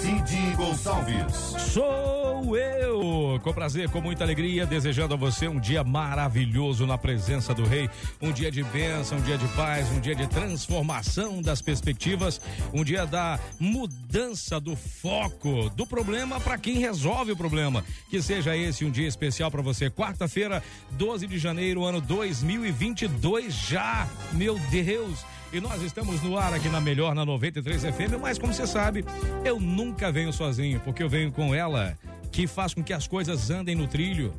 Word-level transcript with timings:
Cid 0.00 0.56
Gonçalves. 0.56 1.36
Sou 1.74 2.56
eu, 2.56 3.38
com 3.42 3.52
prazer, 3.52 3.90
com 3.90 4.00
muita 4.00 4.24
alegria, 4.24 4.64
desejando 4.64 5.12
a 5.12 5.16
você 5.16 5.46
um 5.46 5.60
dia 5.60 5.84
maravilhoso 5.84 6.86
na 6.86 6.96
presença 6.96 7.52
do 7.52 7.64
Rei, 7.64 7.90
um 8.18 8.32
dia 8.32 8.50
de 8.50 8.62
bênção, 8.62 9.18
um 9.18 9.20
dia 9.20 9.36
de 9.36 9.46
paz, 9.48 9.90
um 9.90 10.00
dia 10.00 10.14
de 10.14 10.26
transformação 10.26 11.42
das 11.42 11.60
perspectivas, 11.60 12.40
um 12.72 12.82
dia 12.82 13.04
da 13.04 13.38
mudança 13.58 14.58
do 14.58 14.74
foco 14.74 15.68
do 15.76 15.86
problema 15.86 16.40
para 16.40 16.56
quem 16.56 16.78
resolve 16.78 17.32
o 17.32 17.36
problema. 17.36 17.84
Que 18.08 18.22
seja 18.22 18.56
esse 18.56 18.86
um 18.86 18.90
dia 18.90 19.06
especial 19.06 19.50
para 19.50 19.60
você. 19.60 19.90
Quarta-feira, 19.90 20.62
12 20.92 21.26
de 21.26 21.38
janeiro, 21.38 21.84
ano 21.84 22.00
2022 22.00 23.52
já. 23.52 24.08
Meu 24.32 24.58
Deus! 24.70 25.39
E 25.52 25.60
nós 25.60 25.82
estamos 25.82 26.22
no 26.22 26.38
ar 26.38 26.54
aqui 26.54 26.68
na 26.68 26.80
Melhor, 26.80 27.12
na 27.12 27.24
93 27.24 27.82
FM, 27.82 28.20
mas 28.20 28.38
como 28.38 28.54
você 28.54 28.68
sabe, 28.68 29.04
eu 29.44 29.58
nunca 29.58 30.12
venho 30.12 30.32
sozinho, 30.32 30.78
porque 30.80 31.02
eu 31.02 31.08
venho 31.08 31.32
com 31.32 31.52
ela, 31.52 31.98
que 32.30 32.46
faz 32.46 32.72
com 32.72 32.84
que 32.84 32.92
as 32.92 33.08
coisas 33.08 33.50
andem 33.50 33.74
no 33.74 33.88
trilho, 33.88 34.32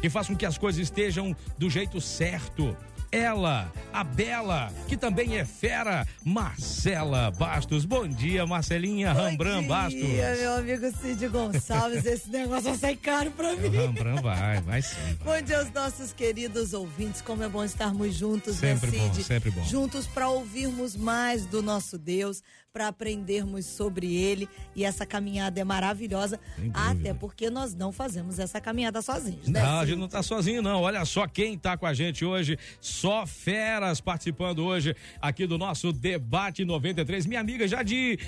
que 0.00 0.08
faz 0.08 0.28
com 0.28 0.34
que 0.34 0.46
as 0.46 0.56
coisas 0.56 0.80
estejam 0.80 1.36
do 1.58 1.68
jeito 1.68 2.00
certo 2.00 2.74
ela, 3.16 3.72
a 3.92 4.04
Bela, 4.04 4.70
que 4.86 4.94
também 4.94 5.38
é 5.38 5.44
fera, 5.44 6.06
Marcela 6.22 7.30
Bastos. 7.30 7.86
Bom 7.86 8.06
dia, 8.06 8.46
Marcelinha 8.46 9.14
Bom 9.14 9.20
Rambram 9.20 9.60
dia, 9.60 9.68
Bastos. 9.68 10.02
meu 10.02 10.52
amigo 10.52 10.92
Cid 11.00 11.28
Gonçalves. 11.28 12.04
Esse 12.04 12.28
negócio 12.28 12.64
vai 12.64 12.76
sair 12.76 12.96
caro 12.96 13.30
pra 13.30 13.56
mim. 13.56 13.74
Rambram 13.74 14.16
vai, 14.16 14.60
vai 14.60 14.82
sim. 14.82 14.96
vai. 15.24 15.40
Bom 15.40 15.46
dia 15.46 15.60
aos 15.60 15.72
nossos 15.72 16.12
queridos 16.12 16.74
ouvintes. 16.74 17.22
Como 17.22 17.42
é 17.42 17.48
bom 17.48 17.64
estarmos 17.64 18.14
juntos, 18.14 18.56
Sempre 18.56 18.90
né, 18.90 18.98
bom, 18.98 19.14
Cid? 19.14 19.24
sempre 19.24 19.50
bom. 19.50 19.64
Juntos 19.64 20.06
para 20.06 20.28
ouvirmos 20.28 20.94
mais 20.94 21.46
do 21.46 21.62
nosso 21.62 21.96
Deus, 21.96 22.42
para 22.76 22.88
aprendermos 22.88 23.64
sobre 23.64 24.14
Ele. 24.14 24.46
E 24.74 24.84
essa 24.84 25.06
caminhada 25.06 25.58
é 25.58 25.64
maravilhosa, 25.64 26.38
até 26.74 27.14
porque 27.14 27.48
nós 27.48 27.74
não 27.74 27.90
fazemos 27.90 28.38
essa 28.38 28.60
caminhada 28.60 29.00
sozinhos, 29.00 29.48
né? 29.48 29.62
Não, 29.62 29.80
a 29.80 29.86
gente 29.86 29.98
não 29.98 30.08
tá 30.08 30.22
sozinho, 30.22 30.60
não. 30.60 30.82
Olha 30.82 31.02
só 31.06 31.26
quem 31.26 31.56
tá 31.56 31.78
com 31.78 31.86
a 31.86 31.94
gente 31.94 32.22
hoje. 32.22 32.58
Só 32.78 33.24
feras 33.24 33.98
participando 33.98 34.58
hoje 34.58 34.94
aqui 35.22 35.46
do 35.46 35.56
nosso 35.56 35.90
debate 35.90 36.66
93. 36.66 37.24
Minha 37.24 37.40
amiga 37.40 37.66
já 37.66 37.82
de. 37.82 38.18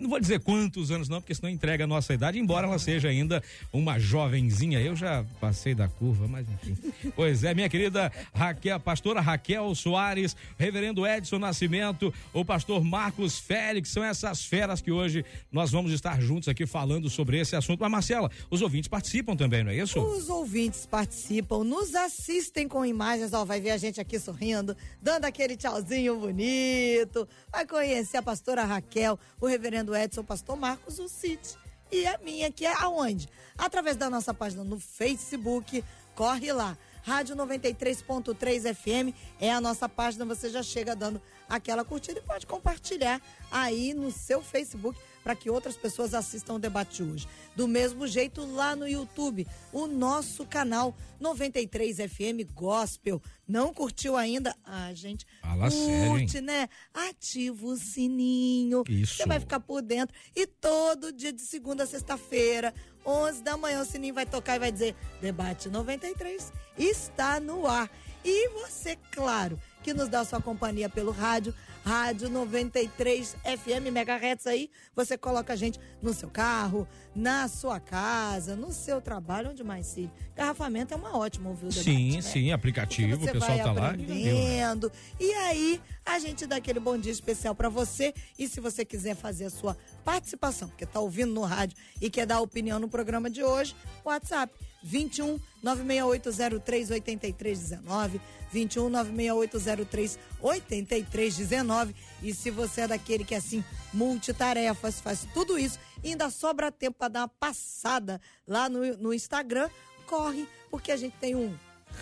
Não 0.00 0.08
vou 0.08 0.18
dizer 0.18 0.40
quantos 0.40 0.90
anos, 0.90 1.08
não, 1.08 1.20
porque 1.20 1.34
senão 1.34 1.50
entrega 1.50 1.84
a 1.84 1.86
nossa 1.86 2.14
idade, 2.14 2.38
embora 2.38 2.66
ela 2.66 2.78
seja 2.78 3.08
ainda 3.08 3.42
uma 3.70 3.98
jovenzinha. 3.98 4.80
Eu 4.80 4.96
já 4.96 5.24
passei 5.38 5.74
da 5.74 5.88
curva, 5.88 6.26
mas 6.26 6.46
enfim. 6.48 6.76
Pois 7.14 7.44
é, 7.44 7.52
minha 7.52 7.68
querida 7.68 8.10
Raquel, 8.32 8.80
pastora 8.80 9.20
Raquel 9.20 9.74
Soares, 9.74 10.34
reverendo 10.58 11.06
Edson 11.06 11.38
Nascimento, 11.38 12.14
o 12.32 12.44
pastor 12.44 12.82
Marcos 12.82 13.38
Félix, 13.38 13.90
são 13.90 14.02
essas 14.02 14.44
feras 14.44 14.80
que 14.80 14.90
hoje 14.90 15.24
nós 15.52 15.70
vamos 15.70 15.92
estar 15.92 16.20
juntos 16.20 16.48
aqui 16.48 16.66
falando 16.66 17.10
sobre 17.10 17.38
esse 17.38 17.54
assunto. 17.54 17.80
Mas, 17.80 17.90
Marcela, 17.90 18.30
os 18.48 18.62
ouvintes 18.62 18.88
participam 18.88 19.36
também, 19.36 19.62
não 19.62 19.70
é 19.70 19.76
isso? 19.76 20.00
Os 20.00 20.30
ouvintes 20.30 20.86
participam, 20.86 21.62
nos 21.64 21.94
assistem 21.94 22.66
com 22.66 22.86
imagens, 22.86 23.32
ó, 23.34 23.44
vai 23.44 23.60
ver 23.60 23.72
a 23.72 23.76
gente 23.76 24.00
aqui 24.00 24.18
sorrindo, 24.18 24.74
dando 25.02 25.24
aquele 25.26 25.56
tchauzinho 25.56 26.18
bonito, 26.18 27.28
vai 27.52 27.66
conhecer 27.66 28.16
a 28.16 28.22
pastora 28.22 28.64
Raquel, 28.64 29.18
o 29.40 29.46
reverendo 29.46 29.89
Edson, 29.96 30.20
o 30.20 30.24
pastor 30.24 30.56
Marcos, 30.56 30.98
o 30.98 31.08
Cid 31.08 31.56
e 31.90 32.06
a 32.06 32.18
minha, 32.18 32.50
que 32.50 32.64
é 32.64 32.72
aonde? 32.82 33.28
Através 33.58 33.96
da 33.96 34.08
nossa 34.08 34.32
página 34.32 34.62
no 34.62 34.78
Facebook, 34.78 35.84
corre 36.14 36.52
lá. 36.52 36.76
Rádio 37.02 37.34
93.3 37.34 38.74
FM 38.74 39.16
é 39.40 39.50
a 39.50 39.60
nossa 39.60 39.88
página, 39.88 40.24
você 40.24 40.50
já 40.50 40.62
chega 40.62 40.94
dando 40.94 41.20
aquela 41.48 41.84
curtida 41.84 42.20
e 42.20 42.22
pode 42.22 42.46
compartilhar 42.46 43.20
aí 43.50 43.94
no 43.94 44.10
seu 44.10 44.42
Facebook 44.42 45.00
para 45.22 45.34
que 45.34 45.50
outras 45.50 45.76
pessoas 45.76 46.14
assistam 46.14 46.54
o 46.54 46.58
debate 46.58 47.02
de 47.02 47.10
hoje. 47.10 47.28
Do 47.54 47.68
mesmo 47.68 48.06
jeito, 48.06 48.44
lá 48.44 48.74
no 48.74 48.88
YouTube, 48.88 49.46
o 49.72 49.86
nosso 49.86 50.46
canal 50.46 50.94
93 51.20 51.96
FM 51.98 52.52
Gospel. 52.54 53.20
Não 53.46 53.74
curtiu 53.74 54.16
ainda? 54.16 54.54
Ah, 54.64 54.92
gente, 54.94 55.26
Fala 55.42 55.70
sério, 55.70 56.10
curte, 56.10 56.40
né? 56.40 56.68
Ativa 56.94 57.66
o 57.66 57.76
sininho. 57.76 58.84
Isso. 58.88 59.16
Você 59.16 59.26
vai 59.26 59.40
ficar 59.40 59.60
por 59.60 59.82
dentro. 59.82 60.14
E 60.34 60.46
todo 60.46 61.12
dia 61.12 61.32
de 61.32 61.42
segunda 61.42 61.84
a 61.84 61.86
sexta-feira, 61.86 62.72
11 63.04 63.42
da 63.42 63.56
manhã, 63.56 63.82
o 63.82 63.84
sininho 63.84 64.14
vai 64.14 64.24
tocar 64.26 64.56
e 64.56 64.58
vai 64.60 64.70
dizer: 64.72 64.94
Debate 65.20 65.68
93 65.68 66.52
está 66.78 67.40
no 67.40 67.66
ar. 67.66 67.90
E 68.24 68.48
você, 68.50 68.96
claro, 69.10 69.58
que 69.82 69.94
nos 69.94 70.08
dá 70.08 70.24
sua 70.24 70.40
companhia 70.40 70.88
pelo 70.88 71.10
rádio, 71.10 71.54
Rádio 71.84 72.28
93 72.28 73.36
FM 73.44 73.90
Megahertz 73.92 74.46
aí, 74.46 74.70
você 74.94 75.16
coloca 75.16 75.52
a 75.52 75.56
gente 75.56 75.80
no 76.02 76.12
seu 76.12 76.28
carro, 76.28 76.86
na 77.14 77.48
sua 77.48 77.80
casa, 77.80 78.54
no 78.54 78.72
seu 78.72 79.00
trabalho, 79.00 79.50
onde 79.50 79.64
mais 79.64 79.86
se. 79.86 80.10
Garrafamento 80.36 80.94
é 80.94 80.96
uma 80.96 81.16
ótima 81.16 81.48
ouvir 81.50 81.66
o 81.66 81.68
debate, 81.70 81.84
Sim, 81.84 82.16
né? 82.16 82.22
sim, 82.22 82.52
aplicativo, 82.52 83.24
o 83.24 83.32
pessoal 83.32 83.58
tá 83.58 83.72
lá. 83.72 83.90
aprendendo. 83.90 84.92
E 85.18 85.32
aí, 85.32 85.80
a 86.04 86.18
gente 86.18 86.46
dá 86.46 86.56
aquele 86.56 86.80
bom 86.80 86.96
dia 86.98 87.12
especial 87.12 87.54
pra 87.54 87.68
você. 87.68 88.14
E 88.38 88.46
se 88.46 88.60
você 88.60 88.84
quiser 88.84 89.16
fazer 89.16 89.46
a 89.46 89.50
sua 89.50 89.76
participação, 90.04 90.68
porque 90.68 90.86
tá 90.86 91.00
ouvindo 91.00 91.32
no 91.32 91.42
rádio 91.42 91.76
e 92.00 92.08
quer 92.10 92.26
dar 92.26 92.40
opinião 92.40 92.78
no 92.78 92.88
programa 92.88 93.28
de 93.30 93.42
hoje, 93.42 93.74
WhatsApp 94.04 94.52
21 94.82 95.38
96803 95.62 96.90
8319, 96.90 98.20
21 98.52 98.88
96803 98.88 100.18
8319. 100.40 101.94
E 102.22 102.34
se 102.34 102.50
você 102.50 102.82
é 102.82 102.88
daquele 102.88 103.24
que 103.24 103.34
assim 103.34 103.64
multitarefas, 103.92 105.00
faz 105.00 105.26
tudo 105.32 105.58
isso 105.58 105.78
e 106.02 106.10
ainda 106.10 106.30
sobra 106.30 106.70
tempo 106.72 106.98
para 106.98 107.08
dar 107.08 107.20
uma 107.20 107.28
passada 107.28 108.20
lá 108.46 108.68
no, 108.68 108.96
no 108.96 109.12
Instagram, 109.14 109.68
corre, 110.06 110.46
porque 110.70 110.90
a 110.92 110.96
gente 110.96 111.16
tem 111.20 111.34
um 111.34 111.54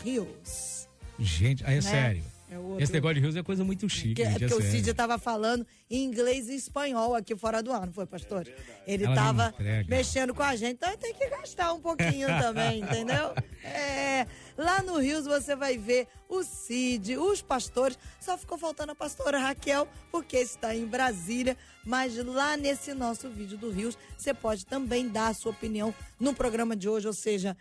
Rios. 0.02 0.88
Gente, 1.18 1.64
aí 1.64 1.72
é 1.72 1.76
Né? 1.76 1.82
sério. 1.82 2.37
É 2.50 2.58
outro- 2.58 2.82
Esse 2.82 2.92
negócio 2.92 3.16
de 3.16 3.20
rios 3.20 3.36
é 3.36 3.42
coisa 3.42 3.62
muito 3.62 3.86
chique, 3.88 4.22
é 4.22 4.30
porque 4.30 4.46
o 4.46 4.48
sério. 4.56 4.70
Cid 4.70 4.90
estava 4.90 5.18
falando 5.18 5.66
em 5.90 6.02
inglês 6.04 6.48
e 6.48 6.54
espanhol 6.54 7.14
aqui 7.14 7.36
fora 7.36 7.62
do 7.62 7.72
ar, 7.72 7.84
não 7.86 7.92
foi, 7.92 8.06
pastor? 8.06 8.48
Ele 8.86 9.04
Ela 9.04 9.12
estava 9.14 9.54
mexendo 9.86 10.34
com 10.34 10.42
a 10.42 10.56
gente, 10.56 10.72
então 10.76 10.96
tem 10.96 11.12
que 11.14 11.28
gastar 11.28 11.72
um 11.74 11.80
pouquinho 11.80 12.26
também, 12.40 12.80
entendeu? 12.80 13.34
É, 13.62 14.26
lá 14.56 14.82
no 14.82 14.98
Rios 14.98 15.26
você 15.26 15.54
vai 15.54 15.76
ver 15.76 16.08
o 16.28 16.42
Cid, 16.42 17.16
os 17.18 17.42
pastores, 17.42 17.98
só 18.20 18.38
ficou 18.38 18.56
faltando 18.56 18.92
a 18.92 18.94
pastora 18.94 19.38
Raquel, 19.38 19.86
porque 20.10 20.38
está 20.38 20.74
em 20.74 20.86
Brasília, 20.86 21.56
mas 21.84 22.16
lá 22.16 22.56
nesse 22.56 22.94
nosso 22.94 23.28
vídeo 23.28 23.58
do 23.58 23.70
Rios, 23.70 23.96
você 24.16 24.32
pode 24.32 24.64
também 24.64 25.08
dar 25.08 25.28
a 25.28 25.34
sua 25.34 25.52
opinião 25.52 25.94
no 26.18 26.32
programa 26.34 26.74
de 26.74 26.88
hoje, 26.88 27.06
ou 27.06 27.12
seja, 27.12 27.54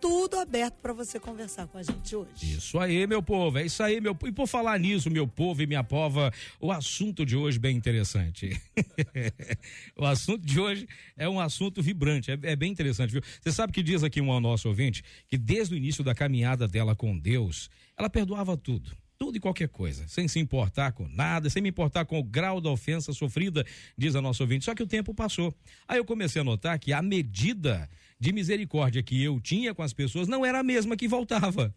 tudo 0.00 0.38
aberto 0.38 0.76
para 0.80 0.92
você 0.92 1.20
conversar 1.20 1.66
com 1.66 1.78
a 1.78 1.82
gente 1.82 2.16
hoje. 2.16 2.56
Isso 2.56 2.78
aí, 2.78 3.06
meu 3.06 3.22
povo, 3.22 3.58
é 3.58 3.66
isso 3.66 3.82
aí, 3.82 4.00
meu 4.00 4.16
E 4.24 4.32
por 4.32 4.46
falar 4.46 4.78
nisso, 4.78 5.10
meu 5.10 5.28
povo 5.28 5.62
e 5.62 5.66
minha 5.66 5.84
pova, 5.84 6.32
o 6.58 6.72
assunto 6.72 7.26
de 7.26 7.36
hoje 7.36 7.58
bem 7.58 7.76
interessante. 7.76 8.60
o 9.96 10.04
assunto 10.04 10.44
de 10.44 10.58
hoje 10.58 10.88
é 11.16 11.28
um 11.28 11.38
assunto 11.38 11.82
vibrante, 11.82 12.30
é, 12.30 12.38
é 12.42 12.56
bem 12.56 12.72
interessante, 12.72 13.12
viu? 13.12 13.22
Você 13.40 13.52
sabe 13.52 13.72
que 13.72 13.82
diz 13.82 14.02
aqui 14.02 14.20
um 14.20 14.40
nosso 14.40 14.68
ouvinte 14.68 15.02
que 15.28 15.36
desde 15.36 15.74
o 15.74 15.76
início 15.76 16.02
da 16.02 16.14
caminhada 16.14 16.66
dela 16.66 16.96
com 16.96 17.18
Deus, 17.18 17.68
ela 17.96 18.08
perdoava 18.08 18.56
tudo. 18.56 18.90
Tudo 19.18 19.36
e 19.36 19.40
qualquer 19.40 19.68
coisa, 19.68 20.08
sem 20.08 20.26
se 20.26 20.38
importar 20.38 20.92
com 20.92 21.06
nada, 21.06 21.50
sem 21.50 21.60
me 21.60 21.68
importar 21.68 22.06
com 22.06 22.18
o 22.18 22.24
grau 22.24 22.58
da 22.58 22.70
ofensa 22.70 23.12
sofrida, 23.12 23.66
diz 23.94 24.16
a 24.16 24.22
nossa 24.22 24.42
ouvinte. 24.42 24.64
Só 24.64 24.74
que 24.74 24.82
o 24.82 24.86
tempo 24.86 25.12
passou. 25.12 25.54
Aí 25.86 25.98
eu 25.98 26.06
comecei 26.06 26.40
a 26.40 26.44
notar 26.44 26.78
que 26.78 26.90
a 26.90 27.02
medida 27.02 27.86
de 28.20 28.32
misericórdia 28.32 29.02
que 29.02 29.20
eu 29.22 29.40
tinha 29.40 29.74
com 29.74 29.82
as 29.82 29.94
pessoas 29.94 30.28
não 30.28 30.44
era 30.44 30.60
a 30.60 30.62
mesma 30.62 30.96
que 30.96 31.08
voltava. 31.08 31.74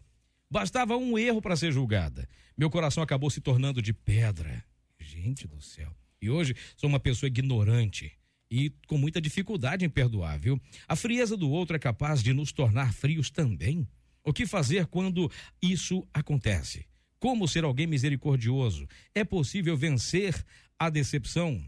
Bastava 0.50 0.96
um 0.96 1.18
erro 1.18 1.40
para 1.40 1.56
ser 1.56 1.72
julgada. 1.72 2.28
Meu 2.56 2.68
coração 2.68 3.02
acabou 3.02 3.30
se 3.30 3.40
tornando 3.40 3.80
de 3.80 3.94
pedra. 3.94 4.62
Gente 5.00 5.48
do 5.48 5.60
céu. 5.62 5.90
E 6.20 6.28
hoje 6.28 6.54
sou 6.76 6.88
uma 6.88 7.00
pessoa 7.00 7.28
ignorante 7.28 8.12
e 8.50 8.70
com 8.86 8.98
muita 8.98 9.20
dificuldade 9.20 9.84
em 9.84 9.88
perdoar, 9.88 10.38
viu? 10.38 10.60
A 10.86 10.94
frieza 10.94 11.36
do 11.36 11.50
outro 11.50 11.74
é 11.74 11.78
capaz 11.78 12.22
de 12.22 12.32
nos 12.32 12.52
tornar 12.52 12.92
frios 12.92 13.30
também. 13.30 13.88
O 14.22 14.32
que 14.32 14.46
fazer 14.46 14.86
quando 14.86 15.30
isso 15.60 16.06
acontece? 16.12 16.86
Como 17.18 17.48
ser 17.48 17.64
alguém 17.64 17.86
misericordioso? 17.86 18.86
É 19.14 19.24
possível 19.24 19.76
vencer 19.76 20.44
a 20.78 20.88
decepção 20.90 21.66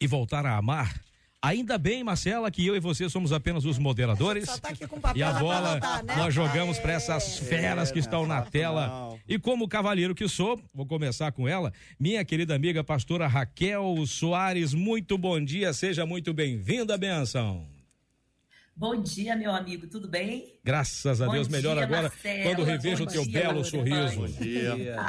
e 0.00 0.06
voltar 0.06 0.46
a 0.46 0.56
amar? 0.56 1.00
Ainda 1.42 1.78
bem, 1.78 2.04
Marcela, 2.04 2.50
que 2.50 2.66
eu 2.66 2.76
e 2.76 2.80
você 2.80 3.08
somos 3.08 3.32
apenas 3.32 3.64
os 3.64 3.78
moderadores. 3.78 4.44
Só 4.44 4.58
tá 4.58 4.68
aqui 4.68 4.86
com 4.86 5.00
papel 5.00 5.18
E 5.18 5.22
a 5.22 5.32
bola 5.38 5.70
anotar, 5.72 6.04
né? 6.04 6.14
nós 6.16 6.34
jogamos 6.34 6.76
É. 6.76 6.80
para 6.82 6.92
essas 6.92 7.38
feras 7.38 7.90
que 7.90 7.98
estão 7.98 8.26
na 8.26 8.42
tela. 8.42 9.16
E 9.26 9.38
como 9.38 9.66
cavalheiro 9.66 10.14
que 10.14 10.28
sou, 10.28 10.60
vou 10.74 10.84
começar 10.84 11.32
com 11.32 11.48
ela, 11.48 11.72
minha 11.98 12.22
querida 12.26 12.54
amiga 12.54 12.84
pastora 12.84 13.26
Raquel 13.26 14.04
Soares. 14.06 14.74
Muito 14.74 15.16
bom 15.16 15.42
dia, 15.42 15.72
seja 15.72 16.04
muito 16.04 16.34
bem-vinda, 16.34 16.98
benção. 16.98 17.66
Bom 18.80 19.02
dia, 19.02 19.36
meu 19.36 19.52
amigo, 19.52 19.86
tudo 19.86 20.08
bem? 20.08 20.58
Graças 20.64 21.20
a 21.20 21.26
Bom 21.26 21.32
Deus, 21.32 21.48
melhor 21.48 21.74
dia, 21.74 21.84
agora 21.84 22.02
Marcela. 22.04 22.42
quando 22.44 22.64
revejo 22.64 23.04
o 23.04 23.06
teu 23.06 23.22
dia, 23.24 23.42
belo 23.42 23.62
sorriso. 23.62 24.16
Bom 24.22 24.26
dia. 24.26 24.96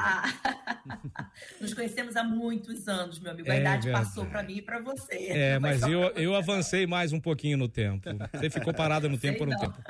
Ah, 0.83 1.21
nos 1.61 1.73
conhecemos 1.73 2.17
há 2.17 2.23
muitos 2.23 2.85
anos, 2.89 3.17
meu 3.19 3.31
amigo. 3.31 3.49
A 3.49 3.55
É 3.55 3.61
idade 3.61 3.85
verdade. 3.85 4.05
passou 4.05 4.25
para 4.25 4.43
mim 4.43 4.57
e 4.57 4.61
para 4.61 4.79
você. 4.81 5.27
É, 5.29 5.57
mas 5.57 5.83
eu, 5.83 6.01
eu 6.17 6.35
avancei 6.35 6.85
mais 6.85 7.13
um 7.13 7.19
pouquinho 7.21 7.57
no 7.57 7.69
tempo. 7.69 8.09
Você 8.33 8.49
ficou 8.49 8.73
parada 8.73 9.07
no 9.07 9.17
tempo 9.17 9.37
Sei 9.37 9.45
por 9.45 9.47
um 9.47 9.51
não. 9.51 9.59
tempo. 9.59 9.81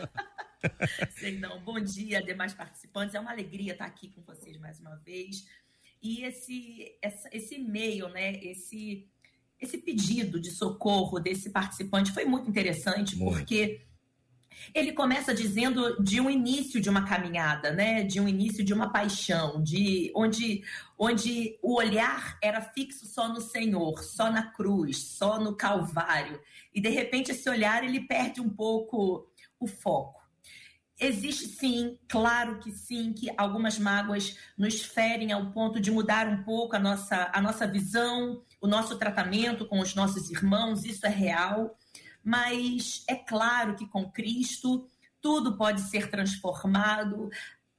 Sei 1.17 1.39
não. 1.39 1.59
Bom 1.61 1.79
dia, 1.79 2.21
demais 2.21 2.53
participantes. 2.53 3.15
É 3.15 3.19
uma 3.19 3.31
alegria 3.31 3.71
estar 3.71 3.85
aqui 3.85 4.09
com 4.09 4.21
vocês 4.21 4.57
mais 4.59 4.79
uma 4.79 4.95
vez. 4.97 5.47
E 6.03 6.23
esse, 6.23 6.91
essa- 7.01 7.29
esse 7.31 7.55
e-mail, 7.55 8.09
né? 8.09 8.33
Esse, 8.43 9.07
esse 9.61 9.77
pedido 9.77 10.39
de 10.39 10.49
socorro 10.49 11.19
desse 11.19 11.51
participante 11.51 12.11
foi 12.11 12.25
muito 12.25 12.49
interessante, 12.49 13.15
Muito. 13.15 13.37
porque 13.37 13.81
ele 14.73 14.91
começa 14.91 15.33
dizendo 15.33 16.01
de 16.03 16.19
um 16.19 16.29
início 16.29 16.81
de 16.81 16.89
uma 16.89 17.05
caminhada, 17.05 17.71
né? 17.71 18.03
De 18.03 18.19
um 18.19 18.27
início 18.27 18.63
de 18.63 18.73
uma 18.73 18.91
paixão, 18.91 19.61
de 19.61 20.11
onde, 20.15 20.63
onde 20.97 21.57
o 21.61 21.75
olhar 21.75 22.37
era 22.41 22.61
fixo 22.61 23.05
só 23.05 23.27
no 23.27 23.41
Senhor, 23.41 24.03
só 24.03 24.31
na 24.31 24.51
cruz, 24.51 24.97
só 24.97 25.39
no 25.39 25.55
Calvário. 25.55 26.39
E 26.73 26.81
de 26.81 26.89
repente 26.89 27.31
esse 27.31 27.49
olhar 27.49 27.83
ele 27.83 28.01
perde 28.01 28.41
um 28.41 28.49
pouco 28.49 29.31
o 29.59 29.67
foco. 29.67 30.21
Existe 30.99 31.47
sim, 31.47 31.97
claro 32.07 32.59
que 32.59 32.71
sim, 32.71 33.11
que 33.11 33.31
algumas 33.35 33.79
mágoas 33.79 34.37
nos 34.55 34.83
ferem 34.83 35.31
ao 35.31 35.51
ponto 35.51 35.79
de 35.79 35.89
mudar 35.89 36.27
um 36.27 36.43
pouco 36.43 36.75
a 36.75 36.79
nossa, 36.79 37.31
a 37.33 37.41
nossa 37.41 37.65
visão, 37.65 38.43
o 38.61 38.67
nosso 38.67 38.95
tratamento 38.97 39.65
com 39.65 39.79
os 39.79 39.95
nossos 39.95 40.29
irmãos, 40.29 40.85
isso 40.85 41.05
é 41.05 41.09
real. 41.09 41.75
Mas 42.23 43.03
é 43.07 43.15
claro 43.15 43.75
que 43.75 43.87
com 43.87 44.09
Cristo 44.09 44.87
tudo 45.19 45.57
pode 45.57 45.81
ser 45.81 46.09
transformado. 46.09 47.29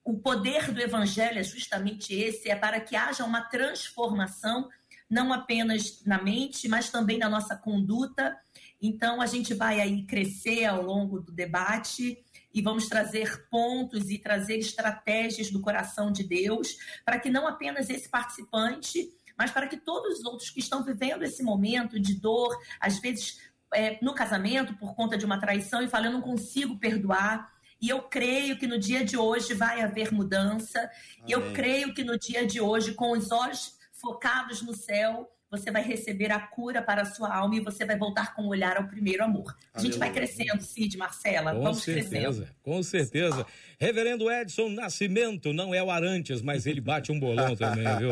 O 0.04 0.18
poder 0.18 0.72
do 0.72 0.80
Evangelho 0.80 1.38
é 1.38 1.44
justamente 1.44 2.12
esse: 2.12 2.50
é 2.50 2.56
para 2.56 2.80
que 2.80 2.96
haja 2.96 3.24
uma 3.24 3.42
transformação, 3.42 4.68
não 5.08 5.32
apenas 5.32 6.02
na 6.04 6.20
mente, 6.20 6.68
mas 6.68 6.90
também 6.90 7.18
na 7.18 7.28
nossa 7.28 7.56
conduta. 7.56 8.36
Então, 8.80 9.20
a 9.20 9.26
gente 9.26 9.54
vai 9.54 9.80
aí 9.80 10.04
crescer 10.04 10.64
ao 10.64 10.82
longo 10.82 11.20
do 11.20 11.30
debate 11.30 12.18
e 12.52 12.60
vamos 12.60 12.88
trazer 12.88 13.48
pontos 13.48 14.10
e 14.10 14.18
trazer 14.18 14.56
estratégias 14.56 15.50
do 15.50 15.60
coração 15.60 16.10
de 16.10 16.24
Deus 16.24 16.76
para 17.04 17.20
que 17.20 17.30
não 17.30 17.46
apenas 17.46 17.88
esse 17.88 18.08
participante, 18.08 19.08
mas 19.42 19.50
para 19.50 19.66
que 19.66 19.76
todos 19.76 20.20
os 20.20 20.24
outros 20.24 20.50
que 20.50 20.60
estão 20.60 20.84
vivendo 20.84 21.24
esse 21.24 21.42
momento 21.42 21.98
de 21.98 22.14
dor, 22.14 22.56
às 22.78 23.00
vezes 23.00 23.40
é, 23.74 23.98
no 24.00 24.14
casamento 24.14 24.72
por 24.76 24.94
conta 24.94 25.18
de 25.18 25.26
uma 25.26 25.40
traição 25.40 25.82
e 25.82 25.88
falam, 25.88 26.06
eu 26.06 26.12
não 26.12 26.22
consigo 26.22 26.78
perdoar. 26.78 27.52
E 27.80 27.88
eu 27.88 28.02
creio 28.02 28.56
que 28.56 28.68
no 28.68 28.78
dia 28.78 29.04
de 29.04 29.16
hoje 29.16 29.52
vai 29.52 29.80
haver 29.80 30.12
mudança. 30.12 30.88
E 31.26 31.32
eu 31.32 31.40
Amém. 31.40 31.54
creio 31.54 31.92
que 31.92 32.04
no 32.04 32.16
dia 32.16 32.46
de 32.46 32.60
hoje, 32.60 32.94
com 32.94 33.10
os 33.10 33.32
olhos 33.32 33.76
focados 33.90 34.62
no 34.62 34.74
céu, 34.74 35.28
você 35.52 35.70
vai 35.70 35.82
receber 35.82 36.32
a 36.32 36.40
cura 36.40 36.80
para 36.80 37.02
a 37.02 37.04
sua 37.04 37.32
alma 37.32 37.56
e 37.56 37.60
você 37.60 37.84
vai 37.84 37.98
voltar 37.98 38.34
com 38.34 38.44
o 38.44 38.48
olhar 38.48 38.78
ao 38.78 38.88
primeiro 38.88 39.22
amor. 39.22 39.54
A 39.74 39.80
gente 39.80 39.98
vai 39.98 40.10
crescendo, 40.10 40.62
Cid, 40.62 40.96
Marcela. 40.96 41.52
Com 41.52 41.62
vamos 41.62 41.84
crescendo. 41.84 42.08
certeza, 42.08 42.48
com 42.62 42.82
certeza. 42.82 43.46
Reverendo 43.78 44.30
Edson 44.30 44.70
Nascimento, 44.70 45.52
não 45.52 45.74
é 45.74 45.82
o 45.82 45.90
Arantes, 45.90 46.40
mas 46.40 46.64
ele 46.64 46.80
bate 46.80 47.12
um 47.12 47.20
bolão 47.20 47.54
também, 47.54 47.84
viu? 47.98 48.08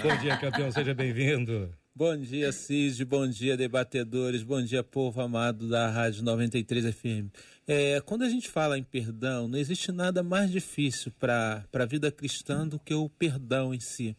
Bom 0.00 0.16
dia, 0.18 0.36
campeão, 0.36 0.70
seja 0.70 0.94
bem-vindo. 0.94 1.74
Bom 1.96 2.16
dia, 2.16 2.52
Cid. 2.52 3.04
Bom 3.04 3.26
dia, 3.26 3.56
debatedores. 3.56 4.44
Bom 4.44 4.62
dia, 4.62 4.84
povo 4.84 5.20
amado 5.20 5.68
da 5.68 5.90
Rádio 5.90 6.22
93 6.22 6.94
FM. 6.94 7.28
É, 7.66 8.00
quando 8.02 8.22
a 8.22 8.28
gente 8.28 8.48
fala 8.48 8.78
em 8.78 8.84
perdão, 8.84 9.48
não 9.48 9.58
existe 9.58 9.90
nada 9.90 10.22
mais 10.22 10.48
difícil 10.48 11.10
para 11.18 11.64
a 11.72 11.84
vida 11.84 12.12
cristã 12.12 12.66
do 12.66 12.78
que 12.78 12.94
o 12.94 13.08
perdão 13.08 13.74
em 13.74 13.80
si. 13.80 14.16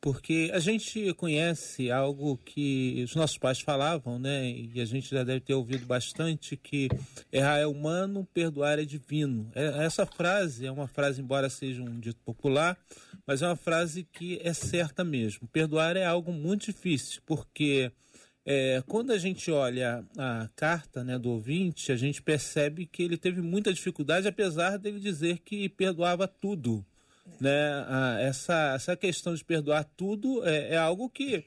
Porque 0.00 0.50
a 0.54 0.60
gente 0.60 1.12
conhece 1.14 1.90
algo 1.90 2.38
que 2.38 3.02
os 3.04 3.16
nossos 3.16 3.36
pais 3.36 3.60
falavam, 3.60 4.16
né? 4.18 4.48
E 4.48 4.80
a 4.80 4.84
gente 4.84 5.10
já 5.10 5.24
deve 5.24 5.40
ter 5.40 5.54
ouvido 5.54 5.84
bastante 5.86 6.56
que 6.56 6.88
errar 7.32 7.58
é 7.58 7.66
humano, 7.66 8.26
perdoar 8.32 8.78
é 8.78 8.84
divino. 8.84 9.50
É- 9.56 9.84
Essa 9.84 10.06
frase 10.06 10.64
é 10.66 10.70
uma 10.70 10.86
frase, 10.86 11.20
embora 11.20 11.50
seja 11.50 11.82
um 11.82 11.98
dito 11.98 12.20
popular, 12.24 12.78
mas 13.26 13.42
é 13.42 13.46
uma 13.46 13.56
frase 13.56 14.04
que 14.04 14.40
é 14.42 14.52
certa 14.52 15.02
mesmo. 15.02 15.48
Perdoar 15.48 15.96
é 15.96 16.06
algo 16.06 16.32
muito 16.32 16.66
difícil, 16.66 17.20
porque 17.26 17.90
é, 18.46 18.82
quando 18.86 19.10
a 19.12 19.18
gente 19.18 19.50
olha 19.50 20.04
a 20.16 20.48
carta 20.54 21.02
né, 21.02 21.18
do 21.18 21.30
ouvinte, 21.30 21.90
a 21.90 21.96
gente 21.96 22.22
percebe 22.22 22.86
que 22.86 23.02
ele 23.02 23.16
teve 23.16 23.42
muita 23.42 23.74
dificuldade, 23.74 24.28
apesar 24.28 24.78
dele 24.78 25.00
dizer 25.00 25.40
que 25.40 25.68
perdoava 25.68 26.28
tudo. 26.28 26.86
Né? 27.40 27.84
Ah, 27.86 28.16
essa, 28.20 28.72
essa 28.74 28.96
questão 28.96 29.34
de 29.34 29.44
perdoar 29.44 29.84
tudo 29.96 30.46
é, 30.46 30.74
é 30.74 30.76
algo 30.76 31.08
que 31.08 31.44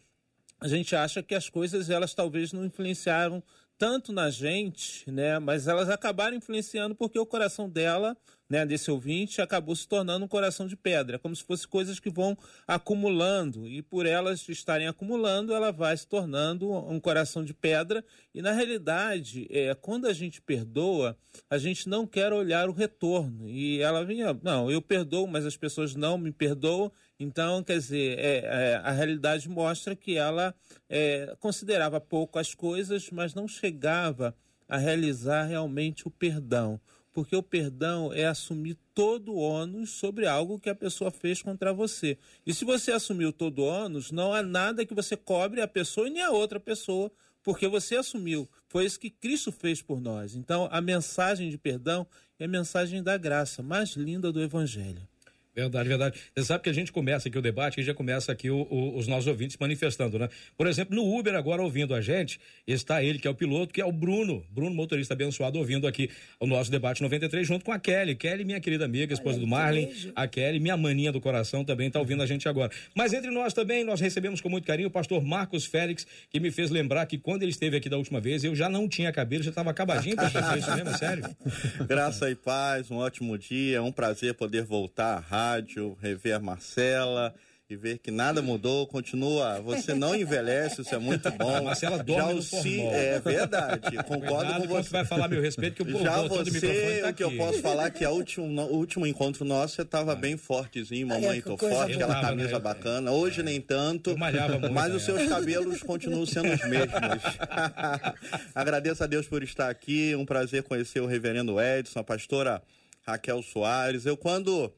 a 0.60 0.68
gente 0.68 0.95
acha 0.95 1.24
que 1.24 1.33
as 1.33 1.50
coisas 1.50 1.89
elas 1.89 2.13
talvez 2.13 2.54
não 2.54 2.63
influenciaram 2.63 3.44
tanto 3.81 4.13
na 4.13 4.30
gente, 4.30 5.10
né? 5.10 5.39
Mas 5.39 5.68
elas 5.68 5.89
acabaram 5.89 6.38
influenciando 6.38 6.94
porque 6.94 7.18
o 7.18 7.25
coração 7.25 7.68
dela, 7.68 8.16
né, 8.48 8.63
desse 8.63 8.92
ouvinte, 8.92 9.42
acabou 9.42 9.75
se 9.75 9.88
tornando 9.88 10.24
um 10.24 10.28
coração 10.28 10.68
de 10.68 10.75
pedra, 10.75 11.18
como 11.18 11.36
se 11.36 11.44
fosse 11.44 11.68
coisas 11.68 12.00
que 12.00 12.12
vão 12.12 12.38
acumulando 12.68 13.68
e 13.68 13.81
por 13.81 14.06
elas 14.06 14.48
estarem 14.48 14.88
acumulando, 14.88 15.51
ela 15.51 15.72
vai 15.72 15.98
se 15.98 16.06
tornando 16.06 16.72
um 16.72 17.00
coração 17.00 17.44
de 17.44 17.56
pedra 17.56 18.06
e 18.36 18.39
na 18.39 18.51
realidade, 18.51 19.48
é, 19.50 19.74
quando 19.74 20.06
a 20.06 20.13
gente 20.13 20.44
perdoa, 20.44 21.18
a 21.50 21.57
gente 21.57 21.89
não 21.89 22.06
quer 22.06 22.31
olhar 22.31 22.69
o 22.69 22.74
retorno 22.74 23.50
e 23.50 23.81
ela 23.81 24.06
vinha, 24.06 24.38
não, 24.44 24.69
eu 24.69 24.80
perdoo, 24.80 25.25
mas 25.25 25.44
as 25.44 25.57
pessoas 25.57 25.95
não 25.95 26.19
me 26.19 26.31
perdoam. 26.31 26.92
Então, 27.23 27.63
quer 27.63 27.77
dizer, 27.77 28.18
é, 28.18 28.38
é, 28.39 28.75
a 28.83 28.89
realidade 28.89 29.47
mostra 29.47 29.95
que 29.95 30.18
ela 30.18 30.56
é, 30.89 31.35
considerava 31.39 32.01
pouco 32.01 32.39
as 32.39 32.56
coisas, 32.56 33.12
mas 33.12 33.35
não 33.35 33.47
chegava 33.47 34.35
a 34.68 34.75
realizar 34.75 35.44
realmente 35.44 36.07
o 36.07 36.09
perdão. 36.09 36.81
Porque 37.13 37.35
o 37.35 37.44
perdão 37.44 38.12
é 38.12 38.25
assumir 38.25 38.75
todo 38.95 39.33
o 39.33 39.38
ônus 39.38 39.91
sobre 39.91 40.25
algo 40.25 40.59
que 40.59 40.68
a 40.68 40.73
pessoa 40.73 41.12
fez 41.12 41.44
contra 41.44 41.71
você. 41.71 42.18
E 42.44 42.55
se 42.55 42.65
você 42.65 42.91
assumiu 42.91 43.31
todo 43.31 43.60
o 43.60 43.65
ônus, 43.65 44.12
não 44.12 44.34
há 44.34 44.41
nada 44.41 44.84
que 44.84 44.96
você 44.96 45.15
cobre 45.15 45.62
a 45.62 45.67
pessoa 45.67 46.07
e 46.07 46.10
nem 46.10 46.24
a 46.24 46.31
outra 46.31 46.60
pessoa, 46.60 47.12
porque 47.43 47.67
você 47.67 47.98
assumiu. 47.98 48.50
Foi 48.67 48.84
isso 48.84 49.00
que 49.00 49.12
Cristo 49.12 49.51
fez 49.51 49.79
por 49.79 50.01
nós. 50.01 50.34
Então, 50.34 50.67
a 50.72 50.81
mensagem 50.81 51.51
de 51.51 51.57
perdão 51.60 52.07
é 52.39 52.46
a 52.46 52.48
mensagem 52.48 53.03
da 53.03 53.15
graça 53.15 53.62
mais 53.62 53.89
linda 53.91 54.31
do 54.31 54.41
Evangelho. 54.41 55.11
Verdade, 55.53 55.89
verdade. 55.89 56.17
Você 56.34 56.46
sabe 56.46 56.63
que 56.63 56.70
a 56.70 56.74
gente 56.74 56.93
começa 56.93 57.27
aqui 57.27 57.38
o 57.38 57.41
debate 57.41 57.81
e 57.81 57.84
já 57.84 57.93
começa 57.93 58.31
aqui 58.31 58.50
o- 58.50 58.65
o- 58.72 58.98
os 58.98 59.05
nossos 59.05 59.27
ouvintes 59.27 59.58
manifestando, 59.60 60.17
né? 60.17 60.29
Por 60.58 60.65
exemplo, 60.65 60.96
no 60.96 61.03
Uber, 61.20 61.36
agora 61.36 61.62
ouvindo 61.62 61.93
a 61.93 62.00
gente, 62.00 62.39
está 62.65 63.03
ele, 63.03 63.20
que 63.20 63.27
é 63.27 63.29
o 63.31 63.36
piloto, 63.36 63.74
que 63.74 63.81
é 63.81 63.86
o 63.86 63.91
Bruno, 63.91 64.46
Bruno, 64.50 64.74
motorista 64.74 65.13
abençoado, 65.13 65.60
ouvindo 65.60 65.86
aqui 65.88 66.10
o 66.39 66.48
nosso 66.48 66.72
debate 66.72 67.01
93, 67.01 67.46
junto 67.46 67.65
com 67.65 67.72
a 67.74 67.79
Kelly. 67.79 68.15
Kelly, 68.15 68.46
minha 68.46 68.62
querida 68.62 68.86
amiga, 68.86 69.13
esposa 69.13 69.39
do 69.39 69.46
Marlin. 69.46 69.89
A 70.15 70.25
Kelly, 70.25 70.58
minha 70.58 70.77
maninha 70.77 71.12
do 71.12 71.20
coração, 71.20 71.65
também 71.65 71.88
está 71.88 72.00
ouvindo 72.00 72.24
a 72.24 72.25
gente 72.25 72.48
agora. 72.48 72.72
Mas 72.96 73.12
entre 73.12 73.29
nós 73.29 73.53
também, 73.53 73.84
nós 73.84 74.00
recebemos 74.00 74.39
com 74.39 74.48
muito 74.48 74.65
carinho 74.65 74.88
o 74.88 74.91
pastor 74.91 75.22
Marcos 75.22 75.65
Félix, 75.65 76.08
que 76.29 76.39
me 76.39 76.50
fez 76.50 76.70
lembrar 76.70 77.05
que 77.08 77.17
quando 77.17 77.43
ele 77.43 77.51
esteve 77.51 77.75
aqui 77.75 77.89
da 77.89 77.98
última 77.98 78.22
vez, 78.22 78.46
eu 78.46 78.55
já 78.55 78.70
não 78.70 78.88
tinha 78.88 79.12
cabelo, 79.12 79.43
já 79.43 79.50
estava 79.50 79.70
acabadinho 79.70 80.15
para 80.15 80.29
fazer 80.29 80.60
isso 80.60 80.72
mesmo, 80.75 80.89
é 80.91 80.98
sério. 80.98 81.24
Graça 81.88 82.31
e 82.31 82.36
paz, 82.36 82.89
um 82.89 82.96
ótimo 82.96 83.38
dia, 83.38 83.77
é 83.77 83.81
um 83.81 83.91
prazer 83.91 84.34
poder 84.34 84.63
voltar 84.63 85.17
à 85.17 85.20
rádio, 85.41 85.98
rever 86.00 86.36
a 86.36 86.39
Marcela 86.39 87.33
e 87.69 87.75
ver 87.75 88.00
que 88.00 88.12
nada 88.12 88.41
mudou, 88.41 88.86
continua, 88.86 89.62
você 89.62 89.93
não 89.93 90.13
envelhece, 90.13 90.81
isso 90.81 90.93
é 90.93 90.98
muito 90.98 91.31
bom. 91.39 91.55
A 91.55 91.62
Marcela 91.62 92.03
dorme 92.03 92.33
Já 92.33 92.38
o 92.39 92.43
formol. 92.43 92.93
É 92.93 93.19
verdade, 93.19 93.95
concordo 94.03 94.27
Cuidado 94.27 94.62
com 94.62 94.67
quando 94.67 94.83
você. 94.83 94.89
vai 94.89 95.05
falar 95.05 95.27
meu 95.29 95.41
respeito, 95.41 95.86
que 95.86 95.93
o 95.93 96.03
Já 96.03 96.21
você, 96.24 97.00
tá 97.01 97.10
o 97.10 97.13
que 97.13 97.24
eu 97.24 97.38
posso 97.38 97.60
falar 97.62 97.86
é 97.86 97.89
que 97.89 98.03
a 98.03 98.12
último, 98.12 98.45
no 98.45 98.63
último 98.63 99.07
encontro 99.07 99.45
nosso 99.45 99.75
você 99.75 99.83
estava 99.83 100.13
bem 100.15 100.36
fortezinho, 100.36 101.07
mamãe, 101.07 101.41
que 101.41 101.48
tô 101.48 101.57
forte, 101.57 101.93
aquela 101.93 102.15
tava, 102.15 102.27
camisa 102.27 102.53
né? 102.53 102.60
bacana. 102.60 103.12
Hoje 103.12 103.41
nem 103.41 103.62
tanto, 103.62 104.17
muito, 104.17 104.71
mas 104.74 104.89
né? 104.89 104.95
os 104.95 105.03
seus 105.03 105.27
cabelos 105.29 105.81
continuam 105.81 106.25
sendo 106.25 106.53
os 106.53 106.67
mesmos. 106.67 107.24
Agradeço 108.53 109.01
a 109.03 109.07
Deus 109.07 109.27
por 109.27 109.41
estar 109.43 109.69
aqui, 109.69 110.13
um 110.15 110.25
prazer 110.25 110.63
conhecer 110.63 111.00
o 111.00 111.05
reverendo 111.05 111.60
Edson, 111.62 112.00
a 112.00 112.03
pastora 112.03 112.62
Raquel 113.07 113.41
Soares. 113.41 114.05
Eu, 114.05 114.17
quando 114.17 114.74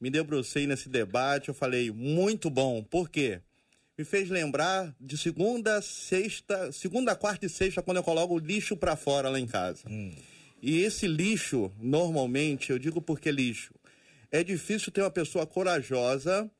me 0.00 0.10
debrucei 0.10 0.66
nesse 0.66 0.88
debate, 0.88 1.48
eu 1.48 1.54
falei, 1.54 1.90
muito 1.90 2.50
bom. 2.50 2.82
Por 2.82 3.08
quê? 3.08 3.40
me 3.98 4.04
fez 4.04 4.28
lembrar 4.28 4.94
de 5.00 5.16
segunda, 5.16 5.80
sexta, 5.80 6.70
segunda, 6.70 7.16
quarta 7.16 7.46
e 7.46 7.48
sexta, 7.48 7.82
quando 7.82 7.96
eu 7.96 8.02
coloco 8.02 8.34
o 8.34 8.38
lixo 8.38 8.76
para 8.76 8.94
fora 8.94 9.30
lá 9.30 9.40
em 9.40 9.46
casa. 9.46 9.88
Hum. 9.88 10.14
E 10.60 10.82
esse 10.82 11.06
lixo, 11.06 11.72
normalmente, 11.78 12.70
eu 12.70 12.78
digo 12.78 13.00
porque 13.00 13.30
lixo, 13.30 13.74
é 14.30 14.44
difícil 14.44 14.92
ter 14.92 15.00
uma 15.00 15.10
pessoa 15.10 15.46
corajosa 15.46 16.50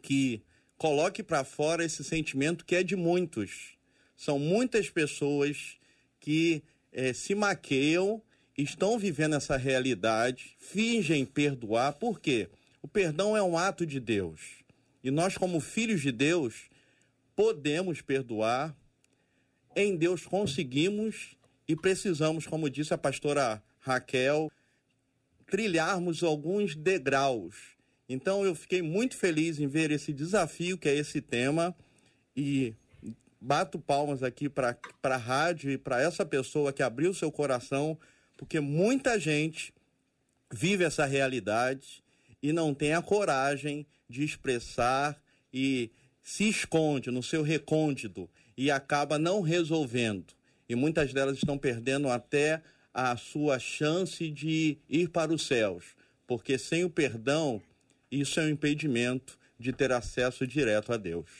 que 0.00 0.42
coloque 0.76 1.22
para 1.22 1.42
fora 1.42 1.84
esse 1.84 2.04
sentimento 2.04 2.64
que 2.64 2.76
é 2.76 2.82
de 2.82 2.94
muitos. 2.94 3.76
São 4.16 4.38
muitas 4.38 4.88
pessoas 4.88 5.78
que 6.20 6.62
é, 6.92 7.12
se 7.12 7.34
maqueiam, 7.34 8.22
estão 8.56 8.98
vivendo 8.98 9.34
essa 9.34 9.56
realidade, 9.56 10.56
fingem 10.58 11.24
perdoar, 11.24 11.94
por 11.94 12.20
quê? 12.20 12.48
O 12.82 12.88
perdão 12.88 13.36
é 13.36 13.42
um 13.42 13.56
ato 13.56 13.86
de 13.86 14.00
Deus. 14.00 14.62
E 15.02 15.10
nós, 15.10 15.36
como 15.36 15.60
filhos 15.60 16.00
de 16.00 16.12
Deus, 16.12 16.68
podemos 17.34 18.00
perdoar. 18.00 18.76
Em 19.74 19.96
Deus 19.96 20.26
conseguimos 20.26 21.36
e 21.66 21.74
precisamos, 21.74 22.46
como 22.46 22.68
disse 22.68 22.92
a 22.92 22.98
pastora 22.98 23.62
Raquel, 23.80 24.50
trilharmos 25.46 26.22
alguns 26.22 26.74
degraus. 26.74 27.56
Então 28.08 28.44
eu 28.44 28.54
fiquei 28.54 28.82
muito 28.82 29.16
feliz 29.16 29.58
em 29.58 29.66
ver 29.66 29.90
esse 29.90 30.12
desafio 30.12 30.76
que 30.76 30.88
é 30.88 30.94
esse 30.94 31.20
tema 31.20 31.74
e 32.36 32.74
bato 33.40 33.78
palmas 33.78 34.22
aqui 34.22 34.48
para 34.48 34.76
a 35.02 35.16
rádio 35.16 35.70
e 35.70 35.78
para 35.78 36.00
essa 36.00 36.24
pessoa 36.24 36.72
que 36.72 36.82
abriu 36.82 37.12
seu 37.12 37.32
coração, 37.32 37.98
porque 38.42 38.58
muita 38.58 39.20
gente 39.20 39.72
vive 40.52 40.82
essa 40.82 41.06
realidade 41.06 42.02
e 42.42 42.52
não 42.52 42.74
tem 42.74 42.92
a 42.92 43.00
coragem 43.00 43.86
de 44.08 44.24
expressar 44.24 45.16
e 45.54 45.92
se 46.24 46.48
esconde 46.48 47.08
no 47.12 47.22
seu 47.22 47.44
recôndito 47.44 48.28
e 48.56 48.68
acaba 48.68 49.16
não 49.16 49.42
resolvendo. 49.42 50.34
E 50.68 50.74
muitas 50.74 51.12
delas 51.12 51.36
estão 51.36 51.56
perdendo 51.56 52.08
até 52.08 52.60
a 52.92 53.16
sua 53.16 53.60
chance 53.60 54.28
de 54.28 54.76
ir 54.88 55.10
para 55.10 55.32
os 55.32 55.46
céus, 55.46 55.94
porque 56.26 56.58
sem 56.58 56.82
o 56.82 56.90
perdão, 56.90 57.62
isso 58.10 58.40
é 58.40 58.46
um 58.46 58.50
impedimento 58.50 59.38
de 59.56 59.72
ter 59.72 59.92
acesso 59.92 60.44
direto 60.48 60.92
a 60.92 60.96
Deus. 60.96 61.30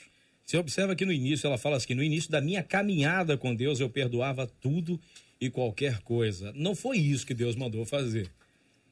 Você 0.46 0.56
observa 0.56 0.94
que 0.94 1.04
no 1.04 1.12
início 1.12 1.48
ela 1.48 1.58
fala 1.58 1.78
assim: 1.78 1.94
no 1.94 2.02
início 2.02 2.30
da 2.30 2.40
minha 2.40 2.62
caminhada 2.62 3.36
com 3.36 3.52
Deus 3.52 3.80
eu 3.80 3.90
perdoava 3.90 4.46
tudo 4.46 5.00
e 5.42 5.50
qualquer 5.50 5.98
coisa. 6.02 6.52
Não 6.54 6.72
foi 6.72 6.98
isso 6.98 7.26
que 7.26 7.34
Deus 7.34 7.56
mandou 7.56 7.84
fazer. 7.84 8.30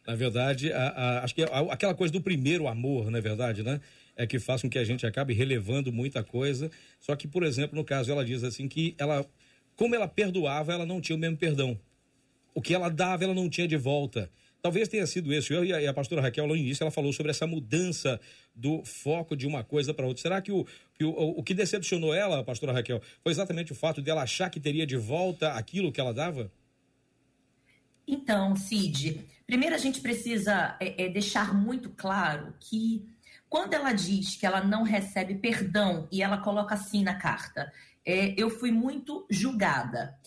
Na 0.04 0.16
verdade, 0.16 0.72
a, 0.72 0.88
a, 0.88 1.24
acho 1.24 1.32
que 1.32 1.44
a, 1.44 1.60
aquela 1.70 1.94
coisa 1.94 2.12
do 2.12 2.20
primeiro 2.20 2.66
amor, 2.66 3.08
na 3.08 3.18
é 3.18 3.20
verdade, 3.20 3.62
né? 3.62 3.80
É 4.16 4.26
que 4.26 4.40
faz 4.40 4.60
com 4.60 4.68
que 4.68 4.76
a 4.76 4.82
gente 4.82 5.06
acabe 5.06 5.32
relevando 5.32 5.92
muita 5.92 6.24
coisa. 6.24 6.68
Só 6.98 7.14
que, 7.14 7.28
por 7.28 7.44
exemplo, 7.44 7.76
no 7.76 7.84
caso, 7.84 8.10
ela 8.10 8.24
diz 8.24 8.42
assim 8.42 8.66
que 8.66 8.96
ela, 8.98 9.24
como 9.76 9.94
ela 9.94 10.08
perdoava, 10.08 10.72
ela 10.72 10.84
não 10.84 11.00
tinha 11.00 11.14
o 11.14 11.20
mesmo 11.20 11.36
perdão. 11.36 11.78
O 12.52 12.60
que 12.60 12.74
ela 12.74 12.88
dava, 12.88 13.22
ela 13.22 13.34
não 13.34 13.48
tinha 13.48 13.68
de 13.68 13.76
volta. 13.76 14.28
Talvez 14.62 14.88
tenha 14.88 15.06
sido 15.06 15.32
isso. 15.32 15.52
Eu 15.52 15.64
e 15.64 15.86
a, 15.86 15.94
pastora 15.94 16.20
Raquel, 16.20 16.46
no 16.46 16.54
início, 16.54 16.82
ela 16.82 16.90
falou 16.90 17.12
sobre 17.12 17.30
essa 17.30 17.46
mudança 17.46 18.20
do 18.54 18.84
foco 18.84 19.34
de 19.34 19.46
uma 19.46 19.64
coisa 19.64 19.94
para 19.94 20.06
outra. 20.06 20.22
Será 20.22 20.42
que 20.42 20.52
o, 20.52 20.66
que 20.94 21.04
o, 21.04 21.10
o 21.10 21.42
que 21.42 21.54
decepcionou 21.54 22.12
ela, 22.12 22.44
pastora 22.44 22.72
Raquel, 22.72 23.00
foi 23.22 23.32
exatamente 23.32 23.72
o 23.72 23.74
fato 23.74 24.02
de 24.02 24.10
ela 24.10 24.22
achar 24.22 24.50
que 24.50 24.60
teria 24.60 24.86
de 24.86 24.96
volta 24.96 25.52
aquilo 25.52 25.90
que 25.90 26.00
ela 26.00 26.12
dava? 26.12 26.52
Então, 28.06 28.56
Cid, 28.56 29.24
primeiro 29.46 29.74
a 29.74 29.78
gente 29.78 30.00
precisa 30.00 30.76
é, 30.80 31.04
é, 31.04 31.08
deixar 31.08 31.54
muito 31.54 31.90
claro 31.90 32.52
que 32.58 33.08
quando 33.48 33.72
ela 33.74 33.92
diz 33.92 34.36
que 34.36 34.44
ela 34.44 34.62
não 34.62 34.82
recebe 34.82 35.36
perdão 35.36 36.06
e 36.10 36.22
ela 36.22 36.38
coloca 36.38 36.74
assim 36.74 37.02
na 37.02 37.14
carta, 37.14 37.72
é, 38.04 38.34
eu 38.36 38.50
fui 38.50 38.70
muito 38.70 39.26
julgada 39.30 40.18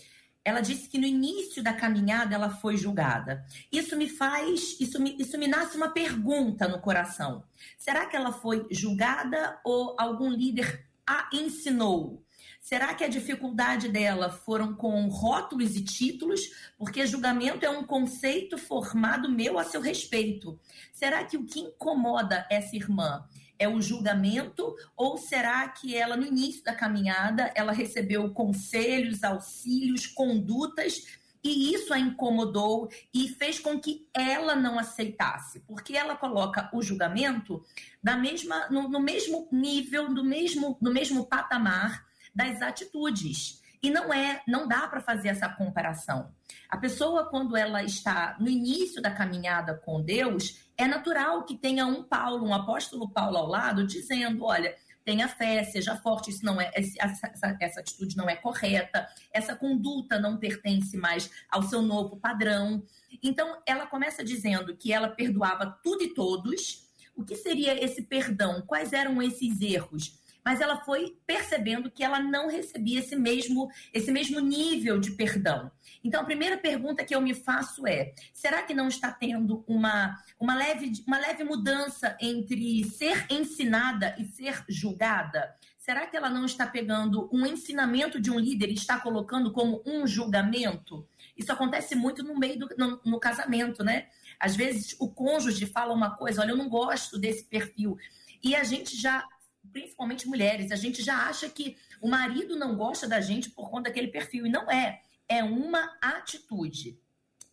ela 0.46 0.60
disse 0.60 0.90
que 0.90 0.98
no 0.98 1.06
início 1.06 1.64
da 1.64 1.74
caminhada 1.74 2.36
ela 2.36 2.50
foi 2.50 2.76
julgada. 2.76 3.46
Isso 3.72 3.96
me 3.96 4.10
faz, 4.10 4.78
isso 4.80 5.02
me, 5.02 5.16
isso 5.18 5.38
me 5.38 5.48
nasce 5.48 5.78
uma 5.78 5.90
pergunta 5.90 6.68
no 6.68 6.82
coração. 6.82 7.44
Será 7.78 8.06
que 8.06 8.16
ela 8.16 8.32
foi 8.32 8.68
julgada 8.70 9.60
ou 9.64 9.96
algum 9.98 10.30
líder 10.30 10.86
a 11.08 11.30
ensinou? 11.32 12.24
Será 12.60 12.94
que 12.94 13.04
a 13.04 13.10
dificuldade 13.10 13.90
dela 13.90 14.30
foram 14.30 14.74
com 14.74 15.08
rótulos 15.08 15.76
e 15.76 15.84
títulos? 15.84 16.72
Porque 16.78 17.06
julgamento 17.06 17.66
é 17.66 17.70
um 17.70 17.84
conceito 17.84 18.58
formado 18.58 19.30
meu 19.30 19.60
a 19.60 19.66
seu 19.66 19.82
respeito. 19.82 20.58
Será 20.94 21.26
que 21.26 21.36
o 21.36 21.46
que 21.46 21.60
incomoda 21.60 22.48
essa 22.50 22.76
irmã 22.76 23.26
é 23.64 23.68
o 23.68 23.82
julgamento 23.82 24.76
ou 24.96 25.18
será 25.18 25.68
que 25.70 25.96
ela 25.96 26.18
no 26.18 26.26
início 26.26 26.64
da 26.64 26.76
caminhada 26.76 27.52
ela 27.56 27.72
recebeu 27.72 28.30
conselhos, 28.32 29.24
auxílios, 29.24 30.06
condutas 30.06 31.06
e 31.44 31.74
isso 31.74 31.94
a 31.94 32.00
incomodou 32.00 32.90
e 33.14 33.28
fez 33.28 33.60
com 33.60 33.80
que 33.80 34.08
ela 34.14 34.56
não 34.56 34.80
aceitasse, 34.80 35.60
porque 35.62 35.96
ela 35.96 36.16
coloca 36.16 36.70
o 36.72 36.82
julgamento 36.82 37.64
da 38.02 38.16
mesma 38.16 38.70
no, 38.70 38.88
no 38.88 39.00
mesmo 39.00 39.48
nível, 39.52 40.10
no 40.10 40.24
mesmo 40.24 40.78
no 40.82 40.92
mesmo 40.92 41.26
patamar 41.26 42.06
das 42.34 42.62
atitudes. 42.62 43.62
E 43.84 43.90
não 43.92 44.14
é, 44.14 44.42
não 44.48 44.66
dá 44.66 44.88
para 44.88 45.02
fazer 45.02 45.28
essa 45.28 45.50
comparação. 45.50 46.34
A 46.70 46.78
pessoa, 46.78 47.30
quando 47.30 47.58
ela 47.58 47.84
está 47.84 48.38
no 48.40 48.48
início 48.48 49.02
da 49.02 49.12
caminhada 49.12 49.74
com 49.76 50.02
Deus, 50.02 50.64
é 50.78 50.88
natural 50.88 51.44
que 51.44 51.58
tenha 51.58 51.86
um 51.86 52.02
Paulo, 52.02 52.48
um 52.48 52.54
apóstolo 52.54 53.10
Paulo 53.10 53.38
ao 53.38 53.46
lado, 53.46 53.86
dizendo: 53.86 54.46
olha, 54.46 54.74
tenha 55.04 55.28
fé, 55.28 55.64
seja 55.64 55.98
forte, 55.98 56.30
isso 56.30 56.46
não 56.46 56.60
é 56.60 56.72
essa, 56.74 57.30
essa, 57.60 57.80
atitude 57.82 58.16
não 58.16 58.30
é 58.30 58.36
correta, 58.36 59.08
essa 59.32 59.56
conduta 59.56 60.18
não 60.18 60.38
pertence 60.38 60.96
mais 60.96 61.30
ao 61.50 61.64
seu 61.64 61.82
novo 61.82 62.18
padrão. 62.18 62.84
Então, 63.22 63.62
ela 63.66 63.86
começa 63.86 64.24
dizendo 64.24 64.76
que 64.76 64.94
ela 64.94 65.10
perdoava 65.10 65.78
tudo 65.84 66.04
e 66.04 66.14
todos. 66.14 66.84
O 67.16 67.24
que 67.24 67.36
seria 67.36 67.84
esse 67.84 68.02
perdão? 68.02 68.62
Quais 68.62 68.94
eram 68.94 69.22
esses 69.22 69.62
erros? 69.62 70.23
Mas 70.44 70.62
ela 70.62 70.78
foi 70.78 71.18
percebendo 71.26 71.90
que 71.90 72.04
ela 72.04 72.20
não 72.20 72.48
recebia 72.48 73.00
esse 73.00 73.16
mesmo, 73.16 73.70
esse 73.94 74.12
mesmo 74.12 74.40
nível 74.40 75.00
de 75.00 75.12
perdão. 75.12 75.72
Então, 76.04 76.22
a 76.22 76.26
primeira 76.26 76.58
pergunta 76.58 77.04
que 77.04 77.16
eu 77.16 77.22
me 77.22 77.34
faço 77.34 77.88
é: 77.88 78.14
será 78.34 78.64
que 78.64 78.74
não 78.74 78.88
está 78.88 79.12
tendo 79.12 79.64
uma, 79.68 80.18
uma, 80.40 80.56
leve, 80.56 80.92
uma 81.08 81.18
leve 81.18 81.44
mudança 81.44 82.18
entre 82.20 82.84
ser 82.86 83.26
ensinada 83.30 84.16
e 84.18 84.26
ser 84.26 84.64
julgada? 84.68 85.56
Será 85.78 86.08
que 86.08 86.16
ela 86.16 86.30
não 86.30 86.46
está 86.46 86.66
pegando 86.66 87.30
um 87.32 87.46
ensinamento 87.46 88.20
de 88.20 88.32
um 88.32 88.40
líder 88.40 88.70
e 88.70 88.74
está 88.74 89.00
colocando 89.00 89.52
como 89.52 89.84
um 89.86 90.08
julgamento? 90.08 91.06
Isso 91.36 91.52
acontece 91.52 91.94
muito 91.96 92.24
no 92.24 92.38
meio 92.38 92.60
do 92.60 92.70
no, 92.78 93.02
no 93.04 93.20
casamento, 93.20 93.84
né? 93.84 94.08
Às 94.40 94.56
vezes 94.56 94.96
o 95.00 95.10
cônjuge 95.10 95.66
fala 95.66 95.94
uma 95.94 96.12
coisa, 96.16 96.42
olha, 96.42 96.52
eu 96.52 96.58
não 96.58 96.70
gosto 96.70 97.20
desse 97.20 97.44
perfil. 97.46 97.98
E 98.42 98.56
a 98.56 98.64
gente 98.64 98.96
já 98.96 99.26
principalmente 99.74 100.28
mulheres, 100.28 100.72
a 100.72 100.76
gente 100.76 101.02
já 101.04 101.28
acha 101.28 101.50
que 101.50 101.76
o 102.00 102.08
marido 102.08 102.56
não 102.56 102.76
gosta 102.76 103.08
da 103.08 103.20
gente 103.20 103.50
por 103.50 103.70
conta 103.70 103.90
daquele 103.90 104.08
perfil. 104.08 104.46
E 104.46 104.50
não 104.50 104.72
é. 104.72 105.02
É 105.28 105.44
uma 105.44 105.98
atitude. 106.02 106.98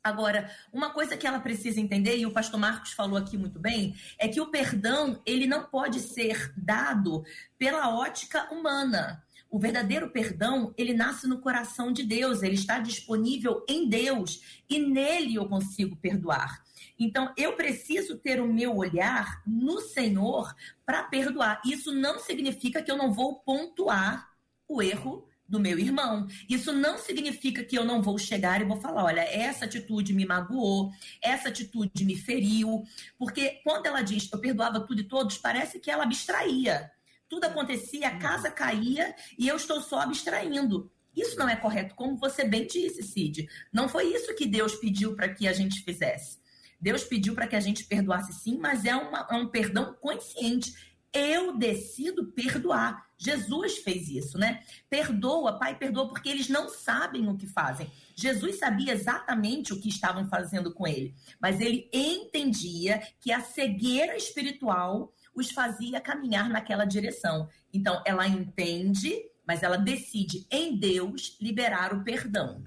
Agora, 0.02 0.50
uma 0.72 0.90
coisa 0.90 1.16
que 1.16 1.26
ela 1.26 1.40
precisa 1.40 1.80
entender, 1.80 2.16
e 2.16 2.26
o 2.26 2.32
pastor 2.32 2.58
Marcos 2.58 2.92
falou 2.92 3.18
aqui 3.18 3.36
muito 3.36 3.58
bem, 3.58 3.94
é 4.18 4.28
que 4.28 4.40
o 4.40 4.50
perdão, 4.50 5.20
ele 5.26 5.46
não 5.46 5.64
pode 5.64 6.00
ser 6.00 6.52
dado 6.56 7.22
pela 7.58 7.94
ótica 7.94 8.52
humana. 8.52 9.22
O 9.50 9.58
verdadeiro 9.58 10.10
perdão, 10.10 10.72
ele 10.78 10.94
nasce 10.94 11.26
no 11.26 11.40
coração 11.40 11.92
de 11.92 12.02
Deus, 12.04 12.42
ele 12.42 12.54
está 12.54 12.78
disponível 12.78 13.64
em 13.68 13.88
Deus 13.88 14.62
e 14.70 14.78
nele 14.78 15.34
eu 15.34 15.48
consigo 15.48 15.96
perdoar. 15.96 16.62
Então, 17.00 17.32
eu 17.34 17.54
preciso 17.54 18.18
ter 18.18 18.42
o 18.42 18.46
meu 18.46 18.76
olhar 18.76 19.42
no 19.46 19.80
Senhor 19.80 20.54
para 20.84 21.02
perdoar. 21.02 21.62
Isso 21.64 21.90
não 21.90 22.20
significa 22.20 22.82
que 22.82 22.90
eu 22.90 22.96
não 22.98 23.10
vou 23.10 23.40
pontuar 23.40 24.28
o 24.68 24.82
erro 24.82 25.26
do 25.48 25.58
meu 25.58 25.78
irmão. 25.78 26.28
Isso 26.48 26.72
não 26.72 26.98
significa 26.98 27.64
que 27.64 27.76
eu 27.76 27.84
não 27.86 28.02
vou 28.02 28.18
chegar 28.18 28.60
e 28.60 28.66
vou 28.66 28.80
falar: 28.80 29.04
olha, 29.04 29.22
essa 29.22 29.64
atitude 29.64 30.12
me 30.12 30.26
magoou, 30.26 30.92
essa 31.22 31.48
atitude 31.48 32.04
me 32.04 32.16
feriu. 32.16 32.84
Porque 33.18 33.60
quando 33.64 33.86
ela 33.86 34.02
diz 34.02 34.28
eu 34.30 34.38
perdoava 34.38 34.86
tudo 34.86 35.00
e 35.00 35.08
todos, 35.08 35.38
parece 35.38 35.80
que 35.80 35.90
ela 35.90 36.04
abstraía. 36.04 36.92
Tudo 37.28 37.44
acontecia, 37.44 38.08
a 38.08 38.18
casa 38.18 38.50
caía 38.50 39.14
e 39.38 39.48
eu 39.48 39.56
estou 39.56 39.80
só 39.80 40.00
abstraindo. 40.00 40.90
Isso 41.16 41.36
não 41.36 41.48
é 41.48 41.56
correto, 41.56 41.94
como 41.94 42.16
você 42.16 42.44
bem 42.44 42.66
disse, 42.66 43.02
Cid. 43.02 43.48
Não 43.72 43.88
foi 43.88 44.14
isso 44.14 44.34
que 44.34 44.46
Deus 44.46 44.76
pediu 44.76 45.16
para 45.16 45.32
que 45.32 45.48
a 45.48 45.52
gente 45.52 45.82
fizesse. 45.82 46.39
Deus 46.80 47.04
pediu 47.04 47.34
para 47.34 47.46
que 47.46 47.56
a 47.56 47.60
gente 47.60 47.84
perdoasse 47.84 48.32
sim, 48.32 48.58
mas 48.58 48.84
é, 48.84 48.94
uma, 48.96 49.26
é 49.30 49.34
um 49.34 49.48
perdão 49.48 49.94
consciente. 50.00 50.72
Eu 51.12 51.56
decido 51.56 52.32
perdoar. 52.32 53.10
Jesus 53.18 53.78
fez 53.78 54.08
isso, 54.08 54.38
né? 54.38 54.62
Perdoa, 54.88 55.58
Pai, 55.58 55.76
perdoa, 55.76 56.08
porque 56.08 56.28
eles 56.28 56.48
não 56.48 56.68
sabem 56.68 57.28
o 57.28 57.36
que 57.36 57.46
fazem. 57.46 57.90
Jesus 58.14 58.58
sabia 58.58 58.94
exatamente 58.94 59.72
o 59.72 59.80
que 59.80 59.88
estavam 59.88 60.26
fazendo 60.28 60.72
com 60.72 60.86
ele, 60.86 61.14
mas 61.38 61.60
ele 61.60 61.90
entendia 61.92 62.98
que 63.20 63.30
a 63.30 63.40
cegueira 63.40 64.16
espiritual 64.16 65.12
os 65.34 65.50
fazia 65.50 66.00
caminhar 66.00 66.48
naquela 66.48 66.84
direção. 66.84 67.48
Então, 67.72 68.02
ela 68.06 68.26
entende, 68.26 69.14
mas 69.46 69.62
ela 69.62 69.76
decide 69.76 70.46
em 70.50 70.78
Deus 70.78 71.36
liberar 71.40 71.92
o 71.92 72.02
perdão. 72.02 72.64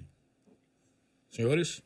Senhores, 1.30 1.82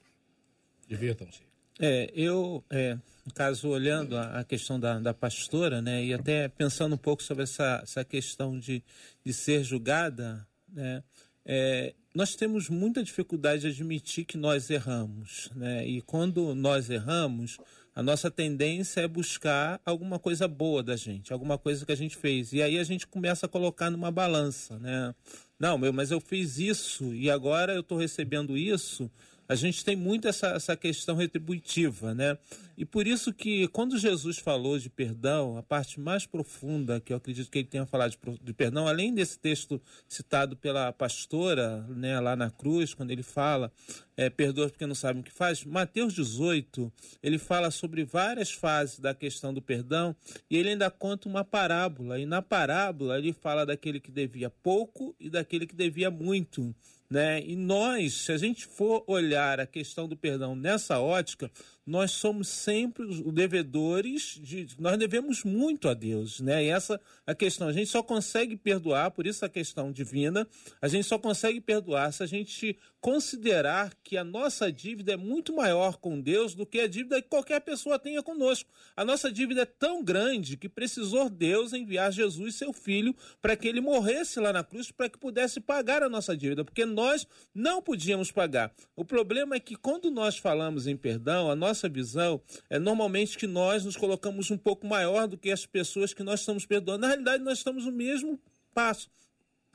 divirtam-se. 0.87 1.46
É, 1.79 2.11
eu, 2.15 2.63
é, 2.69 2.97
no 3.25 3.33
caso, 3.33 3.69
olhando 3.69 4.17
a, 4.17 4.39
a 4.39 4.43
questão 4.43 4.79
da, 4.79 4.99
da, 4.99 5.13
pastora, 5.13 5.81
né, 5.81 6.03
e 6.03 6.13
até 6.13 6.47
pensando 6.47 6.95
um 6.95 6.97
pouco 6.97 7.21
sobre 7.21 7.43
essa, 7.43 7.81
essa 7.83 8.03
questão 8.03 8.57
de, 8.57 8.83
de 9.23 9.33
ser 9.33 9.63
julgada, 9.63 10.47
né, 10.67 11.03
é, 11.45 11.93
nós 12.15 12.35
temos 12.35 12.67
muita 12.67 13.03
dificuldade 13.03 13.61
de 13.61 13.67
admitir 13.67 14.25
que 14.25 14.37
nós 14.37 14.69
erramos, 14.69 15.51
né, 15.55 15.85
e 15.85 16.01
quando 16.01 16.55
nós 16.55 16.89
erramos, 16.89 17.57
a 17.93 18.01
nossa 18.01 18.31
tendência 18.31 19.01
é 19.01 19.07
buscar 19.07 19.79
alguma 19.85 20.17
coisa 20.17 20.47
boa 20.47 20.81
da 20.81 20.95
gente, 20.95 21.31
alguma 21.31 21.57
coisa 21.59 21.85
que 21.85 21.91
a 21.91 21.97
gente 21.97 22.17
fez, 22.17 22.53
e 22.53 22.61
aí 22.61 22.79
a 22.79 22.83
gente 22.83 23.05
começa 23.05 23.45
a 23.45 23.49
colocar 23.49 23.91
numa 23.91 24.09
balança, 24.09 24.79
né, 24.79 25.13
não, 25.59 25.77
meu, 25.77 25.93
mas 25.93 26.09
eu 26.09 26.19
fiz 26.19 26.57
isso 26.57 27.13
e 27.13 27.29
agora 27.29 27.73
eu 27.73 27.81
estou 27.81 27.99
recebendo 27.99 28.57
isso, 28.57 29.11
a 29.49 29.55
gente 29.55 29.83
tem 29.83 29.95
muito 29.95 30.27
essa, 30.27 30.47
essa 30.47 30.75
questão 30.75 31.15
retributiva, 31.15 32.13
né? 32.13 32.37
E 32.77 32.85
por 32.85 33.07
isso 33.07 33.33
que 33.33 33.67
quando 33.69 33.97
Jesus 33.97 34.37
falou 34.37 34.77
de 34.77 34.89
perdão, 34.89 35.57
a 35.57 35.63
parte 35.63 35.99
mais 35.99 36.25
profunda 36.25 36.99
que 36.99 37.11
eu 37.11 37.17
acredito 37.17 37.49
que 37.49 37.59
ele 37.59 37.67
tenha 37.67 37.85
falado 37.85 38.11
de, 38.11 38.17
de 38.43 38.53
perdão, 38.53 38.87
além 38.87 39.13
desse 39.13 39.39
texto 39.39 39.81
citado 40.07 40.55
pela 40.55 40.91
pastora, 40.91 41.81
né, 41.89 42.19
lá 42.19 42.35
na 42.35 42.51
cruz, 42.51 42.93
quando 42.93 43.09
ele 43.09 43.23
fala, 43.23 43.71
é, 44.15 44.29
perdoa 44.29 44.69
porque 44.69 44.85
não 44.85 44.93
sabem 44.93 45.21
o 45.21 45.23
que 45.23 45.31
faz, 45.31 45.63
Mateus 45.63 46.13
18, 46.13 46.91
ele 47.23 47.39
fala 47.39 47.71
sobre 47.71 48.03
várias 48.03 48.51
fases 48.51 48.99
da 48.99 49.13
questão 49.13 49.53
do 49.53 49.61
perdão 49.61 50.15
e 50.49 50.57
ele 50.57 50.69
ainda 50.69 50.91
conta 50.91 51.27
uma 51.27 51.43
parábola. 51.43 52.19
E 52.19 52.25
na 52.25 52.41
parábola 52.41 53.17
ele 53.17 53.33
fala 53.33 53.65
daquele 53.65 53.99
que 53.99 54.11
devia 54.11 54.49
pouco 54.49 55.15
e 55.19 55.29
daquele 55.29 55.65
que 55.65 55.75
devia 55.75 56.11
muito. 56.11 56.75
Né? 57.09 57.41
E 57.41 57.55
nós, 57.55 58.13
se 58.13 58.31
a 58.31 58.37
gente 58.37 58.65
for 58.65 59.03
olhar 59.07 59.59
a 59.59 59.65
questão 59.65 60.07
do 60.07 60.17
perdão 60.17 60.55
nessa 60.55 60.99
ótica, 60.99 61.49
nós 61.87 62.11
somos 62.11 62.49
sempre 62.49 63.05
os 63.05 63.21
devedores 63.33 64.37
de 64.43 64.67
nós 64.77 64.97
devemos 64.97 65.45
muito 65.45 65.87
a 65.87 65.93
Deus, 65.93 66.41
né? 66.41 66.65
E 66.65 66.67
essa 66.67 66.99
a 67.25 67.33
questão, 67.33 67.69
a 67.69 67.73
gente 67.73 67.89
só 67.89 68.03
consegue 68.03 68.57
perdoar, 68.57 69.11
por 69.11 69.25
isso 69.25 69.45
a 69.45 69.49
questão 69.49 69.89
divina, 69.89 70.45
a 70.81 70.89
gente 70.89 71.05
só 71.05 71.17
consegue 71.17 71.61
perdoar 71.61 72.11
se 72.11 72.21
a 72.21 72.25
gente 72.25 72.77
considerar 72.99 73.93
que 74.03 74.17
a 74.17 74.23
nossa 74.23 74.69
dívida 74.69 75.13
é 75.13 75.17
muito 75.17 75.55
maior 75.55 75.97
com 75.97 76.19
Deus 76.19 76.53
do 76.53 76.65
que 76.65 76.81
a 76.81 76.87
dívida 76.87 77.21
que 77.21 77.29
qualquer 77.29 77.61
pessoa 77.61 77.97
tenha 77.97 78.21
conosco. 78.21 78.69
A 78.95 79.05
nossa 79.05 79.31
dívida 79.31 79.61
é 79.61 79.65
tão 79.65 80.03
grande 80.03 80.57
que 80.57 80.67
precisou 80.67 81.29
Deus 81.29 81.71
enviar 81.71 82.11
Jesus, 82.11 82.55
seu 82.55 82.73
filho, 82.73 83.15
para 83.41 83.55
que 83.55 83.67
ele 83.67 83.79
morresse 83.79 84.41
lá 84.41 84.51
na 84.51 84.63
cruz, 84.63 84.91
para 84.91 85.07
que 85.07 85.17
pudesse 85.17 85.61
pagar 85.61 86.03
a 86.03 86.09
nossa 86.09 86.35
dívida, 86.35 86.65
porque 86.65 86.85
nós 86.85 87.25
não 87.55 87.81
podíamos 87.81 88.29
pagar. 88.29 88.73
O 88.95 89.05
problema 89.05 89.55
é 89.55 89.59
que 89.59 89.75
quando 89.75 90.11
nós 90.11 90.37
falamos 90.37 90.85
em 90.87 90.97
perdão, 90.97 91.49
a 91.49 91.55
nossa 91.55 91.76
nossa 91.77 91.87
visão 91.87 92.41
é 92.69 92.79
normalmente 92.79 93.37
que 93.37 93.45
nós 93.45 93.85
nos 93.85 93.95
colocamos 93.95 94.49
um 94.49 94.57
pouco 94.57 94.87
maior 94.87 95.27
do 95.27 95.37
que 95.37 95.51
as 95.51 95.65
pessoas 95.65 96.11
que 96.11 96.23
nós 96.23 96.39
estamos 96.39 96.65
perdoando. 96.65 97.01
Na 97.01 97.07
realidade, 97.07 97.43
nós 97.43 97.59
estamos 97.59 97.85
no 97.85 97.91
mesmo 97.91 98.39
passo. 98.73 99.09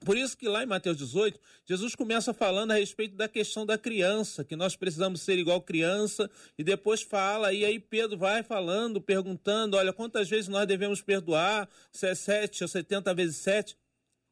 Por 0.04 0.18
isso 0.18 0.36
que 0.36 0.48
lá 0.48 0.64
em 0.64 0.66
Mateus 0.66 0.96
18, 0.96 1.38
Jesus 1.64 1.94
começa 1.94 2.34
falando 2.34 2.72
a 2.72 2.74
respeito 2.74 3.14
da 3.14 3.28
questão 3.28 3.64
da 3.64 3.78
criança, 3.78 4.42
que 4.42 4.56
nós 4.56 4.74
precisamos 4.74 5.22
ser 5.22 5.38
igual 5.38 5.62
criança, 5.62 6.28
e 6.58 6.64
depois 6.64 7.02
fala, 7.02 7.52
e 7.52 7.64
aí 7.64 7.78
Pedro 7.78 8.18
vai 8.18 8.42
falando, 8.42 9.00
perguntando, 9.00 9.76
olha, 9.76 9.92
quantas 9.92 10.28
vezes 10.28 10.48
nós 10.48 10.66
devemos 10.66 11.00
perdoar, 11.00 11.68
se 11.92 12.08
é 12.08 12.16
sete 12.16 12.64
ou 12.64 12.68
setenta 12.68 13.14
vezes 13.14 13.36
sete? 13.36 13.76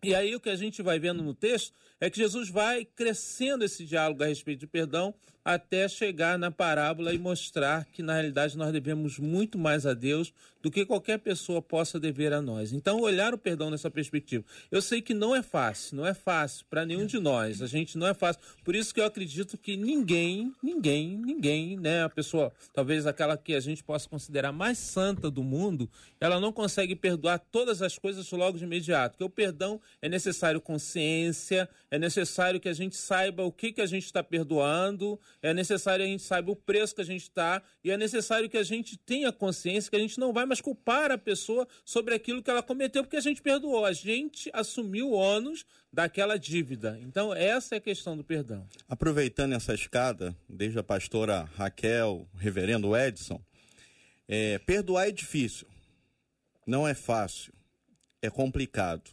E 0.02 0.12
aí 0.12 0.34
o 0.34 0.40
que 0.40 0.50
a 0.50 0.56
gente 0.56 0.82
vai 0.82 0.98
vendo 0.98 1.22
no 1.22 1.34
texto 1.34 1.72
é 2.00 2.08
que 2.08 2.16
Jesus 2.16 2.48
vai 2.48 2.84
crescendo 2.84 3.64
esse 3.64 3.84
diálogo 3.84 4.22
a 4.22 4.26
respeito 4.26 4.60
de 4.60 4.66
perdão 4.66 5.14
até 5.44 5.88
chegar 5.88 6.38
na 6.38 6.50
parábola 6.50 7.12
e 7.12 7.18
mostrar 7.18 7.86
que 7.86 8.02
na 8.02 8.14
realidade 8.14 8.56
nós 8.56 8.72
devemos 8.72 9.18
muito 9.18 9.58
mais 9.58 9.86
a 9.86 9.94
Deus 9.94 10.32
do 10.62 10.70
que 10.70 10.84
qualquer 10.84 11.18
pessoa 11.18 11.62
possa 11.62 11.98
dever 11.98 12.32
a 12.32 12.42
nós. 12.42 12.72
Então, 12.72 13.00
olhar 13.00 13.32
o 13.32 13.38
perdão 13.38 13.70
nessa 13.70 13.90
perspectiva. 13.90 14.44
Eu 14.70 14.82
sei 14.82 15.00
que 15.00 15.14
não 15.14 15.34
é 15.34 15.42
fácil, 15.42 15.96
não 15.96 16.06
é 16.06 16.12
fácil 16.12 16.66
para 16.68 16.84
nenhum 16.84 17.06
de 17.06 17.18
nós. 17.18 17.62
A 17.62 17.66
gente 17.66 17.96
não 17.96 18.06
é 18.06 18.12
fácil. 18.12 18.42
Por 18.62 18.74
isso 18.74 18.92
que 18.92 19.00
eu 19.00 19.04
acredito 19.04 19.56
que 19.56 19.76
ninguém, 19.76 20.52
ninguém, 20.62 21.16
ninguém, 21.16 21.78
né, 21.78 22.02
a 22.02 22.08
pessoa, 22.08 22.52
talvez 22.74 23.06
aquela 23.06 23.36
que 23.36 23.54
a 23.54 23.60
gente 23.60 23.82
possa 23.82 24.08
considerar 24.08 24.52
mais 24.52 24.76
santa 24.76 25.30
do 25.30 25.42
mundo, 25.42 25.88
ela 26.20 26.38
não 26.38 26.52
consegue 26.52 26.94
perdoar 26.94 27.38
todas 27.38 27.80
as 27.80 27.98
coisas 27.98 28.30
logo 28.30 28.58
de 28.58 28.64
imediato. 28.64 29.12
Porque 29.12 29.24
o 29.24 29.30
perdão 29.30 29.80
é 30.02 30.08
necessário 30.08 30.60
consciência, 30.60 31.68
é 31.90 31.98
necessário 31.98 32.60
que 32.60 32.68
a 32.68 32.72
gente 32.72 32.96
saiba 32.96 33.44
o 33.44 33.50
que 33.50 33.72
que 33.72 33.80
a 33.80 33.86
gente 33.86 34.04
está 34.04 34.22
perdoando, 34.22 35.18
é 35.42 35.52
necessário 35.52 36.04
que 36.04 36.08
a 36.08 36.12
gente 36.12 36.22
saiba 36.22 36.52
o 36.52 36.56
preço 36.56 36.94
que 36.94 37.00
a 37.00 37.04
gente 37.04 37.22
está 37.22 37.60
e 37.82 37.90
é 37.90 37.96
necessário 37.96 38.48
que 38.48 38.56
a 38.56 38.62
gente 38.62 38.96
tenha 38.96 39.32
consciência 39.32 39.90
que 39.90 39.96
a 39.96 40.00
gente 40.00 40.18
não 40.20 40.32
vai 40.32 40.46
mais 40.46 40.60
culpar 40.60 41.10
a 41.10 41.18
pessoa 41.18 41.66
sobre 41.84 42.14
aquilo 42.14 42.42
que 42.42 42.50
ela 42.50 42.62
cometeu 42.62 43.02
porque 43.02 43.16
a 43.16 43.20
gente 43.20 43.42
perdoou. 43.42 43.84
A 43.84 43.92
gente 43.92 44.48
assumiu 44.52 45.10
o 45.10 45.14
ônus 45.14 45.64
daquela 45.92 46.38
dívida. 46.38 46.98
Então, 47.02 47.34
essa 47.34 47.74
é 47.74 47.78
a 47.78 47.80
questão 47.80 48.16
do 48.16 48.22
perdão. 48.22 48.66
Aproveitando 48.88 49.54
essa 49.54 49.74
escada, 49.74 50.36
desde 50.48 50.78
a 50.78 50.84
pastora 50.84 51.48
Raquel, 51.56 52.28
reverendo 52.36 52.96
Edson, 52.96 53.42
é, 54.28 54.58
perdoar 54.60 55.08
é 55.08 55.10
difícil, 55.10 55.66
não 56.64 56.86
é 56.86 56.94
fácil, 56.94 57.52
é 58.22 58.30
complicado. 58.30 59.10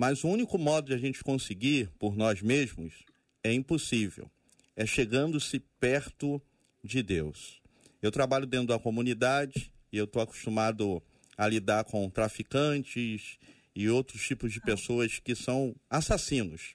Mas 0.00 0.24
o 0.24 0.28
único 0.28 0.56
modo 0.56 0.86
de 0.86 0.94
a 0.94 0.96
gente 0.96 1.22
conseguir 1.22 1.90
por 1.98 2.16
nós 2.16 2.40
mesmos 2.40 3.04
é 3.44 3.52
impossível 3.52 4.30
é 4.74 4.86
chegando-se 4.86 5.60
perto 5.78 6.40
de 6.82 7.02
Deus. 7.02 7.60
Eu 8.00 8.10
trabalho 8.10 8.46
dentro 8.46 8.68
da 8.68 8.78
comunidade 8.78 9.70
e 9.92 9.98
eu 9.98 10.06
estou 10.06 10.22
acostumado 10.22 11.02
a 11.36 11.46
lidar 11.46 11.84
com 11.84 12.08
traficantes 12.08 13.36
e 13.76 13.90
outros 13.90 14.26
tipos 14.26 14.54
de 14.54 14.60
pessoas 14.62 15.18
que 15.18 15.34
são 15.34 15.76
assassinos. 15.90 16.74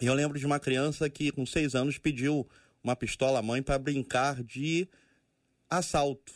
E 0.00 0.06
eu 0.06 0.14
lembro 0.14 0.38
de 0.38 0.46
uma 0.46 0.58
criança 0.58 1.10
que, 1.10 1.30
com 1.30 1.44
seis 1.44 1.74
anos, 1.74 1.98
pediu 1.98 2.48
uma 2.82 2.96
pistola 2.96 3.40
à 3.40 3.42
mãe 3.42 3.62
para 3.62 3.78
brincar 3.78 4.42
de 4.42 4.88
assalto. 5.68 6.32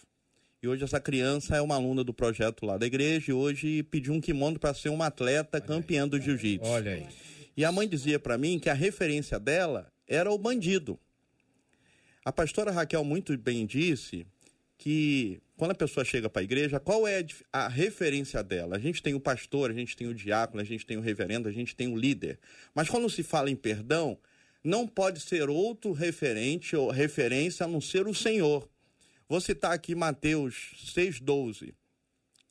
E 0.62 0.68
hoje 0.68 0.85
essa 0.85 1.01
criança 1.01 1.57
é 1.57 1.61
uma 1.61 1.75
aluna 1.75 2.05
do 2.05 2.14
projeto 2.14 2.64
lá 2.64 2.79
da 2.79 2.87
igreja 2.87 3.33
e 3.33 3.35
hoje 3.35 3.83
pediu 3.83 4.12
um 4.12 4.20
kimono 4.20 4.61
para 4.61 4.72
ser 4.72 4.90
uma 4.90 5.07
atleta 5.07 5.61
campeã 5.61 6.07
do 6.07 6.20
jiu-jitsu. 6.20 6.70
Olha 6.70 6.92
aí. 6.92 7.09
E 7.57 7.64
a 7.64 7.72
mãe 7.72 7.88
dizia 7.88 8.20
para 8.20 8.38
mim 8.38 8.61
que 8.61 8.70
a 8.70 8.72
referência 8.72 9.40
dela 9.40 9.92
era 10.07 10.31
o 10.31 10.38
bandido. 10.38 10.96
A 12.25 12.31
pastora 12.31 12.70
Raquel 12.70 13.03
muito 13.03 13.37
bem 13.37 13.66
disse 13.66 14.25
que 14.79 15.40
quando 15.57 15.72
a 15.72 15.75
pessoa 15.75 16.05
chega 16.05 16.31
para 16.31 16.42
a 16.42 16.44
igreja, 16.44 16.79
qual 16.79 17.09
é 17.09 17.27
a 17.53 17.66
referência 17.66 18.40
dela? 18.40 18.77
A 18.77 18.79
gente 18.79 19.03
tem 19.03 19.14
o 19.14 19.20
pastor, 19.20 19.68
a 19.68 19.75
gente 19.75 19.96
tem 19.96 20.07
o 20.07 20.14
diácono, 20.14 20.61
a 20.61 20.64
gente 20.64 20.87
tem 20.87 20.96
o 20.96 21.01
reverendo, 21.01 21.48
a 21.48 21.53
gente 21.53 21.75
tem 21.75 21.88
o 21.88 21.96
líder. 21.96 22.38
Mas 22.72 22.88
quando 22.88 23.11
se 23.11 23.25
fala 23.25 23.51
em 23.51 23.57
perdão, 23.57 24.16
não 24.62 24.87
pode 24.87 25.18
ser 25.18 25.51
outro 25.51 25.90
referente 25.90 26.77
ou 26.77 26.88
referência 26.88 27.66
a 27.66 27.68
não 27.68 27.81
ser 27.81 28.07
o 28.07 28.14
Senhor. 28.14 28.70
Vou 29.33 29.40
citar 29.40 29.73
aqui 29.73 29.95
Mateus 29.95 30.75
6,12. 30.95 31.73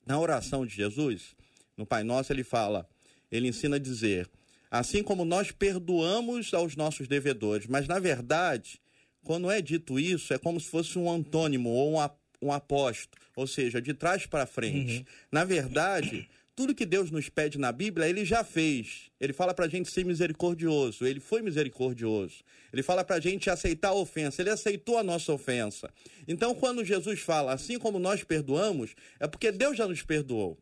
Na 0.04 0.20
oração 0.20 0.65
de 0.65 0.74
Jesus, 0.74 1.36
no 1.78 1.86
Pai 1.86 2.04
Nosso, 2.04 2.34
ele 2.34 2.44
fala, 2.44 2.89
ele 3.32 3.48
ensina 3.48 3.76
a 3.76 3.80
dizer: 3.80 4.28
assim 4.72 5.04
como 5.04 5.24
nós 5.24 5.52
perdoamos 5.52 6.52
aos 6.56 6.76
nossos 6.76 7.08
devedores. 7.08 7.67
Mas, 7.67 7.88
na 7.88 8.00
verdade, 8.00 8.82
quando 9.24 9.52
é 9.52 9.62
dito 9.62 10.00
isso, 10.00 10.34
é 10.34 10.39
como 10.39 10.60
se 10.60 10.72
fosse 10.72 10.98
um 10.98 11.08
antônimo 11.08 11.70
ou 11.70 12.00
um, 12.00 12.10
um 12.41 12.52
apóstolo, 12.52 13.22
ou 13.36 13.46
seja, 13.46 13.80
de 13.80 13.94
trás 13.94 14.26
para 14.26 14.48
frente. 14.48 14.98
Uhum. 14.98 15.06
Na 15.32 15.44
verdade, 15.44 16.28
tudo 16.62 16.76
que 16.76 16.86
Deus 16.86 17.10
nos 17.10 17.28
pede 17.28 17.58
na 17.58 17.71
Bíblia, 17.71 18.08
ele 18.08 18.24
já 18.24 18.43
fez. 18.43 19.10
Ele 19.19 19.34
fala 19.34 19.52
para 19.52 19.65
a 19.65 19.67
gente 19.67 19.89
ser 19.89 20.06
misericordioso, 20.06 21.08
ele 21.08 21.19
foi 21.19 21.41
misericordioso. 21.41 22.43
Ele 22.71 22.84
fala 22.84 23.04
para 23.04 23.15
a 23.15 23.19
gente 23.19 23.50
aceitar 23.50 23.88
a 23.88 23.93
ofensa, 23.95 24.43
ele 24.43 24.52
aceitou 24.52 25.00
a 25.00 25.04
nossa 25.04 25.34
ofensa. 25.34 25.91
Então, 26.28 26.54
quando 26.54 26.86
Jesus 26.86 27.19
fala, 27.21 27.52
assim 27.52 27.80
como 27.80 27.97
nós 27.97 28.24
perdoamos, 28.24 28.93
é 29.19 29.28
porque 29.28 29.52
Deus 29.52 29.76
já 29.76 29.88
nos 29.88 30.04
perdoou. 30.04 30.56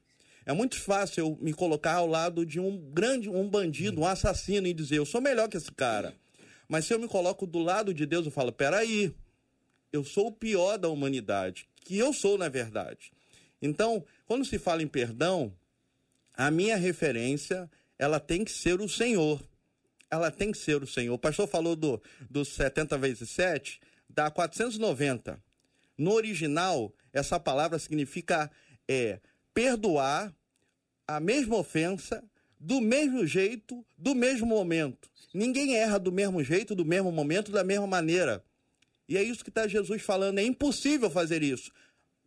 É 0.45 0.53
muito 0.53 0.79
fácil 0.79 1.19
eu 1.19 1.37
me 1.41 1.51
colocar 1.51 1.95
ao 1.95 2.07
lado 2.07 2.45
de 2.45 2.61
um 2.61 2.77
grande, 2.77 3.27
um 3.27 3.49
bandido, 3.49 3.99
um 3.99 4.05
assassino 4.07 4.67
e 4.67 4.73
dizer, 4.73 4.99
eu 4.99 5.05
sou 5.05 5.19
melhor 5.19 5.49
que 5.49 5.57
esse 5.57 5.71
cara. 5.73 6.15
Mas 6.69 6.85
se 6.85 6.93
eu 6.93 6.99
me 6.99 7.09
coloco 7.09 7.45
do 7.45 7.59
lado 7.59 7.93
de 7.93 8.05
Deus, 8.05 8.25
eu 8.25 8.31
falo, 8.31 8.53
peraí, 8.53 9.13
eu 9.91 10.05
sou 10.05 10.27
o 10.27 10.31
pior 10.31 10.77
da 10.77 10.87
humanidade, 10.87 11.67
que 11.83 11.97
eu 11.97 12.13
sou 12.13 12.37
na 12.37 12.47
verdade. 12.47 13.11
Então, 13.61 14.05
quando 14.25 14.45
se 14.45 14.57
fala 14.57 14.81
em 14.81 14.87
perdão, 14.87 15.53
a 16.39 16.49
minha 16.49 16.77
referência, 16.77 17.69
ela 17.97 18.17
tem 18.17 18.45
que 18.45 18.51
ser 18.53 18.79
o 18.79 18.87
Senhor. 18.87 19.43
Ela 20.09 20.31
tem 20.31 20.53
que 20.53 20.57
ser 20.57 20.81
o 20.81 20.87
Senhor. 20.87 21.13
O 21.13 21.19
pastor 21.19 21.49
falou 21.49 21.75
do, 21.75 22.01
do 22.29 22.45
70 22.45 22.97
vezes 22.97 23.29
7, 23.31 23.81
dá 24.09 24.31
490. 24.31 25.37
No 25.97 26.13
original, 26.13 26.95
essa 27.11 27.37
palavra 27.37 27.77
significa 27.77 28.49
é, 28.87 29.19
perdoar 29.53 30.33
a 31.05 31.19
mesma 31.19 31.57
ofensa 31.57 32.23
do 32.57 32.79
mesmo 32.79 33.27
jeito, 33.27 33.85
do 33.97 34.15
mesmo 34.15 34.47
momento. 34.47 35.09
Ninguém 35.33 35.75
erra 35.75 35.99
do 35.99 36.09
mesmo 36.09 36.41
jeito, 36.41 36.73
do 36.73 36.85
mesmo 36.85 37.11
momento, 37.11 37.51
da 37.51 37.65
mesma 37.65 37.85
maneira. 37.85 38.41
E 39.09 39.17
é 39.17 39.23
isso 39.23 39.43
que 39.43 39.49
está 39.49 39.67
Jesus 39.67 40.01
falando. 40.01 40.39
É 40.39 40.43
impossível 40.43 41.09
fazer 41.09 41.43
isso. 41.43 41.69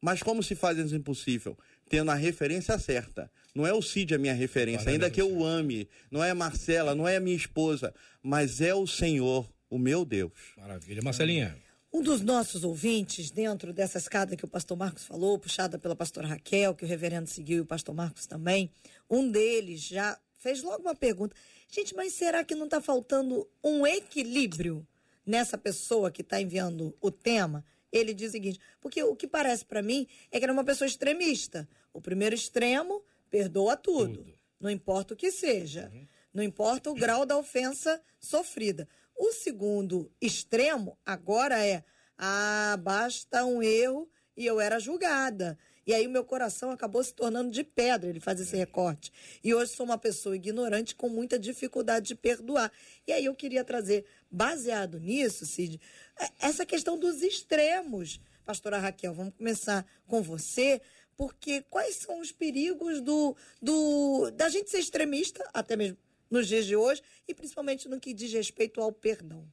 Mas 0.03 0.22
como 0.22 0.42
se 0.42 0.55
faz 0.55 0.77
isso 0.77 0.94
impossível? 0.94 1.57
Tendo 1.92 2.11
a 2.11 2.14
referência 2.14 2.78
certa. 2.78 3.31
Não 3.55 3.66
é 3.66 3.72
o 3.74 3.83
Cid 3.83 4.14
a 4.14 4.18
minha 4.18 4.33
referência, 4.33 4.90
ainda 4.90 5.11
que 5.11 5.20
eu 5.20 5.31
o 5.31 5.44
ame. 5.44 5.87
Não 6.11 6.24
é 6.24 6.31
a 6.31 6.35
Marcela, 6.35 6.94
não 6.94 7.07
é 7.07 7.16
a 7.16 7.20
minha 7.20 7.37
esposa. 7.37 7.92
Mas 8.22 8.62
é 8.62 8.74
o 8.74 8.87
Senhor, 8.87 9.46
o 9.68 9.78
meu 9.78 10.02
Deus. 10.02 10.33
Maravilha. 10.57 11.02
Marcelinha. 11.02 11.55
Um 11.92 12.00
dos 12.00 12.22
nossos 12.22 12.64
ouvintes, 12.64 13.31
dentro 13.31 13.74
dessa 13.74 13.98
escada 13.98 14.35
que 14.35 14.44
o 14.46 14.48
pastor 14.48 14.74
Marcos 14.74 15.05
falou, 15.05 15.38
puxada 15.38 15.78
pela 15.78 15.94
pastora 15.94 16.26
Raquel, 16.26 16.74
que 16.74 16.87
o 16.87 16.88
reverendo 16.88 17.28
seguiu 17.28 17.59
e 17.59 17.61
o 17.61 17.66
pastor 17.66 17.94
Marcos 17.94 18.24
também, 18.24 18.70
um 19.11 19.31
deles 19.31 19.83
já 19.83 20.18
fez 20.38 20.62
logo 20.62 20.81
uma 20.81 20.94
pergunta. 20.94 21.37
Gente, 21.70 21.94
mas 21.94 22.14
será 22.14 22.42
que 22.42 22.55
não 22.55 22.64
está 22.64 22.81
faltando 22.81 23.46
um 23.62 23.87
equilíbrio 23.87 24.87
nessa 25.26 25.59
pessoa 25.59 26.11
que 26.11 26.22
está 26.22 26.40
enviando 26.40 26.96
o 27.02 27.11
tema? 27.11 27.62
Ele 27.92 28.14
diz 28.14 28.31
o 28.31 28.33
seguinte, 28.33 28.59
porque 28.81 29.02
o 29.02 29.14
que 29.14 29.28
parece 29.28 29.64
para 29.64 29.83
mim 29.83 30.07
é 30.31 30.38
que 30.38 30.44
era 30.44 30.52
uma 30.52 30.64
pessoa 30.64 30.88
extremista. 30.88 31.68
O 31.92 32.00
primeiro 32.00 32.35
extremo, 32.35 33.05
perdoa 33.31 33.76
tudo, 33.76 34.18
tudo. 34.18 34.35
não 34.59 34.70
importa 34.70 35.12
o 35.12 35.16
que 35.16 35.31
seja, 35.31 35.90
uhum. 35.92 36.07
não 36.33 36.42
importa 36.42 36.90
o 36.90 36.94
grau 36.94 37.26
da 37.26 37.37
ofensa 37.37 38.00
sofrida. 38.18 38.88
O 39.14 39.33
segundo 39.33 40.11
extremo 40.20 40.98
agora 41.05 41.64
é: 41.64 41.85
ah, 42.16 42.78
basta 42.83 43.44
um 43.44 43.62
erro 43.62 44.11
e 44.37 44.46
eu 44.46 44.59
era 44.59 44.78
julgada. 44.78 45.59
E 45.87 45.92
aí 45.92 46.07
o 46.07 46.11
meu 46.11 46.25
coração 46.25 46.71
acabou 46.71 47.03
se 47.03 47.12
tornando 47.12 47.51
de 47.51 47.64
pedra, 47.64 48.09
ele 48.09 48.21
faz 48.21 48.40
esse 48.40 48.57
recorte. 48.57 49.12
E 49.42 49.53
hoje 49.53 49.73
sou 49.73 49.85
uma 49.85 49.99
pessoa 49.99 50.37
ignorante 50.37 50.95
com 50.95 51.09
muita 51.09 51.38
dificuldade 51.38 52.09
de 52.09 52.14
perdoar. 52.14 52.71
E 53.07 53.12
aí 53.12 53.25
eu 53.25 53.35
queria 53.35 53.64
trazer, 53.64 54.05
baseado 54.31 55.01
nisso, 55.01 55.45
Cid, 55.45 55.81
é, 56.21 56.31
essa 56.40 56.64
questão 56.64 56.99
dos 56.99 57.23
extremos. 57.23 58.21
Pastora 58.45 58.79
Raquel, 58.79 59.14
vamos 59.14 59.35
começar 59.35 59.87
com 60.07 60.23
você, 60.23 60.81
porque 61.16 61.62
quais 61.62 61.97
são 61.97 62.21
os 62.21 62.33
perigos 62.33 63.01
do, 63.01 63.37
do 63.61 64.31
da 64.33 64.49
gente 64.49 64.71
ser 64.71 64.79
extremista, 64.79 65.49
até 65.53 65.77
mesmo 65.77 65.99
nos 66.31 66.49
dias 66.49 66.64
de 66.64 66.75
hoje, 66.75 67.03
e 67.29 67.35
principalmente 67.35 67.88
no 67.88 68.01
que 68.01 68.14
diz 68.14 68.33
respeito 68.33 68.81
ao 68.81 68.90
perdão? 68.90 69.47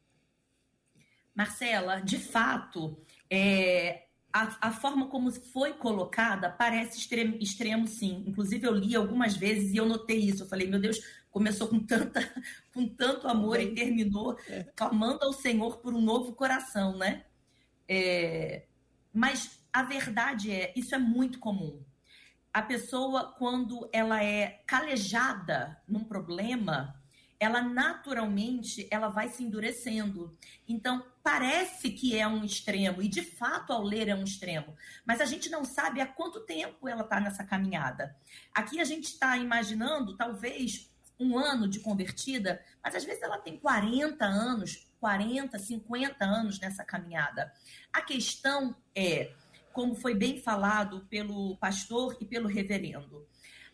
Marcela, 1.35 1.99
de 1.99 2.17
fato, 2.17 2.97
é, 3.29 4.08
a, 4.31 4.67
a, 4.67 4.71
forma 4.71 5.07
como 5.07 5.31
foi 5.31 5.73
colocada 5.73 6.49
parece 6.49 6.97
extremo, 6.99 7.37
extremo, 7.39 7.87
sim. 7.87 8.23
Inclusive, 8.27 8.67
eu 8.67 8.73
li 8.73 8.95
algumas 8.95 9.35
vezes 9.35 9.73
e 9.73 9.77
eu 9.77 9.85
notei 9.85 10.19
isso. 10.19 10.43
Eu 10.43 10.47
falei, 10.47 10.67
meu 10.67 10.79
Deus, 10.79 10.99
começou 11.31 11.67
com, 11.67 11.79
tanta, 11.79 12.21
com 12.73 12.87
tanto 12.87 13.27
amor 13.27 13.59
e 13.59 13.73
terminou 13.73 14.37
é. 14.47 14.63
clamando 14.75 15.25
ao 15.25 15.33
Senhor 15.33 15.77
por 15.77 15.93
um 15.93 16.01
novo 16.01 16.33
coração, 16.33 16.97
né? 16.97 17.25
É, 17.87 18.65
mas 19.11 19.59
a 19.73 19.83
verdade 19.83 20.51
é, 20.51 20.73
isso 20.75 20.93
é 20.93 20.99
muito 20.99 21.39
comum. 21.39 21.83
A 22.53 22.61
pessoa, 22.61 23.35
quando 23.37 23.89
ela 23.93 24.23
é 24.23 24.63
calejada 24.65 25.81
num 25.87 26.03
problema, 26.03 26.98
ela 27.39 27.61
naturalmente 27.61 28.87
ela 28.91 29.07
vai 29.07 29.29
se 29.29 29.43
endurecendo. 29.43 30.37
Então, 30.67 31.05
parece 31.23 31.91
que 31.91 32.17
é 32.17 32.27
um 32.27 32.43
extremo, 32.43 33.01
e 33.01 33.07
de 33.07 33.21
fato, 33.23 33.71
ao 33.71 33.81
ler, 33.81 34.09
é 34.09 34.15
um 34.15 34.23
extremo. 34.23 34.75
Mas 35.05 35.21
a 35.21 35.25
gente 35.25 35.49
não 35.49 35.63
sabe 35.63 36.01
há 36.01 36.05
quanto 36.05 36.41
tempo 36.41 36.87
ela 36.87 37.03
está 37.03 37.19
nessa 37.19 37.43
caminhada. 37.43 38.15
Aqui 38.53 38.81
a 38.81 38.83
gente 38.83 39.05
está 39.05 39.37
imaginando, 39.37 40.17
talvez, 40.17 40.91
um 41.19 41.37
ano 41.37 41.67
de 41.67 41.79
convertida, 41.79 42.63
mas 42.83 42.95
às 42.95 43.03
vezes 43.03 43.21
ela 43.21 43.37
tem 43.37 43.57
40 43.57 44.25
anos, 44.25 44.87
40, 44.99 45.57
50 45.59 46.25
anos 46.25 46.59
nessa 46.59 46.83
caminhada. 46.83 47.53
A 47.91 48.01
questão 48.01 48.75
é, 48.95 49.31
como 49.73 49.95
foi 49.95 50.15
bem 50.15 50.41
falado 50.41 51.05
pelo 51.09 51.57
pastor 51.57 52.17
e 52.19 52.25
pelo 52.25 52.47
reverendo, 52.47 53.27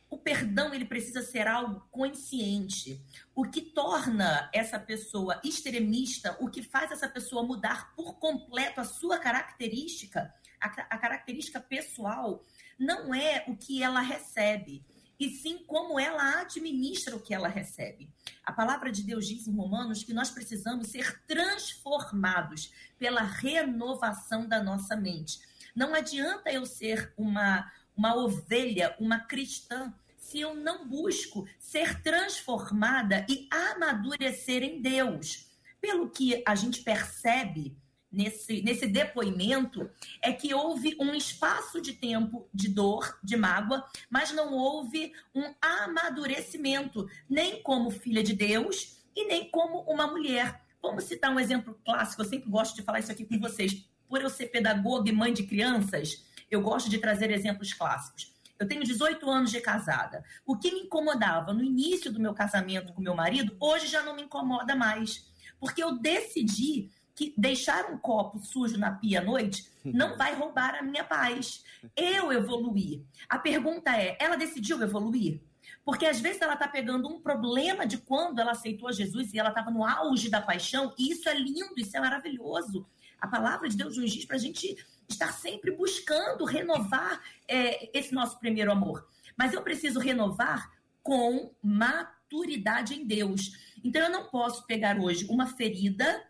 o 0.09 0.17
perdão 0.17 0.73
ele 0.73 0.85
precisa 0.85 1.21
ser 1.21 1.47
algo 1.47 1.81
consciente. 1.91 3.01
O 3.33 3.43
que 3.43 3.61
torna 3.61 4.49
essa 4.53 4.79
pessoa 4.79 5.39
extremista, 5.43 6.37
o 6.39 6.49
que 6.49 6.61
faz 6.61 6.91
essa 6.91 7.07
pessoa 7.07 7.43
mudar 7.43 7.93
por 7.95 8.19
completo 8.19 8.79
a 8.79 8.85
sua 8.85 9.17
característica, 9.17 10.33
a, 10.61 10.67
a 10.67 10.97
característica 10.97 11.59
pessoal, 11.59 12.43
não 12.77 13.13
é 13.13 13.43
o 13.47 13.55
que 13.55 13.81
ela 13.81 14.01
recebe, 14.01 14.85
e 15.19 15.29
sim 15.29 15.63
como 15.65 15.99
ela 15.99 16.41
administra 16.41 17.15
o 17.15 17.21
que 17.21 17.33
ela 17.33 17.47
recebe. 17.47 18.13
A 18.43 18.51
palavra 18.51 18.91
de 18.91 19.01
Deus 19.01 19.27
diz 19.27 19.47
em 19.47 19.55
Romanos 19.55 20.03
que 20.03 20.13
nós 20.13 20.29
precisamos 20.29 20.87
ser 20.87 21.21
transformados 21.25 22.73
pela 22.99 23.21
renovação 23.21 24.47
da 24.47 24.61
nossa 24.61 24.95
mente. 24.95 25.39
Não 25.75 25.93
adianta 25.93 26.51
eu 26.51 26.65
ser 26.65 27.13
uma 27.17 27.71
uma 27.95 28.15
ovelha, 28.15 28.95
uma 28.99 29.19
cristã, 29.19 29.93
se 30.17 30.39
eu 30.39 30.55
não 30.55 30.87
busco 30.87 31.47
ser 31.59 32.01
transformada 32.01 33.25
e 33.29 33.47
amadurecer 33.51 34.63
em 34.63 34.81
Deus. 34.81 35.47
Pelo 35.79 36.09
que 36.09 36.41
a 36.47 36.55
gente 36.55 36.81
percebe 36.81 37.77
nesse, 38.11 38.61
nesse 38.61 38.87
depoimento, 38.87 39.89
é 40.21 40.31
que 40.31 40.53
houve 40.53 40.95
um 40.99 41.13
espaço 41.13 41.81
de 41.81 41.93
tempo 41.93 42.47
de 42.53 42.69
dor, 42.69 43.19
de 43.23 43.35
mágoa, 43.35 43.85
mas 44.09 44.31
não 44.31 44.53
houve 44.53 45.13
um 45.33 45.53
amadurecimento, 45.61 47.07
nem 47.29 47.61
como 47.61 47.91
filha 47.91 48.23
de 48.23 48.33
Deus 48.33 48.97
e 49.15 49.27
nem 49.27 49.49
como 49.49 49.81
uma 49.81 50.07
mulher. 50.07 50.61
Vamos 50.81 51.03
citar 51.03 51.31
um 51.31 51.39
exemplo 51.39 51.79
clássico, 51.83 52.21
eu 52.21 52.29
sempre 52.29 52.49
gosto 52.49 52.75
de 52.75 52.83
falar 52.83 52.99
isso 52.99 53.11
aqui 53.11 53.25
com 53.25 53.39
vocês. 53.39 53.85
Por 54.07 54.21
eu 54.21 54.29
ser 54.29 54.47
pedagoga 54.47 55.09
e 55.09 55.13
mãe 55.13 55.33
de 55.33 55.43
crianças, 55.43 56.23
eu 56.55 56.61
gosto 56.61 56.89
de 56.89 56.97
trazer 56.97 57.31
exemplos 57.31 57.73
clássicos. 57.73 58.33
Eu 58.57 58.67
tenho 58.67 58.83
18 58.83 59.29
anos 59.29 59.51
de 59.51 59.59
casada. 59.59 60.23
O 60.45 60.57
que 60.57 60.71
me 60.71 60.81
incomodava 60.81 61.53
no 61.53 61.63
início 61.63 62.11
do 62.11 62.19
meu 62.19 62.33
casamento 62.33 62.93
com 62.93 63.01
meu 63.01 63.13
marido, 63.13 63.55
hoje 63.59 63.87
já 63.87 64.01
não 64.01 64.15
me 64.15 64.23
incomoda 64.23 64.75
mais. 64.75 65.27
Porque 65.59 65.83
eu 65.83 65.99
decidi 65.99 66.89
que 67.13 67.33
deixar 67.37 67.85
um 67.91 67.97
copo 67.97 68.39
sujo 68.39 68.77
na 68.77 68.91
pia 68.91 69.19
à 69.19 69.23
noite 69.23 69.69
não 69.83 70.17
vai 70.17 70.33
roubar 70.35 70.75
a 70.75 70.81
minha 70.81 71.03
paz. 71.03 71.63
Eu 71.95 72.31
evoluí. 72.31 73.05
A 73.29 73.37
pergunta 73.37 73.91
é: 73.91 74.17
ela 74.19 74.35
decidiu 74.35 74.81
evoluir? 74.81 75.41
Porque 75.83 76.05
às 76.05 76.19
vezes 76.19 76.41
ela 76.41 76.53
está 76.53 76.67
pegando 76.67 77.07
um 77.07 77.21
problema 77.21 77.85
de 77.85 77.97
quando 77.97 78.39
ela 78.39 78.51
aceitou 78.51 78.91
Jesus 78.91 79.33
e 79.33 79.39
ela 79.39 79.49
estava 79.49 79.69
no 79.69 79.85
auge 79.85 80.29
da 80.29 80.41
paixão, 80.41 80.93
e 80.97 81.11
isso 81.11 81.29
é 81.29 81.33
lindo, 81.35 81.73
isso 81.77 81.95
é 81.95 81.99
maravilhoso. 81.99 82.87
A 83.19 83.27
palavra 83.27 83.69
de 83.69 83.77
Deus 83.77 83.97
nos 83.97 84.11
diz 84.11 84.25
para 84.25 84.35
a 84.35 84.39
gente 84.39 84.75
estar 85.09 85.31
sempre 85.31 85.71
buscando 85.71 86.45
renovar 86.45 87.21
é, 87.47 87.89
esse 87.97 88.13
nosso 88.13 88.39
primeiro 88.39 88.71
amor. 88.71 89.07
Mas 89.37 89.53
eu 89.53 89.61
preciso 89.61 89.99
renovar 89.99 90.71
com 91.03 91.53
maturidade 91.61 92.95
em 92.95 93.05
Deus. 93.05 93.51
Então 93.83 94.01
eu 94.01 94.09
não 94.09 94.25
posso 94.25 94.65
pegar 94.65 94.99
hoje 94.99 95.27
uma 95.29 95.45
ferida 95.45 96.23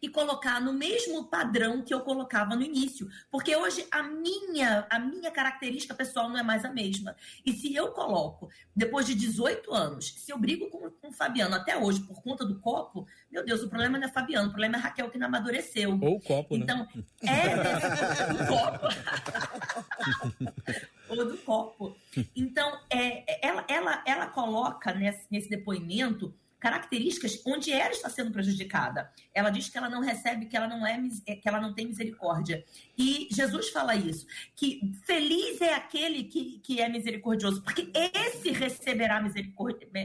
e 0.00 0.08
colocar 0.08 0.60
no 0.60 0.72
mesmo 0.72 1.24
padrão 1.24 1.82
que 1.82 1.92
eu 1.92 2.00
colocava 2.00 2.54
no 2.54 2.62
início, 2.62 3.08
porque 3.30 3.54
hoje 3.56 3.86
a 3.90 4.02
minha 4.02 4.86
a 4.90 4.98
minha 4.98 5.30
característica 5.30 5.94
pessoal 5.94 6.28
não 6.28 6.38
é 6.38 6.42
mais 6.42 6.64
a 6.64 6.70
mesma. 6.70 7.16
E 7.44 7.52
se 7.52 7.74
eu 7.74 7.92
coloco 7.92 8.50
depois 8.74 9.06
de 9.06 9.14
18 9.14 9.72
anos, 9.72 10.14
se 10.16 10.32
eu 10.32 10.38
brigo 10.38 10.68
com, 10.68 10.90
com 10.90 11.08
o 11.08 11.12
Fabiano 11.12 11.54
até 11.54 11.76
hoje 11.76 12.00
por 12.00 12.22
conta 12.22 12.44
do 12.44 12.58
copo, 12.58 13.06
meu 13.30 13.44
Deus, 13.44 13.62
o 13.62 13.68
problema 13.68 13.98
não 13.98 14.06
é 14.06 14.10
Fabiano, 14.10 14.48
o 14.48 14.50
problema 14.50 14.76
é 14.76 14.80
Raquel 14.80 15.10
que 15.10 15.18
não 15.18 15.26
amadureceu. 15.26 15.98
Ou 16.00 16.16
o 16.16 16.20
copo, 16.20 16.56
então, 16.56 16.86
né? 17.22 17.32
é 17.32 18.32
o 18.32 18.46
copo. 18.46 18.88
Ou 21.08 21.26
do 21.26 21.36
copo. 21.38 21.96
Então, 22.34 22.80
é, 22.90 23.46
ela, 23.46 23.64
ela, 23.68 24.02
ela 24.06 24.26
coloca 24.26 24.92
nesse, 24.92 25.26
nesse 25.30 25.48
depoimento 25.48 26.34
características 26.64 27.42
onde 27.44 27.70
ela 27.70 27.90
está 27.90 28.08
sendo 28.08 28.30
prejudicada. 28.30 29.12
Ela 29.34 29.50
diz 29.50 29.68
que 29.68 29.76
ela 29.76 29.90
não 29.90 30.00
recebe, 30.00 30.46
que 30.46 30.56
ela 30.56 30.66
não 30.66 30.86
é 30.86 30.96
que 31.36 31.46
ela 31.46 31.60
não 31.60 31.74
tem 31.74 31.86
misericórdia. 31.86 32.64
E 32.96 33.28
Jesus 33.30 33.68
fala 33.68 33.94
isso, 33.94 34.26
que 34.56 34.80
feliz 35.04 35.60
é 35.60 35.74
aquele 35.74 36.24
que, 36.24 36.58
que 36.60 36.80
é 36.80 36.88
misericordioso, 36.88 37.62
porque 37.62 37.92
esse 37.94 38.50
receberá 38.50 39.22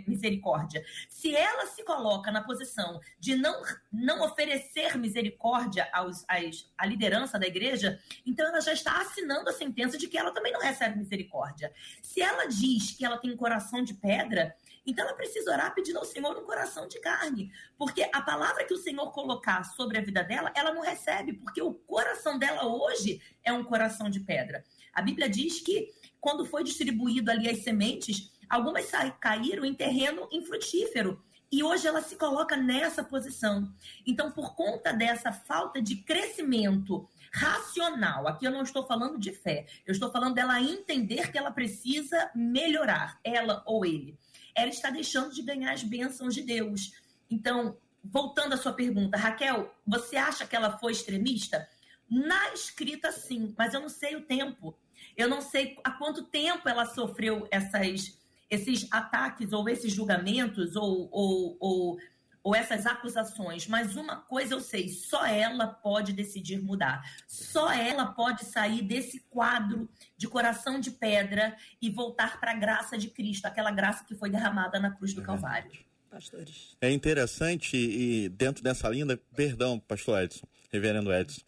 misericórdia. 0.06 0.84
Se 1.08 1.34
ela 1.34 1.66
se 1.68 1.82
coloca 1.86 2.30
na 2.30 2.44
posição 2.44 3.00
de 3.18 3.38
não, 3.38 3.62
não 3.90 4.26
oferecer 4.26 4.98
misericórdia 4.98 5.88
aos, 5.94 6.26
aos, 6.28 6.70
à 6.78 6.86
liderança 6.86 7.40
da 7.40 7.48
igreja, 7.48 7.98
então 8.26 8.46
ela 8.46 8.60
já 8.60 8.74
está 8.74 9.00
assinando 9.00 9.50
a 9.50 9.54
sentença 9.54 9.98
de 9.98 10.10
que 10.10 10.18
ela 10.18 10.32
também 10.32 10.52
não 10.52 10.60
recebe 10.60 10.98
misericórdia. 10.98 11.72
Se 12.02 12.22
ela 12.22 12.48
diz 12.48 12.92
que 12.92 13.06
ela 13.06 13.18
tem 13.18 13.34
coração 13.38 13.82
de 13.82 13.94
pedra, 13.94 14.54
então 14.86 15.06
ela 15.06 15.16
precisa 15.16 15.52
orar 15.52 15.74
pedindo 15.74 16.00
ao 16.00 16.06
Senhor 16.06 16.38
um 16.38 16.46
coração 16.46 16.88
de 16.88 17.00
carne, 17.00 17.52
porque 17.78 18.10
a 18.14 18.22
palavra 18.22 18.66
que 18.66 18.74
o 18.74 18.78
Senhor 18.78 19.12
colocar 19.12 19.64
sobre 19.64 19.98
a 19.98 20.02
vida 20.02 20.24
dela, 20.24 20.52
ela 20.56 20.74
não 20.74 20.82
recebe, 20.82 21.34
porque 21.34 21.62
o 21.62 21.74
coração 21.74 22.38
dela 22.38 22.66
hoje 22.66 23.22
é 23.44 23.52
um 23.54 23.64
coração 23.64 24.10
de 24.10 24.20
pedra. 24.20 24.64
A 24.94 25.02
Bíblia 25.02 25.30
diz 25.30 25.60
que 25.60 25.92
quando 26.20 26.46
foi 26.46 26.64
distribuído 26.64 27.32
ali 27.32 27.50
as 27.50 27.64
sementes, 27.64 28.32
algumas 28.50 28.90
caíram 29.20 29.64
em 29.64 29.74
terreno 29.74 30.28
infrutífero. 30.32 31.24
E 31.52 31.64
hoje 31.64 31.88
ela 31.88 32.02
se 32.02 32.16
coloca 32.16 32.56
nessa 32.56 33.04
posição. 33.04 33.74
Então, 34.06 34.32
por 34.32 34.56
conta 34.56 34.94
dessa 34.94 35.32
falta 35.32 35.82
de 35.82 35.96
crescimento 35.96 37.08
racional, 37.32 38.28
aqui 38.28 38.46
eu 38.46 38.52
não 38.52 38.64
estou 38.64 38.86
falando 38.86 39.20
de 39.20 39.32
fé, 39.32 39.66
eu 39.86 39.92
estou 39.92 40.12
falando 40.12 40.36
dela 40.36 40.62
entender 40.62 41.32
que 41.32 41.38
ela 41.38 41.52
precisa 41.52 42.32
melhorar, 42.36 43.20
ela 43.24 43.64
ou 43.66 43.86
ele. 43.86 44.18
Ela 44.56 44.70
está 44.70 44.90
deixando 44.90 45.34
de 45.34 45.42
ganhar 45.42 45.72
as 45.72 45.84
bênçãos 45.84 46.34
de 46.34 46.42
Deus. 46.42 46.94
Então, 47.30 47.78
voltando 48.04 48.54
à 48.54 48.58
sua 48.58 48.74
pergunta, 48.74 49.18
Raquel, 49.18 49.74
você 49.86 50.18
acha 50.18 50.46
que 50.46 50.56
ela 50.56 50.78
foi 50.78 50.92
extremista? 50.92 51.68
Na 52.10 52.54
escrita, 52.54 53.12
sim, 53.12 53.54
mas 53.58 53.74
eu 53.74 53.82
não 53.82 53.90
sei 53.90 54.16
o 54.16 54.26
tempo. 54.26 54.76
Eu 55.16 55.30
não 55.30 55.42
sei 55.42 55.78
há 55.84 55.92
quanto 55.92 56.24
tempo 56.24 56.68
ela 56.68 56.86
sofreu 56.86 57.48
essas, 57.52 58.18
esses 58.50 58.88
ataques 58.92 59.54
ou 59.54 59.68
esses 59.70 59.94
julgamentos 59.94 60.76
ou, 60.76 61.10
ou, 61.12 61.58
ou, 61.60 62.00
ou 62.44 62.56
essas 62.56 62.86
acusações. 62.86 63.68
Mas 63.68 63.96
uma 63.96 64.18
coisa 64.18 64.54
eu 64.54 64.60
sei: 64.60 64.90
só 64.90 65.26
ela 65.26 65.68
pode 65.68 66.14
decidir 66.14 66.62
mudar. 66.62 67.04
Só 67.28 67.72
ela 67.72 68.08
pode 68.08 68.46
sair 68.46 68.82
desse 68.82 69.20
quadro 69.30 69.90
de 70.18 70.28
coração 70.28 70.80
de 70.80 70.92
pedra 70.92 71.56
e 71.82 71.90
voltar 71.90 72.40
para 72.40 72.52
a 72.52 72.56
graça 72.56 72.98
de 72.98 73.10
Cristo, 73.10 73.46
aquela 73.46 73.72
graça 73.72 74.04
que 74.04 74.16
foi 74.16 74.30
derramada 74.30 74.80
na 74.80 74.92
cruz 74.92 75.14
do 75.14 75.22
Calvário. 75.22 75.72
Pastores. 76.10 76.76
É 76.82 76.92
interessante 76.92 77.78
e 77.78 78.30
dentro 78.30 78.64
dessa 78.64 78.90
linda, 78.90 79.20
perdão, 79.36 79.80
pastor 79.80 80.24
Edson, 80.24 80.48
reverendo 80.72 81.14
Edson, 81.14 81.42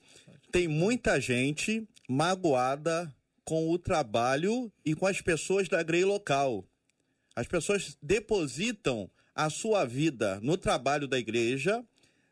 tem 0.51 0.67
muita 0.67 1.19
gente 1.19 1.87
magoada 2.07 3.11
com 3.43 3.71
o 3.71 3.79
trabalho 3.79 4.71
e 4.85 4.93
com 4.93 5.07
as 5.07 5.19
pessoas 5.19 5.67
da 5.67 5.81
Grey 5.81 6.05
local. 6.05 6.63
As 7.35 7.47
pessoas 7.47 7.97
depositam 8.01 9.09
a 9.35 9.49
sua 9.49 9.85
vida 9.85 10.39
no 10.41 10.57
trabalho 10.57 11.07
da 11.07 11.17
igreja, 11.17 11.83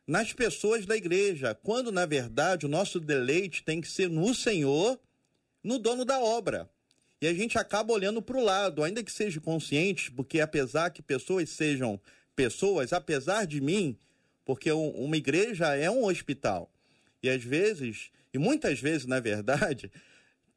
nas 0.06 0.34
pessoas 0.34 0.86
da 0.86 0.98
igreja, 0.98 1.54
quando 1.54 1.92
na 1.92 2.06
verdade 2.06 2.66
o 2.66 2.70
nosso 2.70 3.00
deleite 3.00 3.64
tem 3.64 3.80
que 3.80 3.88
ser 3.88 4.10
no 4.10 4.34
Senhor, 4.34 5.00
no 5.64 5.78
dono 5.78 6.04
da 6.04 6.20
obra. 6.20 6.70
E 7.22 7.28
a 7.28 7.34
gente 7.34 7.58
acaba 7.58 7.94
olhando 7.94 8.22
para 8.22 8.38
o 8.38 8.44
lado, 8.44 8.84
ainda 8.84 9.04
que 9.04 9.12
seja 9.12 9.42
consciente, 9.42 10.12
porque 10.12 10.40
apesar 10.40 10.90
que 10.90 11.02
pessoas 11.02 11.50
sejam 11.50 12.00
pessoas, 12.36 12.94
apesar 12.94 13.46
de 13.46 13.60
mim, 13.60 13.98
porque 14.46 14.72
uma 14.72 15.18
igreja 15.18 15.76
é 15.76 15.92
um 15.92 16.06
hospital. 16.06 16.72
E 17.22 17.30
às 17.30 17.44
vezes, 17.44 18.10
e 18.34 18.38
muitas 18.38 18.80
vezes, 18.80 19.06
na 19.06 19.20
verdade, 19.20 19.92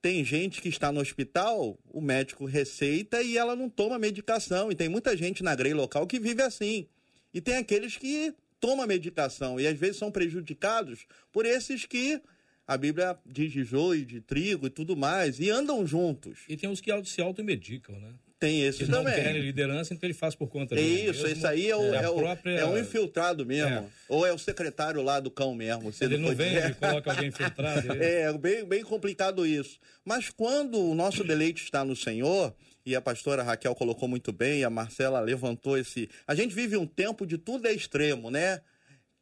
tem 0.03 0.25
gente 0.25 0.61
que 0.61 0.69
está 0.69 0.91
no 0.91 1.01
hospital, 1.01 1.79
o 1.89 2.01
médico 2.01 2.45
receita 2.45 3.23
e 3.23 3.39
ela 3.39 3.55
não 3.55 3.71
toma 3.71 4.01
medicação. 4.01 4.73
E 4.73 4.75
tem 4.75 4.89
muita 4.89 5.17
gente 5.17 5.45
na 5.45 5.55
grei 5.55 5.73
local 5.73 6.09
que 6.09 6.19
vive 6.19 6.43
assim. 6.43 6.89
E 7.33 7.41
tem 7.41 7.55
aqueles 7.55 7.97
que 7.97 8.35
tomam 8.59 8.85
medicação 8.85 9.61
e 9.61 9.67
às 9.67 9.79
vezes 9.79 9.99
são 9.99 10.11
prejudicados 10.11 11.07
por 11.31 11.47
esses 11.47 11.87
que 11.87 12.21
a 12.67 12.77
Bíblia 12.77 13.17
diz 13.25 13.53
de 13.53 13.63
joio, 13.63 14.05
de 14.05 14.21
trigo 14.21 14.67
e 14.67 14.71
tudo 14.71 14.97
mais, 14.97 15.39
e 15.39 15.51
andam 15.51 15.87
juntos. 15.87 16.41
E 16.49 16.57
tem 16.57 16.69
os 16.69 16.81
que 16.81 16.91
se 17.05 17.21
automedicam, 17.21 17.99
né? 17.99 18.13
Tem 18.43 18.61
esse 18.61 18.89
também. 18.89 19.23
Não 19.23 19.33
liderança, 19.35 19.95
então 19.95 20.05
ele 20.05 20.15
faz 20.15 20.35
por 20.35 20.49
conta 20.49 20.75
dele. 20.75 21.11
Isso, 21.11 21.23
mesmo. 21.23 21.37
isso 21.37 21.47
aí 21.47 21.71
é, 21.71 21.77
o, 21.77 21.95
é, 21.95 22.03
é, 22.03 22.09
o, 22.09 22.17
própria... 22.17 22.59
é 22.59 22.67
um 22.67 22.77
infiltrado 22.77 23.47
mesmo. 23.47 23.71
É. 23.71 23.85
Ou 24.09 24.27
é 24.27 24.33
o 24.33 24.39
secretário 24.39 25.01
lá 25.01 25.21
do 25.21 25.31
cão 25.31 25.55
mesmo. 25.55 25.95
ele 26.01 26.17
não, 26.17 26.31
não 26.31 26.35
vem, 26.35 26.57
ele 26.57 26.75
coloca 26.75 27.13
alguém 27.13 27.29
infiltrado. 27.29 27.87
Ele... 27.95 28.05
É, 28.05 28.33
bem, 28.33 28.65
bem 28.65 28.83
complicado 28.83 29.47
isso. 29.47 29.79
Mas 30.05 30.29
quando 30.29 30.77
o 30.77 30.93
nosso 30.93 31.23
deleite 31.23 31.63
está 31.63 31.85
no 31.85 31.95
Senhor, 31.95 32.53
e 32.85 32.97
a 32.97 33.01
pastora 33.01 33.45
Raquel 33.45 33.77
colocou 33.77 34.09
muito 34.09 34.33
bem, 34.33 34.65
a 34.65 34.71
Marcela 34.71 35.21
levantou 35.21 35.79
esse. 35.79 36.11
A 36.27 36.35
gente 36.35 36.53
vive 36.53 36.77
um 36.77 36.85
tempo 36.85 37.25
de 37.25 37.39
tudo 37.39 37.69
é 37.69 37.73
extremo, 37.73 38.29
né? 38.29 38.61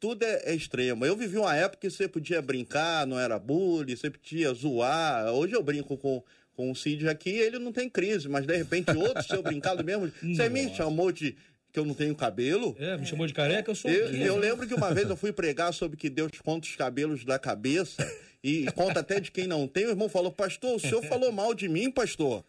Tudo 0.01 0.23
é, 0.23 0.41
é 0.47 0.53
extremo. 0.53 1.05
Eu 1.05 1.15
vivi 1.15 1.37
uma 1.37 1.55
época 1.55 1.87
que 1.87 1.89
você 1.89 2.09
podia 2.09 2.41
brincar, 2.41 3.07
não 3.07 3.17
era 3.17 3.39
bullying, 3.39 3.95
você 3.95 4.09
podia 4.09 4.53
zoar. 4.53 5.31
Hoje 5.31 5.53
eu 5.53 5.63
brinco 5.63 5.95
com 5.97 6.21
com 6.53 6.69
o 6.69 6.75
Cid 6.75 7.07
aqui, 7.07 7.29
ele 7.29 7.57
não 7.57 7.71
tem 7.71 7.89
crise, 7.89 8.27
mas 8.27 8.45
de 8.45 8.55
repente 8.55 8.91
outro 8.91 9.23
seu 9.23 9.41
brincado 9.41 9.83
mesmo, 9.83 10.11
você 10.21 10.49
me 10.49 10.73
chamou 10.75 11.11
de 11.11 11.35
que 11.71 11.79
eu 11.79 11.85
não 11.85 11.93
tenho 11.93 12.13
cabelo. 12.13 12.75
É, 12.77 12.97
me 12.97 13.05
chamou 13.05 13.25
de 13.25 13.33
careca, 13.33 13.71
eu 13.71 13.75
sou. 13.75 13.89
Eu, 13.89 14.13
eu 14.13 14.37
lembro 14.37 14.67
que 14.67 14.73
uma 14.73 14.93
vez 14.93 15.09
eu 15.09 15.15
fui 15.15 15.31
pregar 15.31 15.73
sobre 15.73 15.97
que 15.97 16.09
Deus 16.09 16.31
conta 16.43 16.67
os 16.67 16.75
cabelos 16.75 17.23
da 17.23 17.39
cabeça 17.39 18.05
e 18.43 18.65
conta 18.71 19.01
até 19.01 19.19
de 19.19 19.31
quem 19.31 19.45
não 19.45 19.67
tem. 19.67 19.85
O 19.85 19.89
irmão 19.89 20.09
falou, 20.09 20.31
pastor, 20.31 20.75
o 20.75 20.79
senhor 20.79 21.03
falou 21.05 21.31
mal 21.31 21.53
de 21.53 21.69
mim, 21.69 21.91
pastor. 21.91 22.43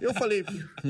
Eu 0.00 0.12
falei, 0.12 0.44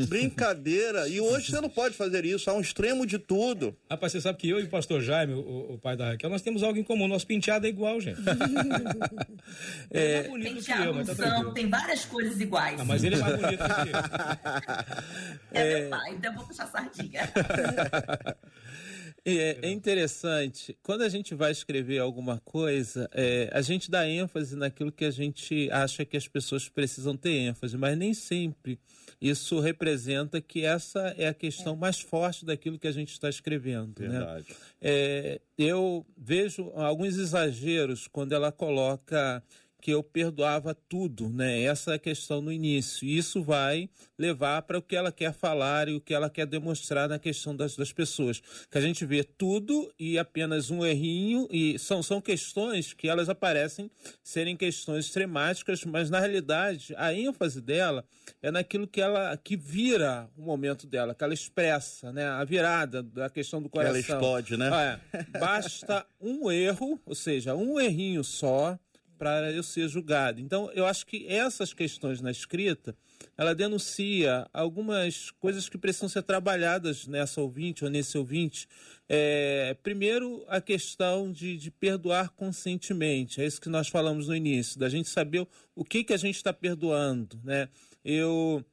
brincadeira. 0.09 1.09
E 1.09 1.21
hoje 1.21 1.51
você 1.51 1.61
não 1.61 1.69
pode 1.69 1.95
fazer 1.95 2.25
isso, 2.25 2.51
há 2.51 2.55
um 2.55 2.61
extremo 2.61 3.07
de 3.07 3.19
tudo. 3.19 3.77
Rapaz, 3.89 4.13
você 4.13 4.21
sabe 4.21 4.39
que 4.39 4.49
eu 4.49 4.61
e 4.61 4.65
o 4.65 4.69
pastor 4.69 5.01
Jaime, 5.01 5.35
o, 5.35 5.75
o 5.75 5.79
pai 5.79 5.97
da 5.97 6.11
Raquel, 6.11 6.31
nós 6.31 6.43
temos 6.43 6.63
algo 6.63 6.79
em 6.79 6.83
comum. 6.83 7.07
Nosso 7.07 7.27
penteado 7.27 7.67
é 7.67 7.69
igual, 7.69 8.01
gente. 8.01 8.21
é, 9.91 10.15
é 10.15 10.23
bonito 10.25 10.55
penteado 10.55 10.83
que 10.83 10.89
eu, 10.89 10.95
mas 10.95 11.07
tá 11.07 11.15
são, 11.15 11.55
tem 11.55 11.69
várias 11.69 12.05
cores 12.05 12.41
iguais. 12.41 12.81
Ah, 12.81 12.85
mas 12.85 13.05
ele 13.05 13.15
é 13.15 13.19
mais 13.19 13.37
bonito 13.37 13.63
do 13.63 13.75
que 13.75 13.91
eu. 13.91 15.61
É, 15.61 15.61
é 15.61 15.81
meu 15.81 15.91
pai, 15.91 16.11
então 16.11 16.33
eu 16.33 16.37
vou 16.37 16.47
puxar 16.47 16.67
sardinha. 16.67 17.23
É, 19.37 19.59
é, 19.63 19.71
interessante. 19.71 20.77
Quando 20.83 21.03
a 21.03 21.09
gente 21.09 21.35
vai 21.35 21.53
escrever 21.53 21.99
alguma 21.99 22.41
coisa, 22.45 23.09
é, 23.13 23.51
a 23.53 23.61
gente 23.61 23.91
dá 23.91 24.09
ênfase 24.09 24.57
naquilo 24.57 24.91
que 24.91 25.05
a 25.05 25.11
gente 25.11 25.69
acha 25.71 26.05
que 26.05 26.17
as 26.17 26.27
pessoas 26.27 26.69
precisam 26.69 27.17
ter 27.17 27.31
ênfase, 27.31 27.77
mas 27.77 27.99
nem 27.99 28.15
sempre 28.15 28.79
isso 29.21 29.59
representa 29.59 30.41
que 30.41 30.65
essa 30.65 31.15
é 31.19 31.27
a 31.27 31.35
questão 31.35 31.75
mais 31.75 32.01
forte 32.01 32.45
daquilo 32.45 32.79
que 32.79 32.87
a 32.87 32.93
gente 32.93 33.13
está 33.13 33.29
escrevendo. 33.29 34.01
Né? 34.01 34.09
Verdade. 34.09 34.47
Né? 34.49 34.57
É, 34.81 35.41
eu 35.59 36.07
vejo 36.17 36.71
alguns 36.75 37.19
exageros 37.19 38.07
quando 38.07 38.33
ela 38.33 38.53
coloca 38.53 39.43
que 39.81 39.93
eu 39.93 40.03
perdoava 40.03 40.75
tudo, 40.75 41.29
né? 41.29 41.63
Essa 41.63 41.93
é 41.93 41.95
a 41.95 41.99
questão 41.99 42.41
no 42.41 42.53
início. 42.53 43.07
E 43.07 43.17
isso 43.17 43.43
vai 43.43 43.89
levar 44.19 44.63
para 44.63 44.79
o 44.79 44.83
que 44.83 44.97
ela 44.97 45.13
quer 45.13 45.33
falar 45.33 45.89
e 45.89 45.95
o 45.95 46.01
que 46.01 46.13
ela 46.13 46.29
quer 46.29 46.47
demonstrar 46.47 47.09
na 47.09 47.19
questão 47.19 47.55
das, 47.55 47.77
das 47.77 47.93
pessoas. 47.93 48.43
Que 48.71 48.79
a 48.79 48.81
gente 48.81 49.07
vê 49.07 49.23
tudo 49.23 49.93
e 49.99 50.19
apenas 50.19 50.71
um 50.71 50.85
errinho, 50.85 51.49
e 51.51 51.79
são, 51.79 52.03
são 52.03 52.21
questões 52.21 52.93
que 52.93 53.09
elas 53.09 53.29
aparecem 53.29 53.91
serem 54.23 54.57
questões 54.57 55.07
extremáticas, 55.07 55.85
mas 55.85 56.11
na 56.11 56.19
realidade 56.19 56.95
a 56.97 57.15
ênfase 57.15 57.61
dela 57.61 58.05
é 58.43 58.51
naquilo 58.51 58.87
que 58.87 59.01
ela 59.01 59.37
que 59.37 59.57
vira 59.57 60.29
o 60.37 60.43
momento 60.43 60.87
dela, 60.87 61.15
que 61.15 61.23
ela 61.23 61.35
expressa, 61.35 62.13
né? 62.13 62.27
A 62.27 62.45
virada 62.45 63.03
da 63.03 63.31
questão 63.31 63.63
do 63.63 63.69
coração. 63.69 63.91
Ela 63.91 64.01
explode, 64.01 64.57
né? 64.57 65.01
É, 65.13 65.39
basta 65.39 66.05
um 66.21 66.51
erro, 66.51 67.01
ou 67.07 67.15
seja, 67.15 67.55
um 67.55 67.79
errinho 67.79 68.25
só 68.25 68.79
para 69.19 69.51
eu 69.53 69.63
ser 69.63 69.89
julgado. 69.89 70.41
Então, 70.41 70.71
eu 70.73 70.87
acho 70.87 71.05
que 71.05 71.27
essas 71.27 71.75
questões 71.75 72.21
na 72.21 72.31
escrita, 72.31 72.97
ela 73.37 73.55
denuncia 73.55 74.49
algumas 74.53 75.31
coisas 75.33 75.69
que 75.69 75.77
precisam 75.77 76.09
ser 76.09 76.23
trabalhadas 76.23 77.07
nessa 77.07 77.41
ouvinte 77.41 77.85
ou 77.85 77.91
nesse 77.91 78.17
ouvinte. 78.17 78.69
É, 79.09 79.77
primeiro, 79.83 80.45
a 80.49 80.61
questão 80.61 81.33
de, 81.33 81.57
de, 81.57 81.71
perdoar 81.71 82.31
conscientemente. 82.31 83.41
É 83.41 83.47
isso 83.47 83.61
que 83.61 83.69
nós 83.69 83.89
falamos 83.89 84.29
no 84.29 84.37
início, 84.37 84.79
da 84.79 84.89
gente 84.89 85.09
saber 85.09 85.47
o 85.75 85.85
que, 85.85 86.05
que 86.05 86.13
a 86.13 86.17
gente 86.17 86.37
está 86.37 86.53
perdoando. 86.53 87.41
Né? 87.43 87.69
Eu 88.05 88.65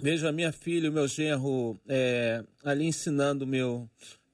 vejo 0.00 0.26
a 0.26 0.32
minha 0.32 0.52
filha, 0.52 0.90
o 0.90 0.92
meu 0.92 1.08
genro, 1.08 1.80
é, 1.88 2.44
ali 2.62 2.86
ensinando 2.86 3.44
o 3.44 3.48
meu, 3.48 3.88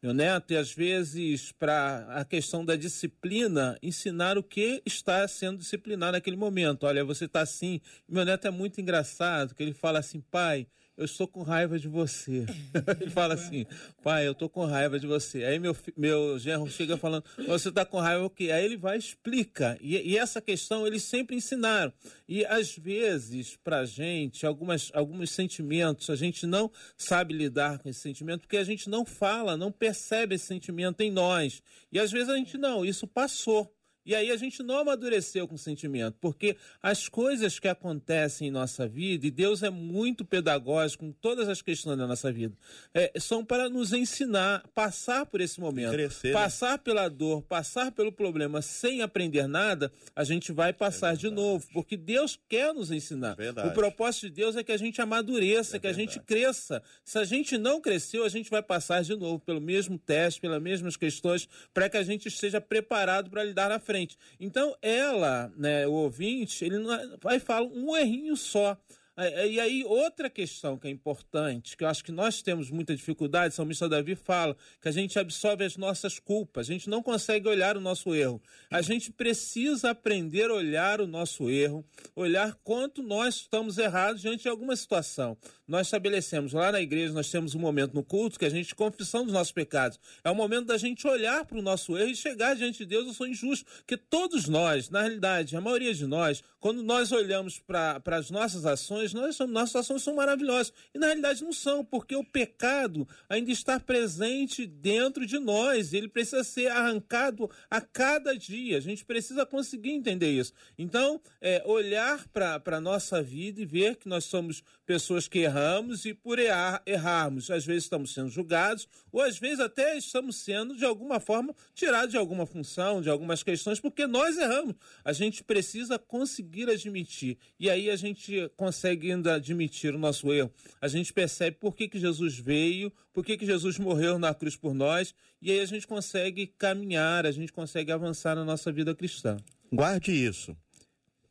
meu 0.05 0.13
neto, 0.13 0.53
e 0.53 0.57
às 0.59 0.71
vezes, 0.71 1.51
para 1.53 2.07
a 2.11 2.27
questão 2.27 2.63
da 2.63 2.77
disciplina, 2.77 3.79
ensinar 3.83 4.37
o 4.37 4.43
que 4.43 4.83
está 4.85 5.27
sendo 5.27 5.57
disciplinado 5.57 6.13
naquele 6.13 6.37
momento. 6.37 6.85
Olha, 6.85 7.03
você 7.03 7.25
está 7.25 7.41
assim. 7.41 7.81
Meu 8.07 8.23
neto 8.23 8.47
é 8.47 8.51
muito 8.51 8.79
engraçado, 8.83 9.55
que 9.55 9.63
ele 9.63 9.73
fala 9.73 10.01
assim, 10.01 10.21
pai, 10.21 10.67
eu 10.97 11.05
estou 11.05 11.27
com 11.27 11.43
raiva 11.43 11.79
de 11.79 11.89
você. 11.89 12.47
Ele 13.01 13.11
fala 13.11 13.35
assim, 13.35 13.67
pai, 14.03 14.27
eu 14.27 14.33
estou 14.33 14.49
com 14.49 14.65
raiva 14.65 14.99
de 14.99 15.07
você. 15.07 15.45
Aí 15.45 15.59
meu, 15.59 15.77
meu 15.97 16.39
genro 16.39 16.71
chega 16.71 16.97
falando, 16.97 17.25
você 17.47 17.69
está 17.69 17.85
com 17.85 17.99
raiva 17.99 18.25
o 18.25 18.31
quê? 18.31 18.51
Aí 18.51 18.65
ele 18.65 18.77
vai 18.77 18.97
e 18.97 19.01
explica. 19.01 19.77
E, 19.81 19.97
e, 19.97 20.17
essa 20.17 20.41
questão 20.41 20.87
eles 20.87 21.03
sempre 21.03 21.37
ensinaram. 21.37 21.93
E 22.29 22.45
às 22.47 22.77
vezes, 22.77 23.57
para 23.63 23.85
gente, 23.85 24.47
algumas, 24.47 24.91
alguns 24.95 25.31
sentimentos, 25.31 26.09
a 26.11 26.17
gente 26.17 26.47
não 26.47 26.71
sabe 26.97 27.35
lidar 27.35 27.79
com 27.79 27.89
esse 27.89 28.01
sentimento, 28.01 28.43
porque 28.43 28.57
a 28.57 28.65
gente 28.65 28.89
não 28.89 29.05
fala, 29.05 29.57
não 29.57 29.73
percebe 29.73 30.37
esse 30.37 30.47
sentimento 30.47 31.01
em 31.01 31.11
nós. 31.11 31.63
E 31.91 31.99
às 31.99 32.13
vezes 32.13 32.29
a 32.29 32.37
gente 32.37 32.57
não, 32.57 32.85
isso 32.85 33.07
passou. 33.07 33.74
E 34.05 34.15
aí 34.15 34.31
a 34.31 34.37
gente 34.37 34.63
não 34.63 34.79
amadureceu 34.79 35.49
com 35.49 35.55
o 35.55 35.59
sentimento, 35.59 36.17
porque 36.21 36.57
as 36.83 37.09
coisas 37.09 37.59
que 37.59 37.67
acontecem 37.67 38.49
em 38.49 38.51
nossa 38.51 38.87
vida, 38.87 39.27
e 39.27 39.31
Deus 39.31 39.63
é 39.63 39.71
muito 39.71 40.25
pedagógico 40.25 41.07
com 41.07 41.13
todas 41.13 41.49
as 41.49 41.63
questões 41.63 41.97
da 41.97 42.07
nossa 42.07 42.31
vida, 42.31 42.55
é, 42.93 43.13
são 43.19 43.43
para 43.43 43.69
nos 43.71 43.95
ensinar, 43.95 44.63
passar 44.75 45.25
por 45.25 45.41
esse 45.41 45.59
momento. 45.59 45.93
Crescer, 45.93 46.29
né? 46.29 46.35
passar 46.35 46.79
pela 46.79 47.09
dor, 47.09 47.43
passar 47.43 47.93
pelo 47.93 48.13
problema 48.13 48.61
sem 48.61 49.01
aprender 49.01 49.47
nada, 49.47 49.91
a 50.15 50.23
gente 50.23 50.53
vai 50.53 50.73
passar 50.73 51.17
de 51.17 51.31
novo, 51.31 51.67
porque 51.73 51.97
Deus 51.97 52.39
quer 52.47 52.75
nos 52.75 52.91
ensinar. 52.91 53.35
Verdade. 53.37 53.69
O 53.69 53.73
propósito 53.73 54.27
de 54.29 54.35
Deus 54.35 54.55
é 54.55 54.63
que 54.63 54.73
a 54.73 54.77
gente 54.77 55.01
amadureça, 55.01 55.79
que 55.79 55.87
a 55.87 55.93
gente 55.93 56.21
cresça. 56.21 56.83
Se 57.03 57.19
a 57.19 57.25
gente 57.25 57.57
não 57.57 57.81
cresceu, 57.81 58.25
a 58.25 58.29
gente 58.29 58.51
vai 58.51 58.63
passar 58.63 59.03
de 59.03 59.17
novo 59.17 59.39
pelo 59.39 59.61
mesmo 59.63 59.99
teste, 59.99 60.43
pelas 60.43 60.61
mesmas 60.61 60.95
questões, 60.95 61.49
para 61.73 61.89
que 61.89 61.97
a 61.97 62.03
gente 62.03 62.29
esteja 62.29 62.61
preparado 62.61 63.31
para 63.31 63.43
lidar 63.43 63.71
na 63.71 63.79
frente. 63.79 63.94
Então, 64.39 64.77
ela, 64.83 65.53
né, 65.57 65.87
o 65.87 65.93
ouvinte, 65.93 66.65
ele 66.65 66.79
é- 66.93 67.17
vai 67.23 67.39
falar 67.39 67.67
um 67.67 67.97
errinho 67.97 68.37
só. 68.37 68.77
É, 69.17 69.43
é, 69.43 69.49
E 69.49 69.61
aí, 69.61 69.85
outra 69.85 70.29
questão 70.29 70.77
que 70.77 70.89
é 70.89 70.91
importante, 70.91 71.77
que 71.77 71.85
eu 71.85 71.89
acho 71.89 72.03
que 72.03 72.11
nós 72.11 72.43
temos 72.43 72.71
muita 72.71 72.97
dificuldade, 72.97 73.53
o 73.53 73.57
salmista 73.57 73.89
Davi 73.89 74.17
fala, 74.17 74.57
que 74.81 74.89
a 74.89 74.93
gente 74.93 75.19
absorve 75.19 75.65
as 75.65 75.77
nossas 75.77 76.19
culpas, 76.19 76.69
a 76.69 76.73
gente 76.73 76.91
não 76.91 77.03
consegue 77.03 77.49
olhar 77.49 77.77
o 77.77 77.81
nosso 77.81 78.13
erro. 78.15 78.43
A 78.71 78.83
gente 78.83 79.13
precisa 79.13 79.91
aprender 79.91 80.51
a 80.51 80.55
olhar 80.55 81.01
o 81.01 81.07
nosso 81.07 81.49
erro, 81.49 81.85
olhar 82.17 82.55
quanto 82.65 83.03
nós 83.03 83.37
estamos 83.37 83.79
errados 83.79 84.21
diante 84.21 84.43
de 84.43 84.49
alguma 84.49 84.75
situação. 84.75 85.37
Nós 85.67 85.87
estabelecemos 85.87 86.53
lá 86.53 86.73
na 86.73 86.81
igreja, 86.81 87.13
nós 87.13 87.31
temos 87.31 87.55
um 87.55 87.59
momento 87.59 87.95
no 87.95 88.03
culto 88.03 88.39
que 88.39 88.45
a 88.45 88.51
gente 88.51 88.75
confissão 88.75 89.25
dos 89.25 89.33
nossos 89.33 89.53
pecados. 89.53 89.99
É 90.23 90.31
o 90.31 90.35
momento 90.35 90.67
da 90.67 90.77
gente 90.77 91.07
olhar 91.07 91.45
para 91.45 91.59
o 91.59 91.63
nosso 91.63 91.97
erro 91.97 92.11
e 92.11 92.17
chegar 92.17 92.55
diante 92.55 92.79
de 92.79 92.87
Deus, 92.87 93.07
eu 93.07 93.15
sou 93.15 93.27
injusto. 93.27 93.65
Porque 93.77 93.97
todos 93.97 94.49
nós, 94.49 94.91
na 94.91 95.03
realidade, 95.03 95.57
a 95.57 95.61
maioria 95.61 95.95
de 95.95 96.07
nós, 96.07 96.43
quando 96.61 96.83
nós 96.83 97.13
olhamos 97.13 97.59
para 97.59 98.03
as 98.07 98.31
nossas 98.31 98.67
ações, 98.67 99.04
nós 99.13 99.37
somos, 99.37 99.53
nossas 99.53 99.77
ações 99.77 100.03
são 100.03 100.15
maravilhosas. 100.15 100.73
E 100.95 100.99
na 100.99 101.07
realidade 101.07 101.43
não 101.43 101.53
são, 101.53 101.85
porque 101.85 102.15
o 102.17 102.25
pecado 102.25 103.07
ainda 103.29 103.51
está 103.51 103.79
presente 103.79 104.67
dentro 104.67 105.27
de 105.27 105.39
nós. 105.39 105.93
Ele 105.93 106.09
precisa 106.09 106.45
ser 106.45 106.69
arrancado 106.69 107.51
a 107.69 107.81
cada 107.81 108.37
dia. 108.37 108.79
A 108.79 108.81
gente 108.81 109.05
precisa 109.05 109.45
conseguir 109.45 109.91
entender 109.91 110.31
isso. 110.31 110.53
Então, 110.79 111.21
é, 111.41 111.63
olhar 111.67 112.27
para 112.29 112.63
a 112.65 112.81
nossa 112.81 113.23
vida 113.23 113.61
e 113.61 113.67
ver 113.67 113.97
que 113.97 114.09
nós 114.09 114.25
somos 114.25 114.63
pessoas 114.85 115.27
que 115.27 115.41
erramos 115.41 116.05
e 116.05 116.15
por 116.15 116.39
errar, 116.39 116.83
errarmos, 116.87 117.51
às 117.51 117.65
vezes 117.65 117.85
estamos 117.85 118.13
sendo 118.13 118.29
julgados, 118.29 118.87
ou 119.11 119.21
às 119.21 119.39
vezes 119.39 119.61
até 119.61 119.97
estamos 119.97 120.37
sendo, 120.37 120.77
de 120.77 120.85
alguma 120.85 121.19
forma, 121.19 121.55
tirados 121.75 122.11
de 122.11 122.17
alguma 122.17 122.47
função, 122.47 123.01
de 123.01 123.09
algumas 123.09 123.43
questões, 123.43 123.81
porque 123.81 124.07
nós 124.07 124.37
erramos. 124.37 124.75
A 125.05 125.13
gente 125.13 125.43
precisa 125.43 125.99
conseguir 125.99 126.69
admitir. 126.69 127.39
E 127.59 127.71
aí 127.71 127.91
a 127.91 127.97
gente 127.97 128.51
consegue 128.57 129.11
ainda 129.11 129.35
admitir 129.35 129.95
o 129.95 129.99
nosso 129.99 130.33
erro. 130.33 130.53
A 130.81 130.89
gente 130.89 131.13
percebe 131.13 131.57
por 131.59 131.75
que, 131.75 131.89
que 131.89 131.99
Jesus 131.99 132.39
veio, 132.39 132.93
por 133.13 133.25
que, 133.25 133.37
que 133.37 133.47
Jesus 133.47 133.79
morreu 133.79 134.19
na 134.19 134.35
cruz 134.35 134.57
por 134.57 134.75
nós, 134.75 135.15
e 135.41 135.51
aí 135.51 135.61
a 135.61 135.67
gente 135.67 135.87
consegue 135.87 136.47
caminhar, 136.47 137.27
a 137.27 137.33
gente 137.33 137.53
consegue 137.53 137.93
avançar 137.93 138.35
na 138.35 138.45
nossa 138.45 138.71
vida 138.73 138.95
cristã. 138.95 139.37
Guarde 139.73 140.13
isso. 140.13 140.57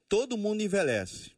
Todo 0.08 0.38
mundo 0.38 0.62
envelhece, 0.62 1.32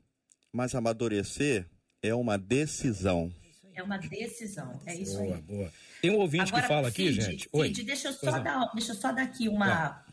mas 0.52 0.76
amadurecer 0.76 1.66
é 2.08 2.16
uma 2.16 2.38
decisão. 2.38 3.32
É 3.74 3.84
uma 3.84 3.98
decisão. 3.98 4.80
É 4.86 4.96
isso 4.96 5.18
Boa, 5.18 5.36
aí. 5.36 5.42
boa. 5.42 5.74
Tem 6.02 6.12
um 6.12 6.20
ouvinte 6.20 6.52
que 6.54 6.62
fala 6.62 6.88
aqui, 6.88 7.08
Cid, 7.14 7.22
gente. 7.22 7.44
Cid, 7.44 7.50
Oi. 7.52 7.70
deixa 7.84 8.08
eu 8.10 8.14
Pois 8.14 8.32
só 8.32 8.38
não. 8.38 8.44
dar, 8.44 8.72
deixa 8.74 8.92
eu 8.92 8.96
só 8.96 9.12
dar 9.12 9.24
aqui 9.24 9.50
uma, 9.50 10.04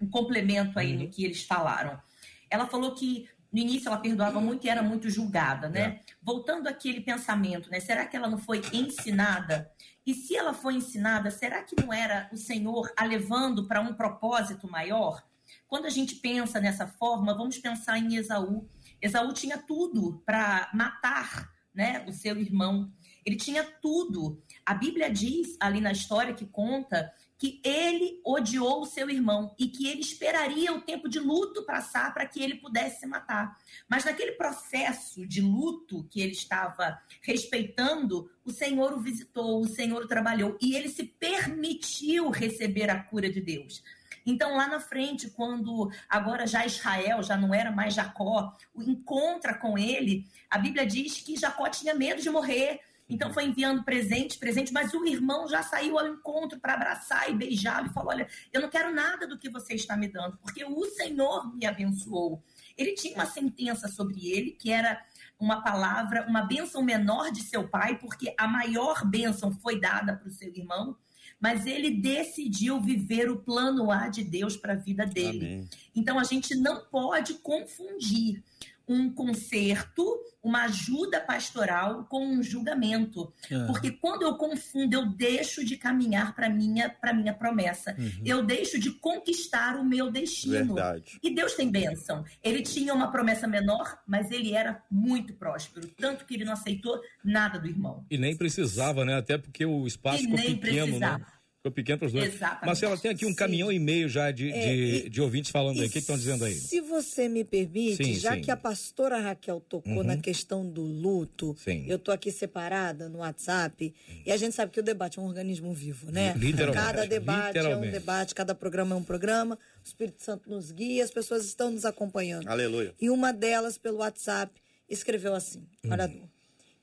um 0.00 0.08
complemento 0.08 0.78
aí 0.78 0.94
Uhum. 0.96 1.02
no 1.04 1.08
que 1.10 1.24
eles 1.24 1.42
falaram. 1.42 2.00
Ela 2.48 2.66
falou 2.66 2.94
que 2.94 3.28
no 3.52 3.58
início 3.58 3.88
ela 3.88 3.98
perdoava 3.98 4.40
muito 4.40 4.66
e 4.66 4.70
era 4.70 4.82
muito 4.82 5.10
julgada, 5.10 5.68
né? 5.68 5.80
É. 5.80 6.00
Voltando 6.22 6.68
àquele 6.68 7.00
pensamento, 7.02 7.70
né? 7.70 7.80
Será 7.80 8.06
que 8.06 8.16
ela 8.16 8.28
não 8.30 8.38
foi 8.38 8.62
ensinada? 8.72 9.70
E 10.06 10.14
se 10.14 10.34
ela 10.34 10.54
foi 10.54 10.74
ensinada, 10.74 11.30
será 11.30 11.62
que 11.62 11.76
não 11.80 11.92
era 11.92 12.28
o 12.32 12.36
Senhor 12.36 12.90
a 12.96 13.04
levando 13.04 13.66
para 13.68 13.80
um 13.80 13.92
propósito 13.94 14.66
maior? 14.70 15.22
Quando 15.68 15.84
a 15.86 15.90
gente 15.90 16.14
pensa 16.16 16.60
nessa 16.60 16.86
forma, 16.86 17.34
vamos 17.36 17.58
pensar 17.58 17.98
em 17.98 18.16
Esaú. 18.16 18.66
Esaú 19.02 19.32
tinha 19.32 19.58
tudo 19.58 20.22
para 20.24 20.70
matar 20.72 21.50
né, 21.74 22.04
o 22.08 22.12
seu 22.12 22.38
irmão. 22.38 22.92
Ele 23.26 23.36
tinha 23.36 23.64
tudo. 23.64 24.42
A 24.64 24.74
Bíblia 24.74 25.10
diz 25.10 25.56
ali 25.60 25.80
na 25.80 25.92
história 25.92 26.34
que 26.34 26.46
conta 26.46 27.12
que 27.42 27.60
ele 27.64 28.20
odiou 28.24 28.82
o 28.82 28.86
seu 28.86 29.10
irmão 29.10 29.52
e 29.58 29.66
que 29.66 29.88
ele 29.88 30.00
esperaria 30.00 30.72
o 30.72 30.80
tempo 30.80 31.08
de 31.08 31.18
luto 31.18 31.64
passar 31.64 32.14
para 32.14 32.24
que 32.24 32.40
ele 32.40 32.54
pudesse 32.54 33.00
se 33.00 33.06
matar. 33.06 33.58
Mas 33.88 34.04
naquele 34.04 34.32
processo 34.32 35.26
de 35.26 35.40
luto 35.40 36.06
que 36.08 36.20
ele 36.20 36.30
estava 36.30 37.00
respeitando, 37.20 38.30
o 38.44 38.52
Senhor 38.52 38.92
o 38.92 39.00
visitou, 39.00 39.60
o 39.60 39.66
Senhor 39.66 40.04
o 40.04 40.06
trabalhou 40.06 40.56
e 40.62 40.76
ele 40.76 40.88
se 40.88 41.02
permitiu 41.02 42.30
receber 42.30 42.88
a 42.88 43.02
cura 43.02 43.28
de 43.28 43.40
Deus. 43.40 43.82
Então, 44.24 44.56
lá 44.56 44.68
na 44.68 44.80
frente, 44.80 45.30
quando 45.30 45.90
agora 46.08 46.46
já 46.46 46.64
Israel, 46.64 47.22
já 47.22 47.36
não 47.36 47.54
era 47.54 47.70
mais 47.70 47.94
Jacó, 47.94 48.56
o 48.74 48.82
encontra 48.82 49.54
com 49.54 49.76
ele, 49.78 50.26
a 50.50 50.58
Bíblia 50.58 50.86
diz 50.86 51.20
que 51.20 51.36
Jacó 51.36 51.68
tinha 51.68 51.94
medo 51.94 52.20
de 52.20 52.30
morrer. 52.30 52.80
Então 53.08 53.32
foi 53.32 53.44
enviando 53.44 53.84
presente, 53.84 54.38
presente, 54.38 54.72
mas 54.72 54.94
o 54.94 55.04
irmão 55.04 55.46
já 55.46 55.62
saiu 55.62 55.98
ao 55.98 56.06
encontro 56.06 56.58
para 56.58 56.74
abraçar 56.74 57.28
e 57.28 57.34
beijá-lo 57.34 57.88
e 57.88 57.92
falou: 57.92 58.10
Olha, 58.10 58.26
eu 58.50 58.60
não 58.60 58.70
quero 58.70 58.94
nada 58.94 59.26
do 59.26 59.38
que 59.38 59.50
você 59.50 59.74
está 59.74 59.96
me 59.96 60.08
dando, 60.08 60.38
porque 60.38 60.64
o 60.64 60.84
Senhor 60.86 61.54
me 61.54 61.66
abençoou. 61.66 62.42
Ele 62.76 62.94
tinha 62.94 63.14
uma 63.14 63.26
sentença 63.26 63.86
sobre 63.86 64.30
ele, 64.30 64.52
que 64.52 64.70
era 64.70 65.02
uma 65.38 65.60
palavra, 65.60 66.24
uma 66.26 66.42
bênção 66.42 66.82
menor 66.82 67.30
de 67.32 67.42
seu 67.42 67.68
pai, 67.68 67.98
porque 67.98 68.34
a 68.38 68.46
maior 68.46 69.04
bênção 69.04 69.52
foi 69.52 69.78
dada 69.78 70.16
para 70.16 70.28
o 70.28 70.32
seu 70.32 70.48
irmão, 70.48 70.96
mas 71.42 71.66
ele 71.66 71.90
decidiu 71.90 72.80
viver 72.80 73.28
o 73.28 73.36
plano 73.36 73.90
A 73.90 74.06
de 74.06 74.22
Deus 74.22 74.56
para 74.56 74.74
a 74.74 74.76
vida 74.76 75.04
dele. 75.04 75.44
Amém. 75.44 75.68
Então 75.94 76.16
a 76.16 76.22
gente 76.22 76.54
não 76.54 76.84
pode 76.84 77.34
confundir 77.34 78.40
um 78.88 79.10
conserto, 79.10 80.20
uma 80.42 80.64
ajuda 80.64 81.20
pastoral 81.20 82.04
com 82.04 82.26
um 82.26 82.42
julgamento. 82.42 83.32
É. 83.50 83.66
Porque 83.66 83.90
quando 83.90 84.22
eu 84.22 84.36
confundo, 84.36 84.94
eu 84.94 85.06
deixo 85.06 85.64
de 85.64 85.76
caminhar 85.76 86.34
para 86.34 86.48
minha 86.50 86.88
para 86.90 87.12
minha 87.12 87.32
promessa. 87.32 87.96
Eu 88.24 88.44
deixo 88.44 88.78
de 88.78 88.90
conquistar 88.90 89.76
o 89.76 89.84
meu 89.84 90.10
destino. 90.10 90.74
Verdade. 90.74 91.18
E 91.22 91.34
Deus 91.34 91.54
tem 91.54 91.70
bênção. 91.70 92.24
Ele 92.42 92.62
tinha 92.62 92.92
uma 92.94 93.10
promessa 93.10 93.46
menor, 93.46 93.98
mas 94.06 94.30
ele 94.30 94.52
era 94.54 94.82
muito 94.90 95.34
próspero, 95.34 95.88
tanto 95.96 96.24
que 96.24 96.34
ele 96.34 96.44
não 96.44 96.52
aceitou 96.52 97.00
nada 97.24 97.58
do 97.58 97.66
irmão. 97.68 98.04
E 98.10 98.18
nem 98.18 98.36
precisava, 98.36 99.04
né? 99.04 99.14
Até 99.16 99.38
porque 99.38 99.64
o 99.64 99.86
espaço 99.86 100.18
E 100.18 100.22
ficou 100.22 100.36
nem 100.38 100.56
pequeno, 100.56 100.86
precisava. 100.86 101.18
né? 101.18 101.26
Ficou 101.62 101.70
pequeno 101.76 101.98
para 102.00 102.06
os 102.06 102.12
dois. 102.12 102.34
Exatamente. 102.34 102.66
Marcela, 102.66 102.98
tem 102.98 103.10
aqui 103.12 103.24
um 103.24 103.28
Sim. 103.28 103.34
caminhão 103.36 103.70
e 103.70 103.78
meio 103.78 104.08
já 104.08 104.32
de, 104.32 104.50
É, 104.50 104.60
de, 104.60 104.72
e- 105.06 105.08
de 105.08 105.20
ouvintes 105.22 105.48
falando 105.52 105.80
aí. 105.80 105.86
O 105.86 105.90
que 105.90 106.00
estão 106.00 106.16
dizendo 106.18 106.44
aí? 106.44 106.56
Se 106.56 106.80
você 106.80 107.28
me 107.28 107.44
permite, 107.44 108.04
Sim, 108.04 108.14
já 108.14 108.34
sim. 108.34 108.40
que 108.40 108.50
a 108.50 108.56
pastora 108.56 109.20
Raquel 109.20 109.60
tocou 109.60 109.98
Uhum. 109.98 110.02
na 110.02 110.16
questão 110.16 110.68
do 110.68 110.82
luto, 110.82 111.54
Sim. 111.62 111.84
eu 111.86 112.00
tô 112.00 112.10
aqui 112.10 112.32
separada 112.32 113.08
no 113.08 113.18
WhatsApp 113.18 113.94
e 114.26 114.32
a 114.32 114.36
gente 114.36 114.56
sabe 114.56 114.72
que 114.72 114.80
o 114.80 114.82
debate 114.82 115.20
é 115.20 115.22
um 115.22 115.26
organismo 115.26 115.72
vivo, 115.72 116.10
né? 116.10 116.34
Literalmente, 116.36 116.84
Cada 116.84 117.06
debate 117.06 117.56
é 117.58 117.60
um 117.60 117.62
literalmente. 117.62 117.92
debate, 117.92 118.34
cada 118.34 118.56
programa 118.56 118.96
é 118.96 118.98
um 118.98 119.04
programa. 119.04 119.54
O 119.54 119.86
Espírito 119.86 120.20
Santo 120.20 120.50
nos 120.50 120.72
guia, 120.72 121.04
as 121.04 121.12
pessoas 121.12 121.44
estão 121.46 121.70
nos 121.70 121.84
acompanhando. 121.84 122.48
Aleluia. 122.48 122.92
E 123.00 123.08
uma 123.08 123.32
delas, 123.32 123.78
pelo 123.78 123.98
WhatsApp, 123.98 124.52
escreveu 124.90 125.32
assim: 125.32 125.64
Orador, 125.88 126.26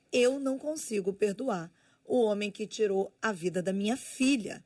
eu 0.09 0.39
não 0.39 0.57
consigo 0.57 1.11
perdoar 1.11 1.69
o 2.05 2.21
homem 2.23 2.49
que 2.49 2.65
tirou 2.65 3.13
a 3.21 3.33
vida 3.33 3.61
da 3.61 3.73
minha 3.73 3.97
filha. 3.97 4.63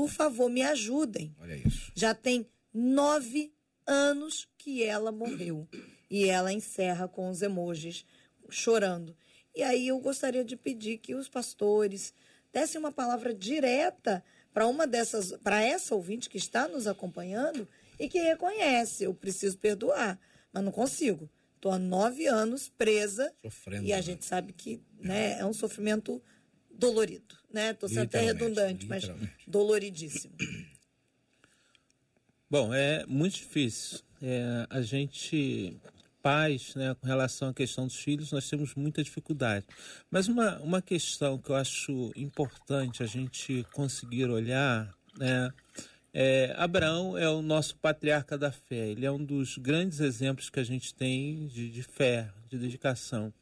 Por 0.00 0.08
favor, 0.08 0.48
me 0.48 0.62
ajudem. 0.62 1.36
olha 1.38 1.54
isso. 1.54 1.92
Já 1.94 2.14
tem 2.14 2.46
nove 2.72 3.52
anos 3.86 4.48
que 4.56 4.82
ela 4.82 5.12
morreu. 5.12 5.68
E 6.10 6.24
ela 6.24 6.50
encerra 6.50 7.06
com 7.06 7.28
os 7.28 7.42
emojis 7.42 8.06
chorando. 8.48 9.14
E 9.54 9.62
aí 9.62 9.88
eu 9.88 9.98
gostaria 9.98 10.42
de 10.42 10.56
pedir 10.56 10.96
que 10.96 11.14
os 11.14 11.28
pastores 11.28 12.14
dessem 12.50 12.78
uma 12.80 12.90
palavra 12.90 13.34
direta 13.34 14.24
para 14.54 14.66
uma 14.66 14.86
dessas, 14.86 15.32
para 15.44 15.62
essa 15.62 15.94
ouvinte 15.94 16.30
que 16.30 16.38
está 16.38 16.66
nos 16.66 16.86
acompanhando 16.86 17.68
e 17.98 18.08
que 18.08 18.20
reconhece, 18.20 19.04
eu 19.04 19.12
preciso 19.12 19.58
perdoar, 19.58 20.18
mas 20.50 20.64
não 20.64 20.72
consigo. 20.72 21.28
Estou 21.56 21.72
há 21.72 21.78
nove 21.78 22.26
anos 22.26 22.70
presa 22.70 23.30
Sofrendo. 23.42 23.84
e 23.84 23.92
a 23.92 23.96
né? 23.96 24.02
gente 24.02 24.24
sabe 24.24 24.54
que 24.54 24.80
né, 24.98 25.38
é 25.38 25.44
um 25.44 25.52
sofrimento 25.52 26.22
dolorido, 26.80 27.36
né? 27.52 27.70
Estou 27.70 27.88
sendo 27.88 28.04
até 28.04 28.22
redundante, 28.22 28.86
mas 28.86 29.04
doloridíssimo. 29.46 30.34
Bom, 32.50 32.74
é 32.74 33.04
muito 33.06 33.36
difícil. 33.36 34.00
É, 34.20 34.66
a 34.68 34.80
gente, 34.80 35.76
pais, 36.20 36.74
né, 36.74 36.96
com 37.00 37.06
relação 37.06 37.50
à 37.50 37.54
questão 37.54 37.86
dos 37.86 37.96
filhos, 37.96 38.32
nós 38.32 38.48
temos 38.48 38.74
muita 38.74 39.04
dificuldade. 39.04 39.64
Mas 40.10 40.26
uma, 40.26 40.58
uma 40.58 40.82
questão 40.82 41.38
que 41.38 41.50
eu 41.50 41.56
acho 41.56 42.10
importante 42.16 43.02
a 43.02 43.06
gente 43.06 43.64
conseguir 43.72 44.28
olhar, 44.28 44.92
né, 45.16 45.52
É, 46.12 46.52
Abraão 46.56 47.16
é 47.16 47.28
o 47.28 47.40
nosso 47.40 47.76
patriarca 47.76 48.36
da 48.36 48.50
fé. 48.50 48.88
Ele 48.88 49.06
é 49.06 49.12
um 49.12 49.24
dos 49.24 49.56
grandes 49.56 50.00
exemplos 50.00 50.50
que 50.50 50.58
a 50.58 50.64
gente 50.64 50.92
tem 50.92 51.46
de, 51.46 51.70
de 51.70 51.84
fé, 51.84 52.28
de 52.48 52.58
dedicação. 52.58 53.32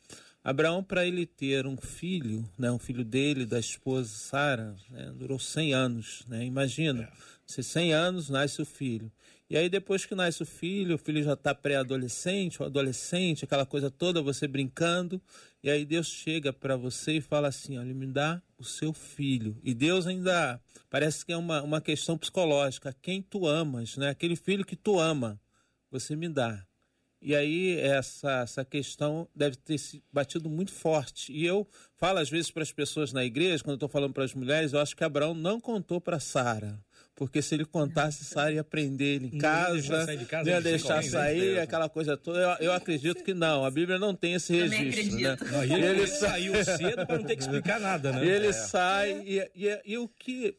Abraão, 0.48 0.82
para 0.82 1.06
ele 1.06 1.26
ter 1.26 1.66
um 1.66 1.76
filho, 1.76 2.42
né, 2.56 2.72
um 2.72 2.78
filho 2.78 3.04
dele, 3.04 3.44
da 3.44 3.58
esposa 3.58 4.08
Sara, 4.08 4.74
né, 4.88 5.12
durou 5.14 5.38
100 5.38 5.74
anos. 5.74 6.24
Né? 6.26 6.42
Imagina, 6.46 7.02
é. 7.02 7.12
se 7.44 7.62
100 7.62 7.92
anos 7.92 8.30
nasce 8.30 8.62
o 8.62 8.64
filho. 8.64 9.12
E 9.50 9.58
aí, 9.58 9.68
depois 9.68 10.06
que 10.06 10.14
nasce 10.14 10.42
o 10.42 10.46
filho, 10.46 10.94
o 10.94 10.98
filho 10.98 11.22
já 11.22 11.34
está 11.34 11.54
pré-adolescente, 11.54 12.62
ou 12.62 12.66
adolescente, 12.66 13.44
aquela 13.44 13.66
coisa 13.66 13.90
toda, 13.90 14.22
você 14.22 14.48
brincando. 14.48 15.20
E 15.62 15.68
aí, 15.68 15.84
Deus 15.84 16.06
chega 16.06 16.50
para 16.50 16.76
você 16.76 17.18
e 17.18 17.20
fala 17.20 17.48
assim: 17.48 17.76
olha, 17.76 17.92
me 17.92 18.06
dá 18.06 18.40
o 18.56 18.64
seu 18.64 18.94
filho. 18.94 19.54
E 19.62 19.74
Deus 19.74 20.06
ainda 20.06 20.58
parece 20.88 21.26
que 21.26 21.32
é 21.32 21.36
uma, 21.36 21.60
uma 21.62 21.80
questão 21.82 22.16
psicológica. 22.16 22.96
Quem 23.02 23.20
tu 23.20 23.46
amas, 23.46 23.98
né? 23.98 24.08
Aquele 24.08 24.34
filho 24.34 24.64
que 24.64 24.76
tu 24.76 24.98
ama, 24.98 25.38
você 25.90 26.16
me 26.16 26.28
dá. 26.28 26.67
E 27.20 27.34
aí, 27.34 27.78
essa, 27.80 28.42
essa 28.42 28.64
questão 28.64 29.28
deve 29.34 29.56
ter 29.56 29.78
se 29.78 30.02
batido 30.12 30.48
muito 30.48 30.72
forte. 30.72 31.32
E 31.32 31.44
eu 31.44 31.66
falo 31.96 32.18
às 32.18 32.30
vezes 32.30 32.50
para 32.50 32.62
as 32.62 32.72
pessoas 32.72 33.12
na 33.12 33.24
igreja, 33.24 33.62
quando 33.62 33.72
eu 33.72 33.76
estou 33.76 33.88
falando 33.88 34.12
para 34.12 34.24
as 34.24 34.34
mulheres, 34.34 34.72
eu 34.72 34.80
acho 34.80 34.96
que 34.96 35.02
Abraão 35.02 35.34
não 35.34 35.60
contou 35.60 36.00
para 36.00 36.20
Sara 36.20 36.78
porque 37.18 37.42
se 37.42 37.52
ele 37.56 37.64
contasse, 37.64 38.24
Sara 38.24 38.52
ia 38.52 38.62
prender 38.62 39.16
ele 39.16 39.26
em 39.34 39.38
casa, 39.38 40.04
não 40.04 40.12
ia, 40.12 40.24
casa, 40.24 40.50
ia 40.50 40.60
deixar 40.60 41.02
sair, 41.02 41.58
aquela 41.58 41.88
coisa 41.88 42.16
toda. 42.16 42.38
Eu, 42.38 42.66
eu, 42.66 42.72
acredito 42.72 43.24
que 43.24 43.34
não, 43.34 43.64
a 43.64 43.70
Bíblia 43.72 43.98
não 43.98 44.14
tem 44.14 44.34
esse 44.34 44.54
registro. 44.54 45.18
Né? 45.18 45.36
Não, 45.50 45.64
e 45.64 45.72
ele, 45.72 45.86
ele 45.86 46.06
saiu 46.06 46.52
cedo 46.64 47.04
para 47.04 47.18
não 47.18 47.24
ter 47.24 47.34
que 47.34 47.42
explicar 47.42 47.80
nada, 47.80 48.12
né? 48.12 48.24
Ele 48.24 48.46
é. 48.46 48.52
sai, 48.52 49.20
e, 49.26 49.50
e, 49.56 49.80
e 49.84 49.98
o 49.98 50.06
que 50.06 50.56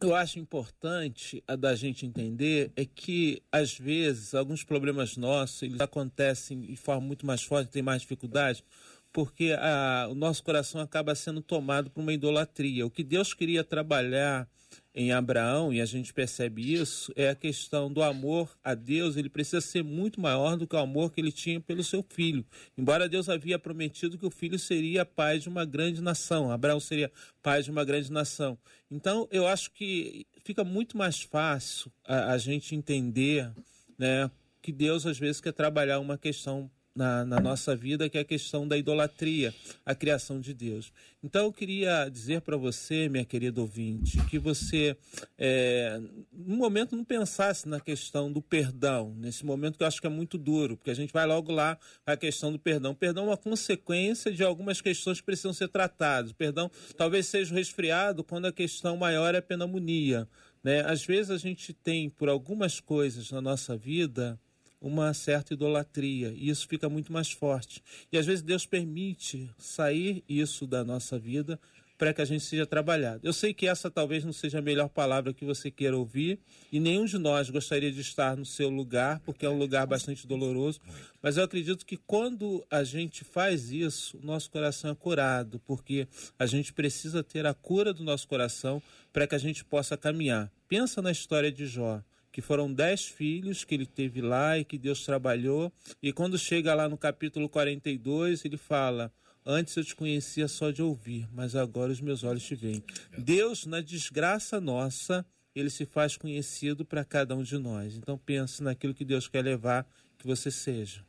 eu 0.00 0.14
acho 0.14 0.38
importante 0.38 1.42
a 1.46 1.56
da 1.56 1.74
gente 1.74 2.06
entender 2.06 2.72
é 2.76 2.84
que, 2.84 3.42
às 3.52 3.78
vezes, 3.78 4.34
alguns 4.34 4.64
problemas 4.64 5.16
nossos 5.16 5.62
eles 5.62 5.80
acontecem 5.80 6.60
de 6.60 6.76
forma 6.76 7.02
muito 7.02 7.26
mais 7.26 7.42
forte, 7.42 7.70
tem 7.70 7.82
mais 7.82 8.02
dificuldade, 8.02 8.64
porque 9.12 9.56
a, 9.58 10.08
o 10.10 10.14
nosso 10.14 10.42
coração 10.42 10.80
acaba 10.80 11.14
sendo 11.14 11.42
tomado 11.42 11.90
por 11.90 12.00
uma 12.00 12.12
idolatria. 12.12 12.86
O 12.86 12.90
que 12.90 13.02
Deus 13.02 13.34
queria 13.34 13.62
trabalhar 13.62 14.48
em 14.94 15.12
Abraão, 15.12 15.72
e 15.72 15.80
a 15.80 15.86
gente 15.86 16.12
percebe 16.12 16.74
isso, 16.74 17.12
é 17.14 17.28
a 17.28 17.34
questão 17.34 17.92
do 17.92 18.02
amor 18.02 18.50
a 18.62 18.74
Deus, 18.74 19.16
ele 19.16 19.28
precisa 19.28 19.60
ser 19.60 19.84
muito 19.84 20.20
maior 20.20 20.56
do 20.56 20.66
que 20.66 20.74
o 20.74 20.78
amor 20.78 21.12
que 21.12 21.20
ele 21.20 21.30
tinha 21.30 21.60
pelo 21.60 21.84
seu 21.84 22.04
filho. 22.08 22.44
Embora 22.76 23.08
Deus 23.08 23.28
havia 23.28 23.58
prometido 23.58 24.18
que 24.18 24.26
o 24.26 24.30
filho 24.30 24.58
seria 24.58 25.04
pai 25.04 25.38
de 25.38 25.48
uma 25.48 25.64
grande 25.64 26.02
nação, 26.02 26.50
Abraão 26.50 26.80
seria 26.80 27.10
pai 27.42 27.62
de 27.62 27.70
uma 27.70 27.84
grande 27.84 28.10
nação. 28.10 28.58
Então, 28.90 29.28
eu 29.30 29.46
acho 29.46 29.70
que 29.70 30.26
fica 30.44 30.64
muito 30.64 30.96
mais 30.96 31.22
fácil 31.22 31.92
a, 32.04 32.32
a 32.32 32.38
gente 32.38 32.74
entender 32.74 33.52
né, 33.96 34.28
que 34.60 34.72
Deus 34.72 35.06
às 35.06 35.18
vezes 35.18 35.40
quer 35.40 35.52
trabalhar 35.52 36.00
uma 36.00 36.18
questão 36.18 36.70
na, 36.94 37.24
na, 37.24 37.40
nossa 37.40 37.76
vida, 37.76 38.08
que 38.08 38.18
é 38.18 38.20
a 38.20 38.24
questão 38.24 38.66
da 38.66 38.76
idolatria, 38.76 39.54
a 39.84 39.94
criação 39.94 40.40
de 40.40 40.52
Deus. 40.52 40.92
Então, 41.22 41.44
eu 41.44 41.52
queria 41.52 42.08
dizer 42.08 42.40
para 42.40 42.56
você, 42.56 43.08
minha 43.08 43.24
querida 43.24 43.60
ouvinte, 43.60 44.18
que 44.26 44.38
você, 44.38 44.96
é, 45.38 46.00
no 46.32 46.56
momento, 46.56 46.96
não 46.96 47.04
pensasse 47.04 47.68
na 47.68 47.78
questão 47.78 48.32
do 48.32 48.42
perdão, 48.42 49.14
nesse 49.16 49.44
momento 49.44 49.76
que 49.76 49.82
eu 49.82 49.86
acho 49.86 50.00
que 50.00 50.06
é 50.06 50.10
muito 50.10 50.36
duro, 50.36 50.76
porque 50.76 50.90
a 50.90 50.94
gente 50.94 51.12
vai 51.12 51.26
logo 51.26 51.52
lá 51.52 51.78
a 52.04 52.16
questão 52.16 52.50
do 52.50 52.58
perdão. 52.58 52.92
O 52.92 52.96
perdão 52.96 53.24
é 53.24 53.28
uma 53.28 53.36
consequência 53.36 54.32
de 54.32 54.42
algumas 54.42 54.80
questões 54.80 55.20
que 55.20 55.26
precisam 55.26 55.52
ser 55.52 55.68
tratadas. 55.68 56.32
O 56.32 56.34
perdão 56.34 56.70
talvez 56.96 57.26
seja 57.26 57.54
resfriado 57.54 58.24
quando 58.24 58.46
a 58.46 58.52
questão 58.52 58.96
maior 58.96 59.34
é 59.34 59.38
a 59.38 59.42
pneumonia. 59.42 60.26
Né? 60.62 60.80
Às 60.80 61.04
vezes 61.04 61.30
a 61.30 61.38
gente 61.38 61.72
tem, 61.72 62.10
por 62.10 62.28
algumas 62.28 62.80
coisas 62.80 63.30
na 63.30 63.40
nossa 63.40 63.76
vida, 63.76 64.38
uma 64.80 65.12
certa 65.12 65.52
idolatria 65.52 66.32
e 66.36 66.48
isso 66.48 66.66
fica 66.66 66.88
muito 66.88 67.12
mais 67.12 67.30
forte. 67.30 67.82
E 68.10 68.18
às 68.18 68.26
vezes 68.26 68.42
Deus 68.42 68.66
permite 68.66 69.50
sair 69.58 70.24
isso 70.28 70.66
da 70.66 70.84
nossa 70.84 71.18
vida 71.18 71.58
para 72.00 72.14
que 72.14 72.22
a 72.22 72.24
gente 72.24 72.42
seja 72.42 72.64
trabalhado. 72.64 73.20
Eu 73.22 73.32
sei 73.34 73.52
que 73.52 73.66
essa 73.66 73.90
talvez 73.90 74.24
não 74.24 74.32
seja 74.32 74.58
a 74.58 74.62
melhor 74.62 74.88
palavra 74.88 75.34
que 75.34 75.44
você 75.44 75.70
queira 75.70 75.94
ouvir 75.94 76.38
e 76.72 76.80
nenhum 76.80 77.04
de 77.04 77.18
nós 77.18 77.50
gostaria 77.50 77.92
de 77.92 78.00
estar 78.00 78.38
no 78.38 78.46
seu 78.46 78.70
lugar, 78.70 79.20
porque 79.20 79.44
é 79.44 79.50
um 79.50 79.58
lugar 79.58 79.86
bastante 79.86 80.26
doloroso, 80.26 80.80
mas 81.20 81.36
eu 81.36 81.44
acredito 81.44 81.84
que 81.84 81.98
quando 81.98 82.64
a 82.70 82.82
gente 82.84 83.22
faz 83.22 83.70
isso, 83.70 84.16
o 84.16 84.24
nosso 84.24 84.50
coração 84.50 84.92
é 84.92 84.94
curado, 84.94 85.60
porque 85.66 86.08
a 86.38 86.46
gente 86.46 86.72
precisa 86.72 87.22
ter 87.22 87.44
a 87.44 87.52
cura 87.52 87.92
do 87.92 88.02
nosso 88.02 88.26
coração 88.26 88.82
para 89.12 89.26
que 89.26 89.34
a 89.34 89.38
gente 89.38 89.62
possa 89.62 89.94
caminhar. 89.94 90.50
Pensa 90.70 91.02
na 91.02 91.12
história 91.12 91.52
de 91.52 91.66
Jó 91.66 92.00
que 92.32 92.40
foram 92.40 92.72
dez 92.72 93.04
filhos 93.04 93.64
que 93.64 93.74
ele 93.74 93.86
teve 93.86 94.20
lá 94.20 94.58
e 94.58 94.64
que 94.64 94.78
Deus 94.78 95.04
trabalhou. 95.04 95.72
E 96.02 96.12
quando 96.12 96.38
chega 96.38 96.74
lá 96.74 96.88
no 96.88 96.96
capítulo 96.96 97.48
42, 97.48 98.44
ele 98.44 98.56
fala: 98.56 99.12
Antes 99.44 99.76
eu 99.76 99.84
te 99.84 99.96
conhecia 99.96 100.46
só 100.46 100.70
de 100.70 100.82
ouvir, 100.82 101.28
mas 101.32 101.56
agora 101.56 101.90
os 101.90 102.00
meus 102.00 102.22
olhos 102.22 102.44
te 102.44 102.54
veem. 102.54 102.82
Deus, 103.18 103.66
na 103.66 103.80
desgraça 103.80 104.60
nossa, 104.60 105.24
ele 105.54 105.70
se 105.70 105.84
faz 105.84 106.16
conhecido 106.16 106.84
para 106.84 107.04
cada 107.04 107.34
um 107.34 107.42
de 107.42 107.58
nós. 107.58 107.96
Então 107.96 108.16
pense 108.18 108.62
naquilo 108.62 108.94
que 108.94 109.04
Deus 109.04 109.26
quer 109.26 109.42
levar 109.42 109.86
que 110.18 110.26
você 110.26 110.50
seja. 110.50 111.04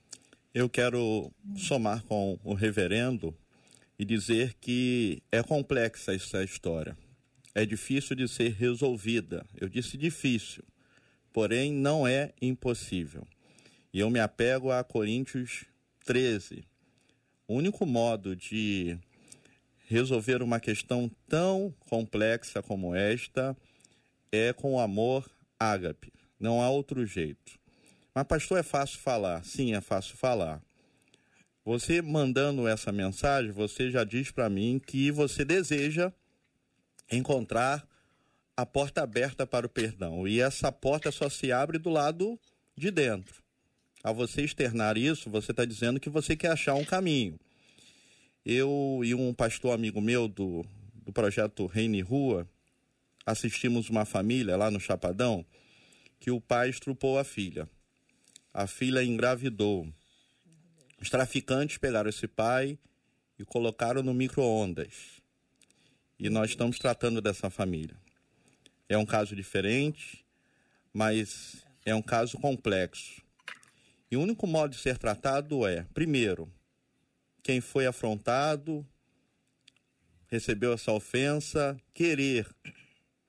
Eu 0.53 0.69
quero 0.69 1.31
somar 1.55 2.03
com 2.03 2.37
o 2.43 2.53
reverendo 2.53 3.35
e 3.97 4.03
dizer 4.03 4.55
que 4.59 5.21
é 5.31 5.43
complexa 5.43 6.13
essa 6.13 6.43
história. 6.43 6.97
É 7.53 7.65
difícil 7.65 8.15
de 8.15 8.27
ser 8.27 8.53
resolvida. 8.53 9.45
Eu 9.59 9.69
disse 9.69 9.97
difícil 9.97 10.63
porém 11.33 11.71
não 11.71 12.07
é 12.07 12.33
impossível. 12.41 13.25
E 13.93 13.99
eu 13.99 14.09
me 14.09 14.19
apego 14.19 14.71
a 14.71 14.83
Coríntios 14.83 15.65
13. 16.05 16.63
O 17.47 17.55
único 17.55 17.85
modo 17.85 18.35
de 18.35 18.97
resolver 19.87 20.41
uma 20.41 20.59
questão 20.59 21.11
tão 21.27 21.73
complexa 21.89 22.61
como 22.61 22.95
esta 22.95 23.55
é 24.31 24.53
com 24.53 24.75
o 24.75 24.79
amor 24.79 25.29
ágape. 25.59 26.13
Não 26.39 26.61
há 26.61 26.69
outro 26.69 27.05
jeito. 27.05 27.59
Mas, 28.15 28.25
pastor, 28.25 28.59
é 28.59 28.63
fácil 28.63 28.99
falar. 28.99 29.43
Sim, 29.43 29.73
é 29.73 29.81
fácil 29.81 30.15
falar. 30.15 30.61
Você 31.63 32.01
mandando 32.01 32.67
essa 32.67 32.91
mensagem, 32.91 33.51
você 33.51 33.91
já 33.91 34.03
diz 34.03 34.31
para 34.31 34.49
mim 34.49 34.81
que 34.83 35.11
você 35.11 35.45
deseja 35.45 36.11
encontrar 37.11 37.87
a 38.61 38.65
porta 38.65 39.01
aberta 39.01 39.47
para 39.47 39.65
o 39.65 39.69
perdão. 39.69 40.27
E 40.27 40.39
essa 40.39 40.71
porta 40.71 41.11
só 41.11 41.27
se 41.29 41.51
abre 41.51 41.79
do 41.79 41.89
lado 41.89 42.39
de 42.77 42.91
dentro. 42.91 43.41
Ao 44.03 44.13
você 44.13 44.43
externar 44.43 44.97
isso, 44.97 45.31
você 45.31 45.49
está 45.49 45.65
dizendo 45.65 45.99
que 45.99 46.09
você 46.09 46.35
quer 46.35 46.51
achar 46.51 46.75
um 46.75 46.85
caminho. 46.85 47.39
Eu 48.45 49.01
e 49.03 49.15
um 49.15 49.33
pastor 49.33 49.73
amigo 49.73 49.99
meu 49.99 50.27
do, 50.27 50.63
do 50.93 51.11
projeto 51.11 51.65
Reine 51.65 52.01
Rua 52.01 52.47
assistimos 53.25 53.89
uma 53.89 54.05
família 54.05 54.55
lá 54.55 54.69
no 54.69 54.79
Chapadão 54.79 55.43
que 56.19 56.29
o 56.29 56.39
pai 56.39 56.69
estrupou 56.69 57.17
a 57.17 57.23
filha. 57.23 57.67
A 58.53 58.67
filha 58.67 59.03
engravidou. 59.03 59.87
Os 60.99 61.09
traficantes 61.09 61.79
pegaram 61.79 62.11
esse 62.11 62.27
pai 62.27 62.77
e 63.39 63.43
colocaram 63.43 64.03
no 64.03 64.13
micro-ondas. 64.13 65.19
E 66.19 66.29
nós 66.29 66.51
estamos 66.51 66.77
tratando 66.77 67.21
dessa 67.21 67.49
família. 67.49 67.99
É 68.91 68.97
um 68.97 69.05
caso 69.05 69.33
diferente, 69.33 70.25
mas 70.91 71.65
é 71.85 71.95
um 71.95 72.01
caso 72.01 72.37
complexo. 72.37 73.21
E 74.11 74.17
o 74.17 74.21
único 74.21 74.45
modo 74.45 74.75
de 74.75 74.81
ser 74.81 74.97
tratado 74.97 75.65
é, 75.65 75.85
primeiro, 75.93 76.51
quem 77.41 77.61
foi 77.61 77.87
afrontado, 77.87 78.85
recebeu 80.27 80.73
essa 80.73 80.91
ofensa, 80.91 81.77
querer 81.93 82.45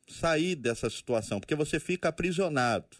sair 0.09 0.57
dessa 0.57 0.91
situação, 0.91 1.39
porque 1.39 1.55
você 1.55 1.79
fica 1.79 2.09
aprisionado. 2.09 2.97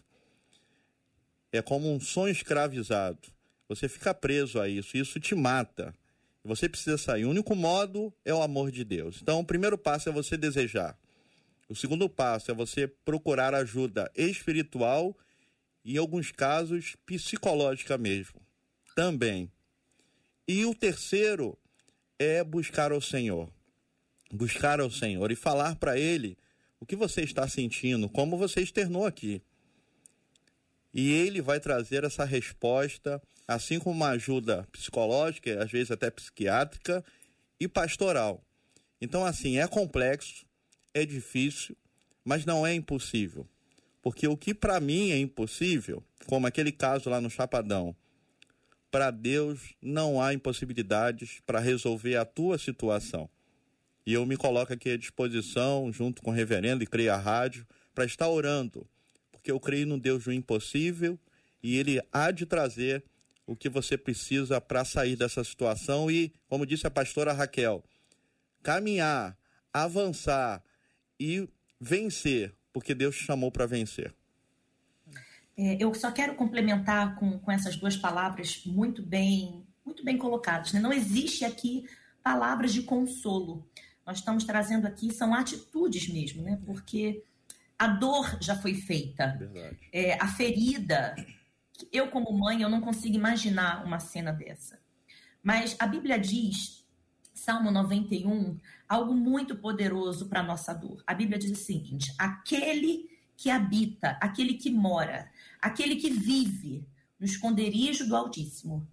É 1.51 1.61
como 1.61 1.93
um 1.93 1.99
sonho 1.99 2.31
escravizado. 2.31 3.27
Você 3.67 3.89
fica 3.89 4.13
preso 4.13 4.61
a 4.61 4.69
isso, 4.69 4.95
isso 4.95 5.19
te 5.19 5.35
mata. 5.35 5.93
Você 6.45 6.69
precisa 6.69 6.97
sair. 6.97 7.25
O 7.25 7.29
único 7.29 7.57
modo 7.57 8.13
é 8.23 8.33
o 8.33 8.41
amor 8.41 8.71
de 8.71 8.85
Deus. 8.85 9.19
Então, 9.21 9.41
o 9.41 9.45
primeiro 9.45 9.77
passo 9.77 10.07
é 10.07 10.13
você 10.13 10.37
desejar. 10.37 10.97
O 11.69 11.75
segundo 11.75 12.09
passo 12.09 12.51
é 12.51 12.53
você 12.53 12.87
procurar 12.87 13.53
ajuda 13.55 14.11
espiritual 14.15 15.17
e, 15.83 15.95
em 15.95 15.97
alguns 15.97 16.31
casos, 16.31 16.95
psicológica 17.05 17.97
mesmo. 17.97 18.41
Também. 18.95 19.51
E 20.47 20.65
o 20.65 20.75
terceiro 20.75 21.57
é 22.19 22.43
buscar 22.43 22.91
ao 22.91 23.01
Senhor. 23.01 23.49
Buscar 24.31 24.79
ao 24.79 24.91
Senhor 24.91 25.31
e 25.31 25.35
falar 25.35 25.75
para 25.75 25.97
Ele 25.97 26.37
o 26.79 26.85
que 26.85 26.95
você 26.95 27.21
está 27.21 27.47
sentindo, 27.47 28.09
como 28.09 28.37
você 28.37 28.61
externou 28.61 29.05
aqui. 29.05 29.41
E 30.93 31.11
Ele 31.11 31.41
vai 31.41 31.59
trazer 31.59 32.03
essa 32.03 32.25
resposta, 32.25 33.21
assim 33.47 33.79
como 33.79 33.95
uma 33.95 34.09
ajuda 34.09 34.67
psicológica, 34.71 35.63
às 35.63 35.71
vezes 35.71 35.91
até 35.91 36.11
psiquiátrica 36.11 37.03
e 37.59 37.67
pastoral. 37.67 38.43
Então, 39.01 39.25
assim, 39.25 39.57
é 39.57 39.67
complexo, 39.67 40.45
é 40.93 41.05
difícil, 41.05 41.75
mas 42.23 42.45
não 42.45 42.65
é 42.65 42.73
impossível. 42.73 43.47
Porque 44.01 44.27
o 44.27 44.37
que 44.37 44.53
para 44.53 44.79
mim 44.79 45.11
é 45.11 45.17
impossível, 45.17 46.03
como 46.27 46.45
aquele 46.45 46.71
caso 46.71 47.09
lá 47.09 47.21
no 47.21 47.29
Chapadão, 47.29 47.95
para 48.91 49.09
Deus 49.09 49.73
não 49.81 50.21
há 50.21 50.33
impossibilidades 50.33 51.41
para 51.45 51.59
resolver 51.59 52.15
a 52.15 52.25
tua 52.25 52.57
situação. 52.57 53.29
E 54.05 54.13
eu 54.13 54.25
me 54.25 54.35
coloco 54.35 54.73
aqui 54.73 54.91
à 54.91 54.97
disposição, 54.97 55.91
junto 55.91 56.21
com 56.21 56.31
o 56.31 56.33
reverendo 56.33 56.83
e 56.83 56.87
creio 56.87 57.13
a 57.13 57.17
rádio, 57.17 57.65
para 57.95 58.05
estar 58.05 58.27
orando, 58.27 58.85
porque 59.31 59.49
eu 59.51 59.59
creio 59.59 59.87
no 59.87 59.99
Deus 59.99 60.25
do 60.25 60.33
impossível 60.33 61.17
e 61.61 61.77
ele 61.77 62.01
há 62.11 62.29
de 62.29 62.45
trazer 62.45 63.03
o 63.47 63.55
que 63.55 63.69
você 63.69 63.97
precisa 63.97 64.59
para 64.59 64.85
sair 64.85 65.15
dessa 65.15 65.43
situação 65.43 66.11
e, 66.11 66.33
como 66.47 66.65
disse 66.65 66.85
a 66.85 66.91
pastora 66.91 67.33
Raquel, 67.33 67.83
caminhar, 68.61 69.37
avançar 69.71 70.63
e 71.23 71.49
vencer, 71.79 72.53
porque 72.73 72.93
Deus 72.93 73.15
te 73.15 73.23
chamou 73.23 73.49
para 73.49 73.65
vencer. 73.65 74.13
É, 75.57 75.77
eu 75.79 75.93
só 75.93 76.11
quero 76.11 76.35
complementar 76.35 77.15
com, 77.15 77.39
com 77.39 77.51
essas 77.51 77.77
duas 77.77 77.95
palavras 77.95 78.63
muito 78.65 79.01
bem, 79.01 79.65
muito 79.85 80.03
bem 80.03 80.17
colocadas. 80.17 80.73
Né? 80.73 80.81
Não 80.81 80.91
existe 80.91 81.45
aqui 81.45 81.85
palavras 82.21 82.73
de 82.73 82.83
consolo. 82.83 83.65
Nós 84.05 84.17
estamos 84.17 84.43
trazendo 84.43 84.85
aqui 84.85 85.13
são 85.13 85.33
atitudes 85.33 86.09
mesmo, 86.09 86.43
né? 86.43 86.59
Porque 86.65 87.23
a 87.79 87.87
dor 87.87 88.37
já 88.41 88.55
foi 88.55 88.73
feita, 88.73 89.39
é, 89.93 90.15
a 90.21 90.27
ferida. 90.27 91.15
Eu 91.91 92.09
como 92.09 92.37
mãe 92.37 92.61
eu 92.61 92.69
não 92.69 92.81
consigo 92.81 93.15
imaginar 93.15 93.85
uma 93.85 93.99
cena 93.99 94.33
dessa. 94.33 94.77
Mas 95.41 95.75
a 95.79 95.87
Bíblia 95.87 96.19
diz, 96.19 96.82
Salmo 97.33 97.71
91, 97.71 98.57
algo 98.87 99.13
muito 99.13 99.55
poderoso 99.55 100.27
para 100.27 100.41
a 100.41 100.43
nossa 100.43 100.73
dor. 100.73 101.03
A 101.05 101.13
Bíblia 101.13 101.39
diz 101.39 101.51
o 101.51 101.55
seguinte: 101.55 102.13
aquele 102.17 103.09
que 103.35 103.49
habita, 103.49 104.17
aquele 104.21 104.53
que 104.53 104.69
mora, 104.69 105.29
aquele 105.61 105.95
que 105.95 106.09
vive 106.09 106.85
no 107.19 107.25
esconderijo 107.25 108.07
do 108.07 108.15
Altíssimo, 108.15 108.87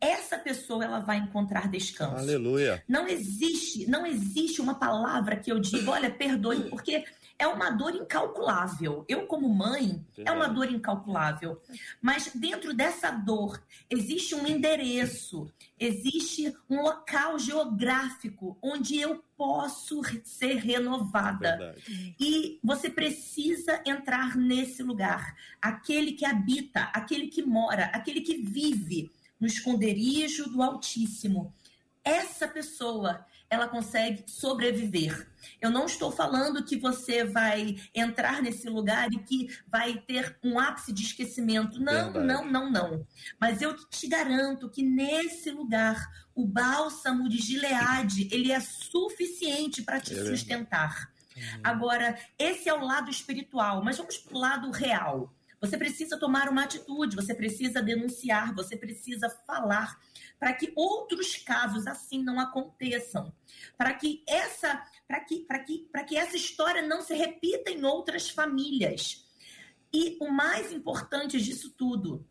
essa 0.00 0.38
pessoa 0.38 0.84
ela 0.84 1.00
vai 1.00 1.18
encontrar 1.18 1.68
descanso. 1.68 2.16
Aleluia. 2.16 2.82
Não 2.88 3.08
existe, 3.08 3.88
não 3.90 4.06
existe 4.06 4.60
uma 4.60 4.74
palavra 4.74 5.36
que 5.36 5.50
eu 5.50 5.58
diga, 5.58 5.90
olha, 5.90 6.10
perdoe, 6.10 6.68
porque 6.68 7.04
é 7.38 7.46
uma 7.46 7.70
dor 7.70 7.94
incalculável. 7.94 9.04
Eu, 9.08 9.26
como 9.26 9.48
mãe, 9.48 10.04
é 10.18 10.30
uma 10.30 10.46
dor 10.48 10.70
incalculável. 10.70 11.60
Mas 12.00 12.30
dentro 12.34 12.72
dessa 12.72 13.10
dor 13.10 13.62
existe 13.90 14.34
um 14.34 14.46
endereço, 14.46 15.50
existe 15.78 16.54
um 16.70 16.82
local 16.82 17.38
geográfico 17.38 18.56
onde 18.62 18.98
eu 19.00 19.22
posso 19.36 20.00
ser 20.24 20.56
renovada. 20.56 21.56
Verdade. 21.56 22.16
E 22.20 22.58
você 22.62 22.88
precisa 22.88 23.82
entrar 23.84 24.36
nesse 24.36 24.82
lugar. 24.82 25.34
Aquele 25.60 26.12
que 26.12 26.24
habita, 26.24 26.82
aquele 26.92 27.28
que 27.28 27.42
mora, 27.42 27.86
aquele 27.86 28.20
que 28.20 28.36
vive 28.36 29.10
no 29.40 29.46
esconderijo 29.46 30.48
do 30.48 30.62
Altíssimo. 30.62 31.52
Essa 32.04 32.46
pessoa 32.46 33.24
ela 33.54 33.68
consegue 33.68 34.24
sobreviver. 34.26 35.26
Eu 35.60 35.70
não 35.70 35.86
estou 35.86 36.10
falando 36.10 36.64
que 36.64 36.76
você 36.76 37.24
vai 37.24 37.76
entrar 37.94 38.42
nesse 38.42 38.68
lugar 38.68 39.12
e 39.12 39.18
que 39.18 39.48
vai 39.66 39.98
ter 39.98 40.36
um 40.42 40.58
ápice 40.58 40.92
de 40.92 41.02
esquecimento. 41.02 41.80
Não, 41.80 42.12
Verdade. 42.12 42.26
não, 42.26 42.50
não, 42.50 42.70
não. 42.70 43.06
Mas 43.40 43.62
eu 43.62 43.74
te 43.88 44.06
garanto 44.06 44.68
que 44.68 44.82
nesse 44.82 45.50
lugar 45.50 46.06
o 46.34 46.46
bálsamo 46.46 47.28
de 47.28 47.38
Gileade, 47.38 48.28
ele 48.32 48.50
é 48.50 48.60
suficiente 48.60 49.82
para 49.82 50.00
te 50.00 50.12
é 50.12 50.24
sustentar. 50.24 51.12
Uhum. 51.36 51.60
Agora, 51.62 52.18
esse 52.38 52.68
é 52.68 52.74
o 52.74 52.84
lado 52.84 53.10
espiritual, 53.10 53.82
mas 53.82 53.96
vamos 53.96 54.18
para 54.18 54.36
o 54.36 54.40
lado 54.40 54.70
real. 54.70 55.32
Você 55.64 55.78
precisa 55.78 56.18
tomar 56.18 56.48
uma 56.48 56.64
atitude, 56.64 57.16
você 57.16 57.34
precisa 57.34 57.80
denunciar, 57.80 58.54
você 58.54 58.76
precisa 58.76 59.30
falar 59.46 59.98
para 60.38 60.52
que 60.52 60.72
outros 60.76 61.36
casos 61.36 61.86
assim 61.86 62.22
não 62.22 62.38
aconteçam, 62.38 63.32
para 63.78 63.94
que 63.94 64.22
essa, 64.28 64.84
para 65.08 65.20
que, 65.20 65.40
para 65.40 65.58
que, 65.60 65.88
para 65.90 66.04
que 66.04 66.16
essa 66.16 66.36
história 66.36 66.82
não 66.82 67.00
se 67.00 67.14
repita 67.14 67.70
em 67.70 67.84
outras 67.84 68.28
famílias. 68.28 69.24
E 69.92 70.18
o 70.20 70.30
mais 70.30 70.70
importante 70.70 71.40
disso 71.40 71.70
tudo, 71.70 72.26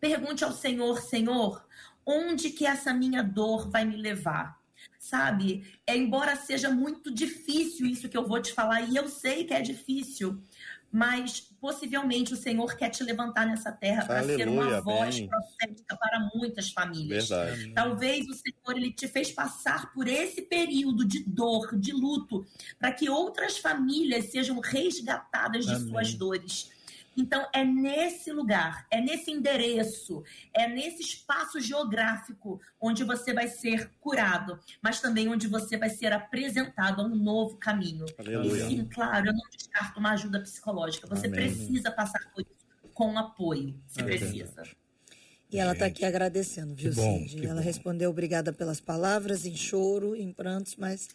pergunte 0.00 0.42
ao 0.42 0.52
Senhor, 0.52 1.00
Senhor, 1.00 1.64
onde 2.04 2.50
que 2.50 2.66
essa 2.66 2.92
minha 2.92 3.22
dor 3.22 3.70
vai 3.70 3.84
me 3.84 3.96
levar? 3.96 4.60
Sabe? 4.98 5.64
É, 5.86 5.96
embora 5.96 6.34
seja 6.34 6.70
muito 6.70 7.12
difícil 7.12 7.86
isso 7.86 8.08
que 8.08 8.16
eu 8.16 8.26
vou 8.26 8.42
te 8.42 8.52
falar, 8.52 8.80
e 8.82 8.96
eu 8.96 9.08
sei 9.08 9.44
que 9.44 9.54
é 9.54 9.60
difícil, 9.60 10.42
mas 10.92 11.40
possivelmente 11.58 12.34
o 12.34 12.36
Senhor 12.36 12.76
quer 12.76 12.90
te 12.90 13.02
levantar 13.02 13.46
nessa 13.46 13.72
terra 13.72 14.04
para 14.04 14.22
ser 14.24 14.46
uma 14.46 14.78
voz 14.82 15.18
bem. 15.18 15.26
profética 15.26 15.96
para 15.96 16.30
muitas 16.34 16.70
famílias. 16.70 17.30
Verdade. 17.30 17.72
Talvez 17.72 18.28
o 18.28 18.34
Senhor 18.34 18.76
ele 18.76 18.92
te 18.92 19.08
fez 19.08 19.32
passar 19.32 19.90
por 19.94 20.06
esse 20.06 20.42
período 20.42 21.02
de 21.06 21.24
dor, 21.24 21.74
de 21.78 21.92
luto, 21.92 22.46
para 22.78 22.92
que 22.92 23.08
outras 23.08 23.56
famílias 23.56 24.26
sejam 24.26 24.60
resgatadas 24.60 25.64
de 25.64 25.72
Amém. 25.72 25.88
suas 25.88 26.14
dores. 26.14 26.70
Então, 27.16 27.46
é 27.52 27.64
nesse 27.64 28.32
lugar, 28.32 28.86
é 28.90 29.00
nesse 29.00 29.30
endereço, 29.30 30.22
é 30.52 30.66
nesse 30.66 31.02
espaço 31.02 31.60
geográfico 31.60 32.60
onde 32.80 33.04
você 33.04 33.32
vai 33.32 33.48
ser 33.48 33.90
curado, 34.00 34.58
mas 34.80 35.00
também 35.00 35.28
onde 35.28 35.46
você 35.46 35.76
vai 35.76 35.90
ser 35.90 36.12
apresentado 36.12 37.02
a 37.02 37.04
um 37.04 37.14
novo 37.14 37.56
caminho. 37.56 38.06
Aleluia. 38.18 38.64
E 38.64 38.68
sim, 38.68 38.84
claro, 38.86 39.26
eu 39.26 39.32
não 39.32 39.48
descarto 39.50 40.00
uma 40.00 40.12
ajuda 40.12 40.40
psicológica. 40.40 41.06
Você 41.06 41.26
Amém. 41.26 41.40
precisa 41.40 41.90
passar 41.90 42.20
por 42.32 42.40
isso 42.40 42.62
com 42.94 43.18
apoio. 43.18 43.74
Você 43.86 44.00
é 44.00 44.04
precisa. 44.04 44.62
E 45.50 45.58
ela 45.58 45.72
está 45.72 45.84
aqui 45.84 46.04
agradecendo, 46.04 46.74
viu, 46.74 46.92
Cindy? 46.94 47.44
Ela 47.44 47.56
bom. 47.56 47.60
respondeu 47.60 48.10
obrigada 48.10 48.54
pelas 48.54 48.80
palavras, 48.80 49.44
em 49.44 49.54
choro, 49.54 50.16
em 50.16 50.32
prantos, 50.32 50.76
mas 50.76 51.08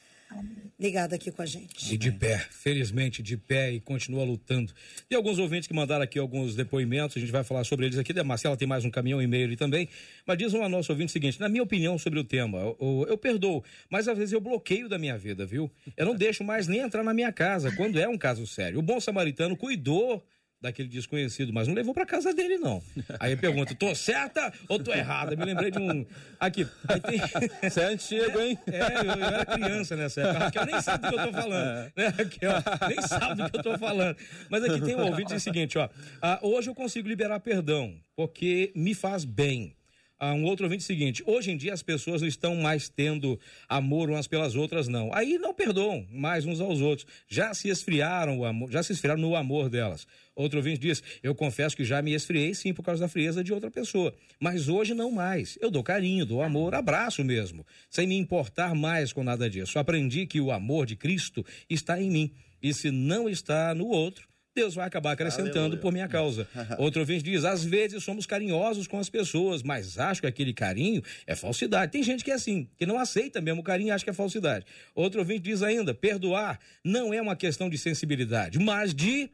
ligada 0.79 1.15
aqui 1.15 1.31
com 1.31 1.41
a 1.41 1.45
gente. 1.45 1.93
E 1.93 1.97
de 1.97 2.11
pé, 2.11 2.37
felizmente 2.37 3.23
de 3.23 3.35
pé 3.35 3.71
e 3.71 3.79
continua 3.79 4.23
lutando. 4.23 4.71
E 5.09 5.15
alguns 5.15 5.39
ouvintes 5.39 5.67
que 5.67 5.73
mandaram 5.73 6.03
aqui 6.03 6.19
alguns 6.19 6.55
depoimentos, 6.55 7.17
a 7.17 7.19
gente 7.19 7.31
vai 7.31 7.43
falar 7.43 7.63
sobre 7.63 7.85
eles 7.85 7.97
aqui. 7.97 8.17
A 8.17 8.23
Marcela 8.23 8.55
tem 8.55 8.67
mais 8.67 8.85
um 8.85 8.91
caminhão 8.91 9.21
e 9.21 9.27
meio 9.27 9.45
ali 9.45 9.55
também. 9.55 9.89
Mas 10.25 10.37
diz 10.37 10.53
uma 10.53 10.69
nossa 10.69 10.91
ouvinte 10.91 11.09
o 11.09 11.13
seguinte: 11.13 11.39
na 11.39 11.49
minha 11.49 11.63
opinião 11.63 11.97
sobre 11.97 12.19
o 12.19 12.23
tema, 12.23 12.59
eu, 12.59 13.05
eu, 13.09 13.17
perdoo, 13.17 13.63
mas 13.89 14.07
às 14.07 14.17
vezes 14.17 14.33
eu 14.33 14.41
bloqueio 14.41 14.87
da 14.87 14.97
minha 14.97 15.17
vida, 15.17 15.45
viu? 15.45 15.71
Eu 15.95 16.05
não 16.05 16.15
deixo 16.15 16.43
mais 16.43 16.67
nem 16.67 16.81
entrar 16.81 17.03
na 17.03 17.13
minha 17.13 17.31
casa 17.31 17.71
quando 17.75 17.99
é 17.99 18.07
um 18.07 18.17
caso 18.17 18.45
sério. 18.45 18.79
O 18.79 18.81
bom 18.81 18.99
samaritano 18.99 19.57
cuidou 19.57 20.23
daquele 20.59 20.89
desconhecido, 20.89 21.53
mas 21.53 21.67
não 21.67 21.75
levou 21.75 21.93
para 21.93 22.05
casa 22.05 22.33
dele, 22.33 22.57
não. 22.57 22.81
Aí 23.19 23.35
pergunta, 23.35 23.75
tô 23.75 23.93
certa 23.93 24.51
ou 24.67 24.79
tô 24.79 24.91
errada? 24.91 25.35
Me 25.35 25.45
lembrei 25.45 25.71
de 25.71 25.79
um. 25.79 26.05
Aqui. 26.39 26.67
Aí 26.87 26.99
tem... 26.99 27.19
Você 27.69 27.79
é 27.79 27.85
antigo, 27.85 28.39
hein? 28.39 28.57
É, 28.67 28.79
eu, 28.79 29.11
eu, 29.11 29.25
era 29.25 29.45
criança 29.45 29.95
nessa 29.95 30.21
época. 30.21 30.39
Raquel 30.45 30.65
nem 30.65 30.81
sabe 30.81 31.07
do 31.07 31.13
que 31.13 31.19
eu 31.19 31.25
tô 31.25 31.33
falando. 31.33 31.67
É. 31.67 31.91
Né, 31.95 32.07
Raquel? 32.07 32.51
Nem 32.87 33.01
sabe 33.01 33.43
do 33.43 33.49
que 33.49 33.57
eu 33.57 33.63
tô 33.63 33.77
falando. 33.77 34.17
Mas 34.49 34.63
aqui 34.63 34.81
tem 34.81 34.95
um 34.95 35.05
ouvinte 35.05 35.33
diz 35.33 35.41
o 35.41 35.43
seguinte, 35.43 35.77
ó. 35.77 35.89
Ah, 36.21 36.39
hoje 36.41 36.69
eu 36.69 36.75
consigo 36.75 37.07
liberar 37.07 37.39
perdão, 37.39 37.95
porque 38.15 38.71
me 38.75 38.93
faz 38.93 39.25
bem 39.25 39.75
a 40.19 40.33
um 40.33 40.43
outro 40.45 40.65
ouvinte 40.65 40.83
seguinte: 40.83 41.23
hoje 41.25 41.51
em 41.51 41.57
dia 41.57 41.73
as 41.73 41.83
pessoas 41.83 42.21
não 42.21 42.27
estão 42.27 42.55
mais 42.55 42.89
tendo 42.89 43.39
amor 43.67 44.09
umas 44.09 44.27
pelas 44.27 44.55
outras, 44.55 44.87
não. 44.87 45.13
Aí 45.13 45.37
não 45.37 45.53
perdoam 45.53 46.05
mais 46.11 46.45
uns 46.45 46.59
aos 46.59 46.81
outros. 46.81 47.07
Já 47.27 47.53
se 47.53 47.69
esfriaram 47.69 48.39
o 48.39 48.45
amor, 48.45 48.71
já 48.71 48.81
se 48.81 48.93
esfriaram 48.93 49.21
no 49.21 49.35
amor 49.35 49.69
delas. 49.69 50.07
Outro 50.35 50.59
ouvinte 50.59 50.79
diz: 50.79 51.03
eu 51.21 51.33
confesso 51.33 51.75
que 51.75 51.83
já 51.83 52.01
me 52.01 52.13
esfriei 52.13 52.53
sim 52.53 52.73
por 52.73 52.83
causa 52.83 53.01
da 53.01 53.07
frieza 53.07 53.43
de 53.43 53.53
outra 53.53 53.71
pessoa. 53.71 54.13
Mas 54.39 54.69
hoje 54.69 54.93
não 54.93 55.11
mais. 55.11 55.57
Eu 55.61 55.71
dou 55.71 55.83
carinho, 55.83 56.25
dou 56.25 56.41
amor, 56.41 56.75
abraço 56.75 57.23
mesmo, 57.23 57.65
sem 57.89 58.07
me 58.07 58.15
importar 58.15 58.75
mais 58.75 59.13
com 59.13 59.23
nada 59.23 59.49
disso. 59.49 59.79
Aprendi 59.79 60.25
que 60.25 60.41
o 60.41 60.51
amor 60.51 60.85
de 60.85 60.95
Cristo 60.95 61.45
está 61.69 62.01
em 62.01 62.09
mim. 62.09 62.31
E 62.61 62.73
se 62.73 62.89
não 62.89 63.29
está 63.29 63.73
no 63.75 63.87
outro, 63.87 64.27
Deus 64.57 64.73
vai 64.73 64.87
acabar 64.87 65.11
acrescentando 65.11 65.59
Aleluia. 65.59 65.79
por 65.79 65.93
minha 65.93 66.07
causa. 66.07 66.47
Outro 66.79 67.01
ouvinte 67.01 67.23
diz: 67.23 67.45
às 67.45 67.63
vezes 67.63 68.03
somos 68.03 68.25
carinhosos 68.25 68.87
com 68.87 68.99
as 68.99 69.07
pessoas, 69.07 69.61
mas 69.61 69.99
acho 69.99 70.21
que 70.21 70.27
aquele 70.27 70.51
carinho 70.51 71.03
é 71.27 71.35
falsidade. 71.35 71.91
Tem 71.91 72.01
gente 72.01 72.23
que 72.23 72.31
é 72.31 72.33
assim, 72.33 72.67
que 72.75 72.85
não 72.85 72.97
aceita 72.97 73.39
mesmo 73.39 73.61
o 73.61 73.63
carinho 73.63 73.89
e 73.89 73.91
acha 73.91 74.03
que 74.03 74.09
é 74.09 74.13
falsidade. 74.13 74.65
Outro 74.95 75.19
ouvinte 75.19 75.41
diz 75.41 75.61
ainda: 75.61 75.93
perdoar 75.93 76.59
não 76.83 77.13
é 77.13 77.21
uma 77.21 77.35
questão 77.35 77.69
de 77.69 77.77
sensibilidade, 77.77 78.57
mas 78.57 78.95
de 78.95 79.29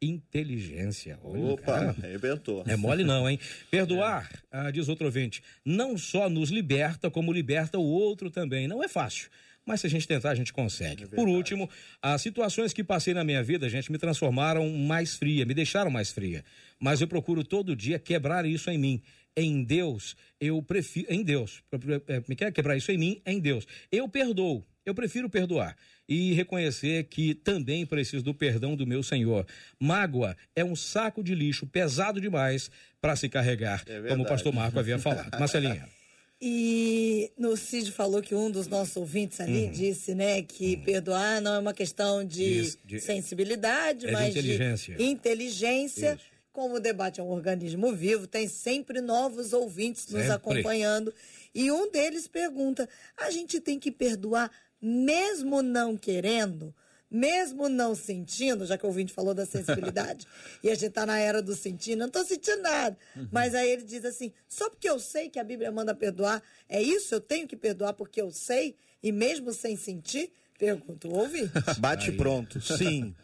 inteligência. 0.00 1.18
Olha, 1.24 1.44
Opa, 1.54 1.96
arrebentou. 2.04 2.62
É 2.64 2.76
mole 2.76 3.02
não, 3.02 3.28
hein? 3.28 3.40
Perdoar, 3.68 4.30
é. 4.52 4.58
ah, 4.60 4.70
diz 4.70 4.88
outro 4.88 5.06
ouvinte, 5.06 5.42
não 5.64 5.98
só 5.98 6.30
nos 6.30 6.50
liberta, 6.50 7.10
como 7.10 7.32
liberta 7.32 7.78
o 7.78 7.84
outro 7.84 8.30
também. 8.30 8.68
Não 8.68 8.82
é 8.84 8.86
fácil 8.86 9.28
mas 9.68 9.82
se 9.82 9.86
a 9.86 9.90
gente 9.90 10.08
tentar, 10.08 10.30
a 10.30 10.34
gente 10.34 10.50
consegue. 10.50 11.04
É 11.04 11.06
Por 11.06 11.28
último, 11.28 11.68
as 12.00 12.22
situações 12.22 12.72
que 12.72 12.82
passei 12.82 13.12
na 13.12 13.22
minha 13.22 13.42
vida, 13.42 13.68
gente, 13.68 13.92
me 13.92 13.98
transformaram 13.98 14.68
mais 14.70 15.14
fria, 15.14 15.44
me 15.44 15.52
deixaram 15.52 15.90
mais 15.90 16.10
fria. 16.10 16.42
Mas 16.80 17.02
eu 17.02 17.06
procuro 17.06 17.44
todo 17.44 17.76
dia 17.76 17.98
quebrar 17.98 18.46
isso 18.46 18.70
em 18.70 18.78
mim. 18.78 19.02
em 19.36 19.62
Deus, 19.62 20.16
eu 20.40 20.60
prefiro. 20.62 21.12
Em 21.12 21.22
Deus. 21.22 21.62
É, 22.08 22.22
me 22.26 22.34
quer 22.34 22.50
quebrar 22.50 22.76
isso 22.76 22.90
em 22.90 22.98
mim? 22.98 23.20
Em 23.26 23.38
Deus. 23.38 23.66
Eu 23.92 24.08
perdoo. 24.08 24.66
Eu 24.86 24.94
prefiro 24.94 25.28
perdoar 25.28 25.76
e 26.08 26.32
reconhecer 26.32 27.04
que 27.04 27.34
também 27.34 27.84
preciso 27.84 28.24
do 28.24 28.32
perdão 28.32 28.74
do 28.74 28.86
meu 28.86 29.02
Senhor. 29.02 29.46
Mágoa 29.78 30.34
é 30.56 30.64
um 30.64 30.74
saco 30.74 31.22
de 31.22 31.34
lixo 31.34 31.66
pesado 31.66 32.18
demais 32.18 32.70
para 32.98 33.14
se 33.14 33.28
carregar, 33.28 33.84
É 33.86 34.08
como 34.08 34.24
o 34.24 34.26
pastor 34.26 34.52
Marco 34.52 34.78
havia 34.78 34.98
falado. 34.98 35.38
Marcelinha. 35.38 35.86
E 36.40 37.32
no 37.36 37.56
Cid 37.56 37.90
falou 37.90 38.22
que 38.22 38.34
um 38.34 38.48
dos 38.50 38.68
nossos 38.68 38.96
ouvintes 38.96 39.40
ali 39.40 39.64
Uhum. 39.64 39.70
disse, 39.72 40.14
né, 40.14 40.40
que 40.42 40.76
perdoar 40.76 41.40
não 41.40 41.54
é 41.54 41.58
uma 41.58 41.74
questão 41.74 42.24
de, 42.24 42.60
Isso, 42.60 42.78
de- 42.84 43.00
sensibilidade, 43.00 44.04
é 44.04 44.08
de 44.08 44.12
mas 44.12 44.28
inteligência. 44.30 44.94
de 44.94 45.02
inteligência. 45.04 46.14
Isso. 46.14 46.38
Como 46.52 46.76
o 46.76 46.80
debate 46.80 47.20
é 47.20 47.22
um 47.22 47.28
organismo 47.30 47.92
vivo, 47.92 48.26
tem 48.26 48.48
sempre 48.48 49.00
novos 49.00 49.52
ouvintes 49.52 50.06
nos 50.08 50.22
Sempre. 50.22 50.34
acompanhando. 50.34 51.12
E 51.54 51.70
um 51.72 51.90
deles 51.90 52.26
pergunta: 52.28 52.88
a 53.16 53.30
gente 53.30 53.60
tem 53.60 53.78
que 53.78 53.90
perdoar 53.92 54.50
mesmo 54.80 55.60
não 55.62 55.96
querendo? 55.96 56.74
Mesmo 57.10 57.68
não 57.68 57.94
sentindo, 57.94 58.66
já 58.66 58.76
que 58.76 58.84
o 58.84 58.88
ouvinte 58.88 59.12
falou 59.12 59.32
da 59.32 59.46
sensibilidade, 59.46 60.26
e 60.62 60.70
a 60.70 60.74
gente 60.74 60.92
tá 60.92 61.06
na 61.06 61.18
era 61.18 61.40
do 61.40 61.56
sentir, 61.56 61.96
não 61.96 62.08
tô 62.08 62.22
sentindo 62.24 62.60
nada. 62.62 62.96
Mas 63.32 63.54
aí 63.54 63.70
ele 63.70 63.84
diz 63.84 64.04
assim: 64.04 64.32
só 64.46 64.68
porque 64.68 64.88
eu 64.88 64.98
sei 64.98 65.30
que 65.30 65.38
a 65.38 65.44
Bíblia 65.44 65.72
manda 65.72 65.94
perdoar, 65.94 66.42
é 66.68 66.82
isso? 66.82 67.14
Eu 67.14 67.20
tenho 67.20 67.48
que 67.48 67.56
perdoar 67.56 67.94
porque 67.94 68.20
eu 68.20 68.30
sei, 68.30 68.76
e 69.02 69.10
mesmo 69.10 69.52
sem 69.54 69.76
sentir? 69.76 70.30
Pergunto, 70.58 71.08
ouve? 71.14 71.50
Bate 71.78 72.12
pronto. 72.12 72.60
Sim. 72.60 73.14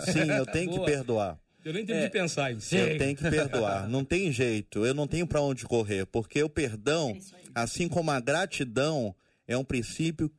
Sim, 0.00 0.30
eu 0.36 0.44
tenho 0.44 0.70
que 0.70 0.76
Boa. 0.76 0.86
perdoar. 0.86 1.38
Eu 1.64 1.72
nem 1.72 1.86
tenho 1.86 2.02
de 2.02 2.10
pensar 2.10 2.52
em 2.52 2.58
Eu 2.72 2.98
tenho 2.98 3.16
que 3.16 3.22
perdoar. 3.22 3.88
Não 3.88 4.04
tem 4.04 4.30
jeito. 4.30 4.84
Eu 4.84 4.92
não 4.92 5.08
tenho 5.08 5.26
para 5.26 5.40
onde 5.40 5.64
correr. 5.64 6.04
Porque 6.04 6.42
o 6.42 6.48
perdão, 6.48 7.16
assim 7.54 7.88
como 7.88 8.10
a 8.10 8.20
gratidão, 8.20 9.16
é 9.48 9.56
um 9.56 9.64
princípio 9.64 10.30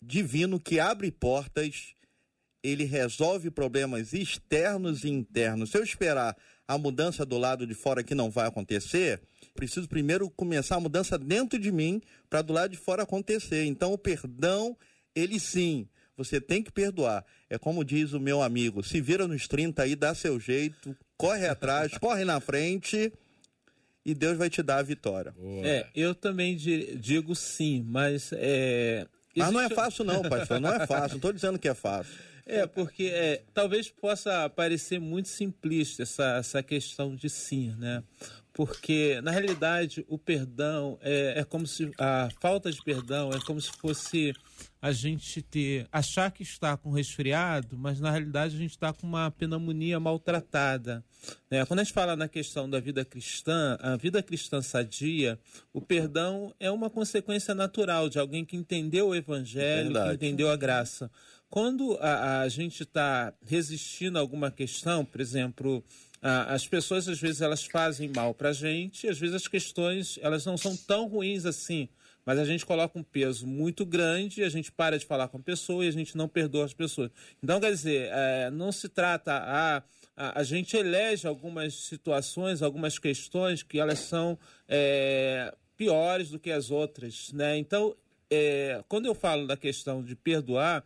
divino 0.00 0.58
que 0.58 0.80
abre 0.80 1.12
portas. 1.12 1.94
Ele 2.62 2.84
resolve 2.84 3.50
problemas 3.50 4.12
externos 4.12 5.04
e 5.04 5.08
internos. 5.10 5.70
Se 5.70 5.78
eu 5.78 5.82
esperar 5.82 6.36
a 6.68 6.78
mudança 6.78 7.26
do 7.26 7.36
lado 7.38 7.66
de 7.66 7.74
fora 7.74 8.02
que 8.02 8.14
não 8.14 8.30
vai 8.30 8.46
acontecer, 8.46 9.20
preciso 9.54 9.88
primeiro 9.88 10.30
começar 10.30 10.76
a 10.76 10.80
mudança 10.80 11.18
dentro 11.18 11.58
de 11.58 11.72
mim 11.72 12.00
para 12.30 12.40
do 12.40 12.52
lado 12.52 12.70
de 12.70 12.76
fora 12.76 13.02
acontecer. 13.02 13.64
Então 13.64 13.92
o 13.92 13.98
perdão, 13.98 14.76
ele 15.14 15.40
sim, 15.40 15.88
você 16.16 16.40
tem 16.40 16.62
que 16.62 16.70
perdoar. 16.70 17.24
É 17.50 17.58
como 17.58 17.84
diz 17.84 18.12
o 18.12 18.20
meu 18.20 18.40
amigo, 18.42 18.82
se 18.82 19.00
vira 19.00 19.26
nos 19.26 19.48
30 19.48 19.82
aí, 19.82 19.96
dá 19.96 20.14
seu 20.14 20.38
jeito, 20.38 20.96
corre 21.16 21.46
atrás, 21.48 21.98
corre 21.98 22.24
na 22.24 22.38
frente 22.40 23.12
e 24.04 24.14
Deus 24.14 24.38
vai 24.38 24.48
te 24.48 24.62
dar 24.62 24.78
a 24.78 24.82
vitória. 24.82 25.34
É, 25.64 25.86
eu 25.94 26.14
também 26.14 26.56
di- 26.56 26.96
digo 26.96 27.34
sim, 27.34 27.84
mas 27.86 28.30
é. 28.32 29.06
Mas 29.36 29.50
não 29.52 29.60
é 29.60 29.68
fácil 29.68 30.04
não, 30.04 30.22
pastor, 30.22 30.60
não 30.60 30.72
é 30.72 30.86
fácil. 30.86 31.10
Não 31.10 31.16
estou 31.16 31.32
dizendo 31.32 31.58
que 31.58 31.68
é 31.68 31.74
fácil. 31.74 32.12
É, 32.46 32.66
porque 32.66 33.04
é, 33.04 33.42
talvez 33.54 33.88
possa 33.88 34.48
parecer 34.50 34.98
muito 34.98 35.28
simplista 35.28 36.02
essa, 36.02 36.36
essa 36.36 36.62
questão 36.62 37.14
de 37.14 37.30
sim, 37.30 37.74
né? 37.78 38.02
Porque, 38.52 39.18
na 39.22 39.30
realidade, 39.30 40.04
o 40.08 40.18
perdão 40.18 40.98
é, 41.00 41.40
é 41.40 41.44
como 41.44 41.66
se. 41.66 41.90
A 41.98 42.28
falta 42.38 42.70
de 42.70 42.82
perdão 42.82 43.30
é 43.32 43.40
como 43.40 43.58
se 43.58 43.70
fosse 43.72 44.34
a 44.80 44.92
gente 44.92 45.40
ter. 45.40 45.86
achar 45.90 46.30
que 46.30 46.42
está 46.42 46.76
com 46.76 46.90
resfriado, 46.90 47.78
mas 47.78 47.98
na 47.98 48.10
realidade 48.10 48.54
a 48.54 48.58
gente 48.58 48.72
está 48.72 48.92
com 48.92 49.06
uma 49.06 49.30
pneumonia 49.30 49.98
maltratada. 49.98 51.02
Né? 51.50 51.64
Quando 51.64 51.80
a 51.80 51.84
gente 51.84 51.94
fala 51.94 52.14
na 52.14 52.28
questão 52.28 52.68
da 52.68 52.78
vida 52.78 53.06
cristã, 53.06 53.78
a 53.80 53.96
vida 53.96 54.22
cristã 54.22 54.60
sadia, 54.60 55.38
o 55.72 55.80
perdão 55.80 56.54
é 56.60 56.70
uma 56.70 56.90
consequência 56.90 57.54
natural 57.54 58.10
de 58.10 58.18
alguém 58.18 58.44
que 58.44 58.56
entendeu 58.56 59.08
o 59.08 59.14
evangelho, 59.14 59.94
que 59.94 60.14
entendeu 60.14 60.50
a 60.50 60.56
graça. 60.56 61.10
Quando 61.52 61.98
a, 62.00 62.40
a 62.40 62.48
gente 62.48 62.82
está 62.82 63.30
resistindo 63.46 64.16
a 64.16 64.22
alguma 64.22 64.50
questão, 64.50 65.04
por 65.04 65.20
exemplo, 65.20 65.84
a- 66.22 66.54
as 66.54 66.66
pessoas 66.66 67.06
às 67.06 67.20
vezes 67.20 67.42
elas 67.42 67.62
fazem 67.62 68.08
mal 68.08 68.32
para 68.32 68.48
a 68.48 68.52
gente, 68.54 69.06
às 69.06 69.18
vezes 69.18 69.36
as 69.36 69.46
questões 69.46 70.18
elas 70.22 70.46
não 70.46 70.56
são 70.56 70.74
tão 70.74 71.06
ruins 71.06 71.44
assim, 71.44 71.90
mas 72.24 72.38
a 72.38 72.46
gente 72.46 72.64
coloca 72.64 72.98
um 72.98 73.02
peso 73.02 73.46
muito 73.46 73.84
grande, 73.84 74.42
a 74.42 74.48
gente 74.48 74.72
para 74.72 74.98
de 74.98 75.04
falar 75.04 75.28
com 75.28 75.36
a 75.36 75.42
pessoa 75.42 75.84
e 75.84 75.88
a 75.88 75.92
gente 75.92 76.16
não 76.16 76.26
perdoa 76.26 76.64
as 76.64 76.72
pessoas. 76.72 77.10
Então, 77.42 77.60
quer 77.60 77.70
dizer, 77.70 78.08
é, 78.10 78.50
não 78.50 78.72
se 78.72 78.88
trata 78.88 79.34
a, 79.34 79.82
a, 80.16 80.40
a 80.40 80.42
gente 80.42 80.74
elege 80.74 81.26
algumas 81.26 81.74
situações, 81.74 82.62
algumas 82.62 82.98
questões 82.98 83.62
que 83.62 83.78
elas 83.78 83.98
são 83.98 84.38
é, 84.66 85.54
piores 85.76 86.30
do 86.30 86.38
que 86.38 86.50
as 86.50 86.70
outras, 86.70 87.30
né? 87.34 87.58
Então, 87.58 87.94
é, 88.30 88.82
quando 88.88 89.04
eu 89.04 89.14
falo 89.14 89.46
da 89.46 89.58
questão 89.58 90.02
de 90.02 90.16
perdoar, 90.16 90.82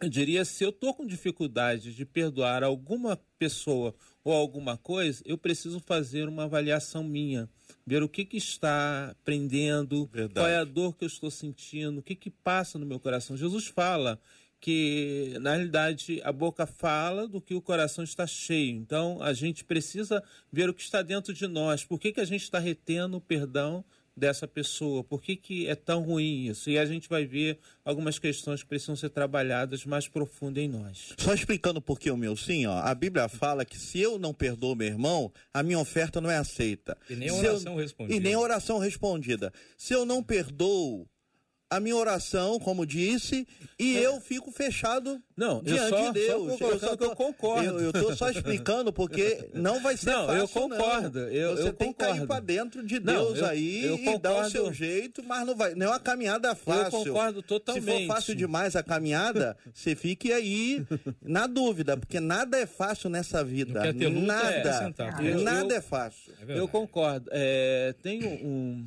eu 0.00 0.08
diria, 0.08 0.44
se 0.44 0.64
eu 0.64 0.70
estou 0.70 0.94
com 0.94 1.06
dificuldade 1.06 1.94
de 1.94 2.04
perdoar 2.04 2.62
alguma 2.62 3.16
pessoa 3.38 3.94
ou 4.22 4.32
alguma 4.32 4.76
coisa, 4.76 5.22
eu 5.24 5.36
preciso 5.36 5.80
fazer 5.80 6.28
uma 6.28 6.44
avaliação 6.44 7.02
minha, 7.02 7.48
ver 7.86 8.02
o 8.02 8.08
que, 8.08 8.24
que 8.24 8.36
está 8.36 9.16
prendendo, 9.24 10.06
Verdade. 10.06 10.34
qual 10.34 10.46
é 10.46 10.56
a 10.56 10.64
dor 10.64 10.96
que 10.96 11.04
eu 11.04 11.08
estou 11.08 11.30
sentindo, 11.30 11.98
o 11.98 12.02
que, 12.02 12.14
que 12.14 12.30
passa 12.30 12.78
no 12.78 12.86
meu 12.86 13.00
coração. 13.00 13.36
Jesus 13.36 13.66
fala 13.66 14.20
que, 14.60 15.36
na 15.40 15.54
realidade, 15.54 16.20
a 16.24 16.32
boca 16.32 16.66
fala 16.66 17.26
do 17.28 17.40
que 17.40 17.54
o 17.54 17.62
coração 17.62 18.02
está 18.02 18.26
cheio. 18.26 18.76
Então, 18.76 19.22
a 19.22 19.32
gente 19.32 19.64
precisa 19.64 20.22
ver 20.52 20.68
o 20.68 20.74
que 20.74 20.82
está 20.82 21.00
dentro 21.00 21.32
de 21.32 21.46
nós. 21.46 21.84
Por 21.84 21.98
que, 21.98 22.12
que 22.12 22.20
a 22.20 22.24
gente 22.24 22.42
está 22.42 22.58
retendo 22.58 23.16
o 23.16 23.20
perdão 23.20 23.84
dessa 24.18 24.46
pessoa? 24.46 25.02
Por 25.04 25.22
que, 25.22 25.36
que 25.36 25.66
é 25.68 25.74
tão 25.74 26.02
ruim 26.02 26.46
isso? 26.48 26.68
E 26.68 26.78
a 26.78 26.84
gente 26.84 27.08
vai 27.08 27.24
ver 27.24 27.58
algumas 27.84 28.18
questões 28.18 28.62
que 28.62 28.68
precisam 28.68 28.96
ser 28.96 29.08
trabalhadas 29.10 29.84
mais 29.86 30.06
profundo 30.08 30.58
em 30.58 30.68
nós. 30.68 31.14
Só 31.18 31.32
explicando 31.32 31.80
por 31.80 31.98
que 31.98 32.10
o 32.10 32.16
meu 32.16 32.36
sim, 32.36 32.66
ó. 32.66 32.78
A 32.80 32.94
Bíblia 32.94 33.28
fala 33.28 33.64
que 33.64 33.78
se 33.78 33.98
eu 34.00 34.18
não 34.18 34.34
perdoo 34.34 34.74
meu 34.76 34.88
irmão, 34.88 35.32
a 35.54 35.62
minha 35.62 35.78
oferta 35.78 36.20
não 36.20 36.30
é 36.30 36.36
aceita. 36.36 36.96
E 37.08 37.14
nem 37.16 37.28
a 37.28 37.32
Se 37.32 37.44
eu- 37.46 37.50
oração 37.52 37.76
respondida. 37.76 38.16
E 38.16 38.20
nem 38.20 38.34
a 38.34 38.40
oração 38.40 38.78
respondida. 38.78 39.52
Se 39.76 39.94
eu 39.94 40.04
não 40.04 40.22
perdoo 40.22 41.06
a 41.70 41.78
minha 41.80 41.94
oração, 41.96 42.58
como 42.58 42.86
disse, 42.86 43.46
e 43.78 43.94
eu 43.98 44.20
fico 44.22 44.50
fechado 44.50 45.20
Não, 45.36 45.58
eu 45.58 45.62
diante 45.62 45.88
só- 45.90 46.06
de 46.10 46.12
Deus. 46.20 46.28
só 46.52 46.56
tô 46.56 46.58
colocando 46.58 46.96
que 46.98 47.04
eu 47.04 47.14
concordo. 47.16 47.68
Eu, 47.68 47.80
eu 47.80 47.92
tô 47.92 48.16
só 48.16 48.30
explicando 48.30 48.90
porque 48.90 49.50
não 49.52 49.78
vai 49.82 49.94
ser 49.96 50.12
Não, 50.12 50.26
fácil, 50.26 50.40
eu 50.40 50.48
concordo, 50.48 51.20
não. 51.20 51.28
eu- 51.28 51.56
Você 51.56 51.68
eu 51.68 51.72
tem 51.74 51.92
que 51.92 51.98
cair 51.98 52.08
concordo. 52.20 52.26
para 52.28 52.40
dentro 52.40 52.82
de 52.82 52.98
Não, 52.98 53.12
Deus 53.12 53.38
eu- 53.40 53.46
aí 53.46 53.84
eu 53.84 53.96
e 53.96 54.04
dar 54.18 54.30
o 54.30 54.34
concordo. 54.34 54.50
seu 54.50 54.72
jeito, 54.72 55.22
mas 55.22 55.46
não 55.46 55.54
vai, 55.54 55.74
não 55.74 55.86
é 55.86 55.90
uma 55.90 56.00
caminhada 56.00 56.54
fácil. 56.54 56.90
concordo 57.04 57.42
Se 57.42 57.46
for 57.48 57.60
totalmente. 57.60 58.06
fácil 58.06 58.34
demais 58.34 58.74
a 58.74 58.82
caminhada, 58.82 59.54
você 59.74 59.94
fique 59.94 60.32
aí 60.32 60.86
na 61.20 61.46
dúvida, 61.46 61.98
porque 61.98 62.18
nada 62.18 62.58
é 62.58 62.64
fácil 62.66 63.10
nessa 63.10 63.44
vida. 63.44 63.74
Não 63.74 63.82
quer 63.82 63.94
ter 63.94 64.08
luta, 64.08 64.20
é 64.22 64.26
nada. 64.26 64.72
sentar. 64.78 65.24
Eu- 65.24 65.40
nada 65.42 65.74
eu- 65.74 65.78
é 65.78 65.80
fácil. 65.82 66.32
É. 66.48 66.58
Eu 66.58 66.66
concordo. 66.66 67.28
É, 67.30 67.94
tem 68.02 68.24
um, 68.24 68.86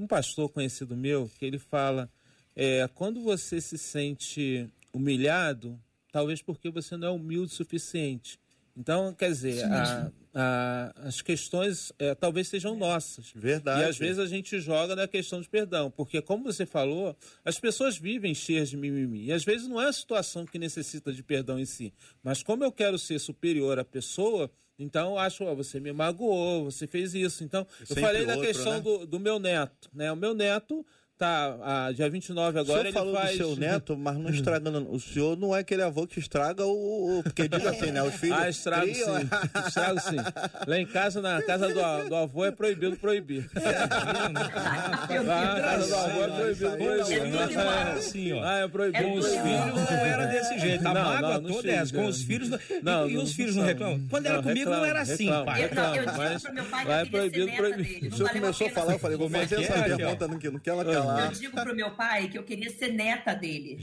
um 0.00 0.06
pastor 0.06 0.48
conhecido 0.48 0.96
meu 0.96 1.30
que 1.38 1.44
ele 1.44 1.58
fala: 1.58 2.08
é, 2.56 2.88
quando 2.94 3.20
você 3.22 3.60
se 3.60 3.78
sente 3.78 4.68
humilhado, 4.92 5.78
talvez 6.10 6.42
porque 6.42 6.70
você 6.70 6.96
não 6.96 7.08
é 7.08 7.10
humilde 7.10 7.52
o 7.52 7.56
suficiente. 7.56 8.38
Então, 8.76 9.12
quer 9.14 9.28
dizer, 9.30 9.64
a- 9.64 10.10
a- 10.34 10.92
as 11.08 11.20
questões 11.20 11.92
é, 11.98 12.14
talvez 12.14 12.48
sejam 12.48 12.74
nossas. 12.74 13.30
Verdade. 13.34 13.82
E 13.82 13.84
às 13.84 13.98
vezes 13.98 14.18
a 14.18 14.26
gente 14.26 14.58
joga 14.60 14.96
na 14.96 15.06
questão 15.06 15.42
de 15.42 15.48
perdão, 15.48 15.90
porque 15.90 16.22
como 16.22 16.44
você 16.44 16.64
falou, 16.64 17.14
as 17.44 17.58
pessoas 17.60 17.98
vivem 17.98 18.34
cheias 18.34 18.70
de 18.70 18.76
mimimi. 18.78 19.26
E 19.26 19.32
às 19.32 19.44
vezes 19.44 19.68
não 19.68 19.80
é 19.80 19.88
a 19.88 19.92
situação 19.92 20.46
que 20.46 20.58
necessita 20.58 21.12
de 21.12 21.22
perdão 21.22 21.58
em 21.58 21.66
si, 21.66 21.92
mas 22.22 22.42
como 22.42 22.64
eu 22.64 22.72
quero 22.72 22.98
ser 22.98 23.18
superior 23.18 23.78
à 23.78 23.84
pessoa, 23.84 24.50
então 24.78 25.10
eu 25.12 25.18
acho, 25.18 25.44
ó, 25.44 25.54
você 25.54 25.78
me 25.78 25.92
magoou, 25.92 26.64
você 26.64 26.86
fez 26.86 27.14
isso. 27.14 27.44
Então, 27.44 27.66
eu 27.90 27.96
falei 27.96 28.24
da 28.24 28.36
outro, 28.36 28.48
questão 28.48 28.72
né? 28.76 28.80
do, 28.80 29.06
do 29.06 29.20
meu 29.20 29.38
neto, 29.38 29.90
né? 29.92 30.10
O 30.10 30.16
meu 30.16 30.32
neto 30.32 30.84
tá, 31.18 31.56
ah, 31.62 31.92
dia 31.94 32.08
29 32.10 32.58
O 32.58 32.60
agora, 32.60 32.64
senhor 32.66 32.86
ele 32.86 32.92
falou 32.92 33.14
faz... 33.14 33.30
do 33.30 33.36
seu 33.36 33.56
neto, 33.56 33.96
mas 33.96 34.16
não 34.16 34.28
estragando. 34.30 34.90
O 34.92 34.98
senhor 35.00 35.36
não 35.38 35.54
é 35.54 35.60
aquele 35.60 35.82
avô 35.82 36.06
que 36.06 36.18
estraga 36.18 36.64
o. 36.66 37.18
o- 37.18 37.22
porque 37.22 37.46
diz 37.48 37.64
assim, 37.66 37.90
né? 37.92 38.02
Os 38.02 38.14
filhos. 38.14 38.38
Ah, 38.38 38.48
estrago 38.48 38.86
sim. 38.86 38.92
criam- 38.92 39.20
Estrago 39.68 40.00
sim. 40.00 40.16
Lá 40.66 40.78
em 40.78 40.86
casa, 40.86 41.20
na 41.22 41.40
casa 41.42 41.68
do, 41.68 42.08
do 42.08 42.14
avô, 42.16 42.44
é 42.44 42.50
proibido 42.50 42.96
proibir. 42.96 43.48
Lá 43.54 44.28
na 45.54 45.60
casa 45.60 45.86
do 45.88 45.94
avô 45.96 46.22
é 46.24 46.28
proibido 46.28 46.76
proibir. 46.76 47.22
É. 47.22 47.62
É 47.62 47.92
assim, 47.92 48.32
ó. 48.32 48.42
Ah, 48.44 48.58
é 48.58 48.68
proibido. 48.68 49.04
Com 49.04 49.14
os 49.14 49.26
filhos 49.28 49.90
não 49.90 49.96
era 50.06 50.26
desse 50.26 50.58
jeito. 50.58 50.86
A 50.88 50.94
Não, 50.94 51.02
mágoa 51.04 51.34
não, 51.34 51.40
não 51.42 51.52
toda 51.56 51.68
é 51.68 51.74
essa. 51.74 51.92
Com 51.94 52.06
os 52.06 52.22
filhos. 52.22 52.48
Não, 52.50 52.58
Não, 52.82 53.08
e, 53.08 53.16
os 53.16 53.32
filhos 53.32 53.56
não 53.56 53.64
reclamam? 53.64 54.00
Quando 54.10 54.26
era 54.26 54.36
Não, 54.36 54.42
comigo 54.42 54.70
não 54.70 54.84
era 54.84 55.00
assim, 55.02 55.28
pai. 55.44 55.64
Eu, 55.64 55.68
disse 56.32 56.44
pro 56.46 56.54
meu 56.54 56.64
pai 56.64 56.84
vai 56.84 57.06
que 57.06 57.16
eu 57.16 57.20
queria 57.22 57.22
ser 57.22 57.30
proibido, 57.32 57.46
neta 57.46 57.56
proibido. 57.58 57.88
dele. 58.00 58.08
O 58.08 58.16
senhor 58.16 58.30
começou 58.30 58.66
a 58.66 58.70
falar, 58.70 58.92
eu 58.94 58.98
falei, 58.98 59.16
vou 59.16 59.26
é 59.28 59.30
fazer 59.30 59.56
que 59.56 59.62
essa 59.64 59.72
é, 59.78 59.82
pergunta 59.96 60.28
no 60.28 60.38
que, 60.38 60.70
ela 60.70 60.84
Oi. 60.84 60.94
Lá. 61.04 61.26
Eu 61.26 61.32
digo 61.32 61.60
pro 61.60 61.74
meu 61.74 61.90
pai 61.92 62.28
que 62.28 62.38
eu 62.38 62.42
queria 62.42 62.70
ser 62.70 62.92
neta 62.92 63.34
dele. 63.34 63.78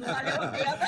Não 0.00 0.12
valeu 0.12 0.42
a 0.42 0.48
pena. 0.48 0.78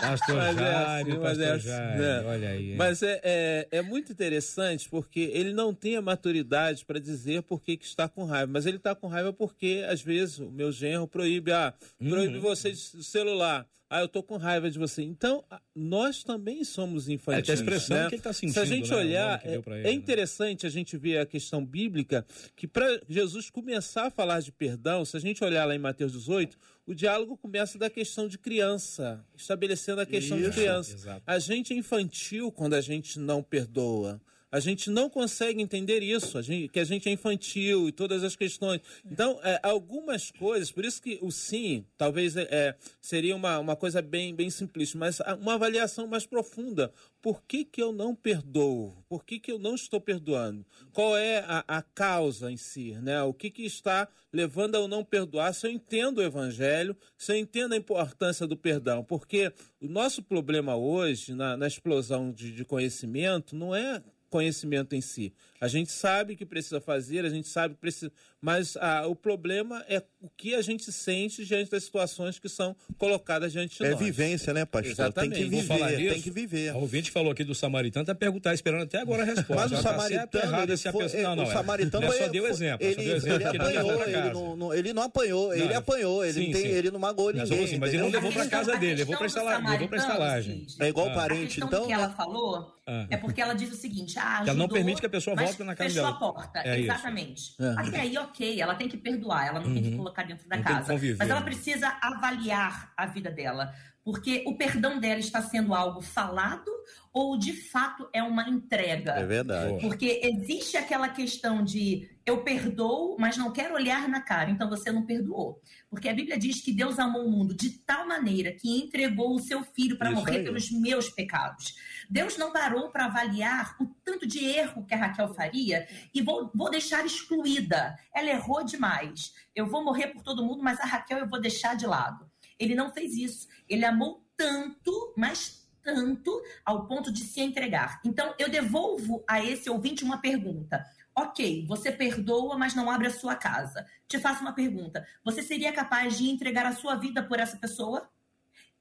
Pastor 0.00 0.36
Mas 0.36 0.56
é 0.56 0.60
Jaime, 0.60 1.10
assim, 1.10 1.20
mas 1.20 1.38
é 1.38 1.52
pastor 1.52 1.56
assim, 1.56 1.68
Jaime, 1.68 2.02
né? 2.02 2.22
olha 2.24 2.48
aí. 2.48 2.76
Mas 2.76 3.02
é, 3.02 3.20
é, 3.22 3.68
é 3.70 3.82
muito 3.82 4.12
interessante 4.12 4.88
porque 4.88 5.20
ele 5.32 5.52
não 5.52 5.74
tem 5.74 5.96
a 5.96 6.02
maturidade 6.02 6.84
para 6.84 6.98
dizer 6.98 7.42
por 7.42 7.60
que, 7.60 7.76
que 7.76 7.84
está 7.84 8.08
com 8.08 8.24
raiva. 8.24 8.50
Mas 8.52 8.66
ele 8.66 8.76
está 8.76 8.94
com 8.94 9.06
raiva 9.06 9.32
porque, 9.32 9.84
às 9.88 10.02
vezes, 10.02 10.38
o 10.38 10.50
meu 10.50 10.72
genro 10.72 11.06
proíbe, 11.06 11.52
ah, 11.52 11.74
proíbe 11.98 12.38
você 12.38 12.70
de 12.72 13.04
celular. 13.04 13.66
Ah, 13.94 14.00
eu 14.00 14.08
tô 14.08 14.24
com 14.24 14.36
raiva 14.36 14.68
de 14.68 14.76
você. 14.76 15.02
Então, 15.02 15.44
nós 15.72 16.24
também 16.24 16.64
somos 16.64 17.08
infantis. 17.08 17.48
É, 17.48 17.52
a 17.52 17.54
expressão 17.54 17.96
né? 17.96 18.08
que 18.08 18.16
ele 18.16 18.22
tá 18.22 18.32
Se 18.32 18.44
a 18.46 18.50
sentindo, 18.50 18.66
gente 18.66 18.90
né? 18.90 18.96
Olhar, 18.96 19.40
pra 19.40 19.48
é, 19.48 19.54
ele, 19.54 19.62
é 19.66 19.82
né? 19.82 19.92
interessante 19.92 20.66
a 20.66 20.68
gente 20.68 20.96
ver 20.96 21.18
a 21.18 21.24
questão 21.26 21.64
bíblica 21.64 22.26
que 22.56 22.66
para 22.66 23.00
Jesus 23.08 23.50
começar 23.50 24.06
a 24.08 24.10
falar 24.10 24.40
de 24.40 24.50
perdão, 24.50 25.04
se 25.04 25.16
a 25.16 25.20
gente 25.20 25.44
olhar 25.44 25.64
lá 25.64 25.76
em 25.76 25.78
Mateus 25.78 26.10
18, 26.10 26.58
o 26.88 26.92
diálogo 26.92 27.36
começa 27.36 27.78
da 27.78 27.88
questão 27.88 28.26
de 28.26 28.36
criança, 28.36 29.24
estabelecendo 29.36 30.00
a 30.00 30.06
questão 30.06 30.38
de 30.38 30.48
Isso, 30.48 30.54
criança. 30.54 30.92
exato. 30.92 31.22
A 31.24 31.38
gente 31.38 31.72
é 31.72 31.76
infantil 31.76 32.50
quando 32.50 32.74
a 32.74 32.80
gente 32.80 33.20
não 33.20 33.44
perdoa. 33.44 34.20
A 34.54 34.60
gente 34.60 34.88
não 34.88 35.10
consegue 35.10 35.60
entender 35.60 36.00
isso, 36.00 36.38
a 36.38 36.42
gente- 36.42 36.68
que 36.68 36.78
a 36.78 36.84
gente 36.84 37.08
é 37.08 37.12
infantil 37.12 37.88
e 37.88 37.92
todas 37.92 38.22
as 38.22 38.36
questões. 38.36 38.80
Então, 39.04 39.40
é, 39.42 39.58
algumas 39.64 40.30
coisas, 40.30 40.70
por 40.70 40.84
isso 40.84 41.02
que 41.02 41.18
o 41.20 41.32
sim, 41.32 41.84
talvez 41.98 42.36
é, 42.36 42.46
é, 42.48 42.76
seria 43.00 43.34
uma, 43.34 43.58
uma 43.58 43.74
coisa 43.74 44.00
bem, 44.00 44.32
bem 44.32 44.48
simplista, 44.50 44.96
mas 44.96 45.18
uma 45.40 45.54
avaliação 45.54 46.06
mais 46.06 46.24
profunda. 46.24 46.92
Por 47.20 47.42
que, 47.42 47.64
que 47.64 47.82
eu 47.82 47.90
não 47.90 48.14
perdoo? 48.14 48.94
Por 49.08 49.24
que, 49.24 49.40
que 49.40 49.50
eu 49.50 49.58
não 49.58 49.74
estou 49.74 50.00
perdoando? 50.00 50.64
Qual 50.92 51.16
é 51.16 51.38
a, 51.48 51.64
a 51.66 51.82
causa 51.82 52.48
em 52.52 52.56
si? 52.56 52.92
Né? 53.02 53.20
O 53.24 53.34
que, 53.34 53.50
que 53.50 53.64
está 53.64 54.06
levando 54.32 54.76
eu 54.76 54.86
não 54.86 55.02
perdoar? 55.02 55.52
Se 55.52 55.66
eu 55.66 55.70
entendo 55.70 56.18
o 56.18 56.22
evangelho, 56.22 56.96
se 57.16 57.32
eu 57.32 57.36
entendo 57.36 57.72
a 57.72 57.76
importância 57.76 58.46
do 58.46 58.56
perdão. 58.56 59.02
Porque 59.02 59.52
o 59.80 59.88
nosso 59.88 60.22
problema 60.22 60.76
hoje, 60.76 61.34
na, 61.34 61.56
na 61.56 61.66
explosão 61.66 62.30
de, 62.30 62.52
de 62.52 62.64
conhecimento, 62.64 63.56
não 63.56 63.74
é 63.74 64.02
conhecimento 64.38 64.96
em 64.96 65.00
si. 65.00 65.32
A 65.60 65.68
gente 65.68 65.92
sabe 65.92 66.34
que 66.34 66.44
precisa 66.44 66.80
fazer, 66.80 67.24
a 67.24 67.28
gente 67.30 67.46
sabe 67.48 67.74
que 67.74 67.80
precisa. 67.80 68.10
Mas 68.40 68.76
ah, 68.78 69.06
o 69.06 69.14
problema 69.14 69.82
é 69.88 70.02
o 70.20 70.28
que 70.36 70.54
a 70.54 70.60
gente 70.60 70.90
sente 70.92 71.44
diante 71.46 71.70
das 71.70 71.84
situações 71.84 72.38
que 72.38 72.48
são 72.48 72.76
colocadas 72.98 73.52
diante 73.52 73.78
de 73.78 73.84
É 73.86 73.90
nós. 73.92 73.98
vivência, 73.98 74.52
né, 74.52 74.64
pastor? 74.66 74.90
Exatamente. 74.90 75.34
Tem 75.40 75.48
que 75.48 75.56
Vou 75.56 75.64
falar 75.64 75.86
viver, 75.90 76.02
nisso. 76.02 76.12
tem 76.14 76.22
que 76.22 76.30
viver. 76.30 76.68
A 76.70 76.76
ouvinte 76.76 77.10
falou 77.10 77.30
aqui 77.32 77.44
do 77.44 77.54
samaritano, 77.54 78.04
tá 78.04 78.14
perguntando, 78.14 78.42
tá 78.42 78.54
esperando 78.54 78.82
até 78.82 78.98
agora 79.00 79.22
a 79.22 79.24
resposta. 79.32 79.54
Mas 79.54 79.72
o 79.72 79.76
tá 79.76 79.82
samaritano, 79.82 80.44
errado 80.44 80.62
ele 80.64 80.72
a 80.88 80.92
foi- 80.92 81.22
Não, 81.22 81.36
não, 81.36 81.44
o 81.44 81.46
é. 81.48 81.52
samaritano 81.52 82.04
Ele 82.04 82.12
só 82.12 82.18
foi- 82.18 82.28
deu 82.28 82.46
exemplo, 82.48 82.86
Ele, 82.86 82.94
só 82.96 83.00
deu 83.02 83.16
exemplo 83.16 83.34
ele 83.42 83.50
que 83.52 83.58
não 83.58 83.66
levou 83.66 83.90
apanhou, 83.92 84.08
ele 84.18 84.30
não, 84.34 84.56
não- 84.56 84.74
ele 84.74 84.92
não 84.92 85.02
apanhou, 85.04 85.54
ele 85.54 85.64
Não, 85.68 85.76
apanhou, 85.78 86.24
ele, 86.24 86.32
sim, 86.34 86.46
não 86.46 86.52
tem, 86.52 86.62
sim. 86.62 86.68
ele 86.68 86.90
não 86.90 87.00
magoou 87.00 87.32
Não, 87.32 87.42
ninguém. 87.44 87.66
sim, 87.66 87.78
mas 87.78 87.94
ele 87.94 88.02
não 88.02 88.10
levou 88.10 88.30
pra 88.32 88.42
questão- 88.42 88.58
casa 88.60 88.74
a 88.74 88.76
dele, 88.78 88.96
levou 88.96 89.16
do 89.16 89.24
estala- 89.24 89.58
levou 89.78 89.96
estalagem. 89.96 90.66
É 90.80 90.88
igual 90.88 91.08
Ah. 91.08 91.14
parente, 91.14 91.62
A 91.62 91.66
então. 91.66 91.80
do 91.82 91.86
que 91.86 91.92
né? 91.94 92.02
ela 92.02 92.10
falou 92.10 92.74
Ah. 92.86 93.06
é 93.08 93.16
porque 93.16 93.40
ela 93.40 93.54
diz 93.54 93.72
o 93.72 93.76
seguinte: 93.76 94.18
Que 94.24 94.50
ela 94.50 94.54
não 94.54 94.64
ajudou, 94.64 94.68
permite 94.68 95.00
que 95.00 95.06
a 95.06 95.10
pessoa 95.10 95.36
volte 95.36 95.62
na 95.62 95.74
casa 95.74 95.90
fechou 95.90 96.04
dela. 96.04 96.16
a 96.16 96.18
porta. 96.18 96.58
É 96.60 96.80
isso. 96.80 96.90
Exatamente. 96.90 97.54
Aham. 97.60 97.88
Até 97.88 98.00
aí, 98.00 98.18
ok, 98.18 98.60
ela 98.60 98.74
tem 98.74 98.88
que 98.88 98.96
perdoar, 98.96 99.46
ela 99.46 99.60
não 99.60 99.72
tem 99.72 99.82
que 99.82 99.96
colocar 99.96 100.22
dentro 100.24 100.48
da 100.48 100.56
Não 100.56 100.62
casa. 100.64 100.92
Mas 100.92 101.30
ela 101.30 101.40
né? 101.40 101.46
precisa 101.46 101.96
avaliar 102.00 102.92
a 102.96 103.06
vida 103.06 103.30
dela. 103.30 103.74
Porque 104.04 104.44
o 104.46 104.54
perdão 104.54 105.00
dela 105.00 105.18
está 105.18 105.40
sendo 105.40 105.74
algo 105.74 106.02
falado 106.02 106.70
ou 107.10 107.38
de 107.38 107.54
fato 107.54 108.06
é 108.12 108.22
uma 108.22 108.46
entrega? 108.48 109.12
É 109.12 109.24
verdade. 109.24 109.80
Porque 109.80 110.20
existe 110.22 110.76
aquela 110.76 111.08
questão 111.08 111.64
de 111.64 112.10
eu 112.26 112.42
perdoo, 112.42 113.16
mas 113.18 113.38
não 113.38 113.50
quero 113.50 113.74
olhar 113.74 114.06
na 114.08 114.20
cara, 114.20 114.50
então 114.50 114.68
você 114.68 114.92
não 114.92 115.06
perdoou. 115.06 115.58
Porque 115.88 116.08
a 116.08 116.12
Bíblia 116.12 116.38
diz 116.38 116.60
que 116.60 116.72
Deus 116.72 116.98
amou 116.98 117.24
o 117.24 117.30
mundo 117.30 117.54
de 117.54 117.70
tal 117.70 118.06
maneira 118.06 118.52
que 118.52 118.68
entregou 118.78 119.34
o 119.34 119.38
seu 119.38 119.62
filho 119.62 119.96
para 119.96 120.10
Isso 120.10 120.20
morrer 120.20 120.38
aí. 120.38 120.44
pelos 120.44 120.70
meus 120.70 121.08
pecados. 121.08 121.74
Deus 122.14 122.38
não 122.38 122.52
parou 122.52 122.90
para 122.90 123.06
avaliar 123.06 123.74
o 123.80 123.86
tanto 124.04 124.24
de 124.24 124.44
erro 124.44 124.86
que 124.86 124.94
a 124.94 124.96
Raquel 124.96 125.34
faria 125.34 125.84
e 126.14 126.22
vou, 126.22 126.48
vou 126.54 126.70
deixar 126.70 127.04
excluída. 127.04 127.98
Ela 128.14 128.30
errou 128.30 128.62
demais. 128.62 129.34
Eu 129.52 129.66
vou 129.66 129.82
morrer 129.82 130.06
por 130.12 130.22
todo 130.22 130.44
mundo, 130.44 130.62
mas 130.62 130.78
a 130.78 130.84
Raquel 130.84 131.18
eu 131.18 131.28
vou 131.28 131.40
deixar 131.40 131.74
de 131.74 131.88
lado. 131.88 132.30
Ele 132.56 132.76
não 132.76 132.92
fez 132.92 133.16
isso. 133.16 133.48
Ele 133.68 133.84
amou 133.84 134.24
tanto, 134.36 135.12
mas 135.16 135.68
tanto, 135.82 136.40
ao 136.64 136.86
ponto 136.86 137.10
de 137.10 137.24
se 137.24 137.40
entregar. 137.40 138.00
Então, 138.04 138.32
eu 138.38 138.48
devolvo 138.48 139.24
a 139.28 139.42
esse 139.42 139.68
ouvinte 139.68 140.04
uma 140.04 140.18
pergunta. 140.18 140.86
Ok, 141.16 141.66
você 141.66 141.90
perdoa, 141.90 142.56
mas 142.56 142.76
não 142.76 142.88
abre 142.88 143.08
a 143.08 143.12
sua 143.12 143.34
casa. 143.34 143.84
Te 144.06 144.20
faço 144.20 144.40
uma 144.40 144.52
pergunta. 144.52 145.04
Você 145.24 145.42
seria 145.42 145.72
capaz 145.72 146.16
de 146.16 146.30
entregar 146.30 146.64
a 146.64 146.76
sua 146.76 146.94
vida 146.94 147.24
por 147.24 147.40
essa 147.40 147.56
pessoa? 147.56 148.08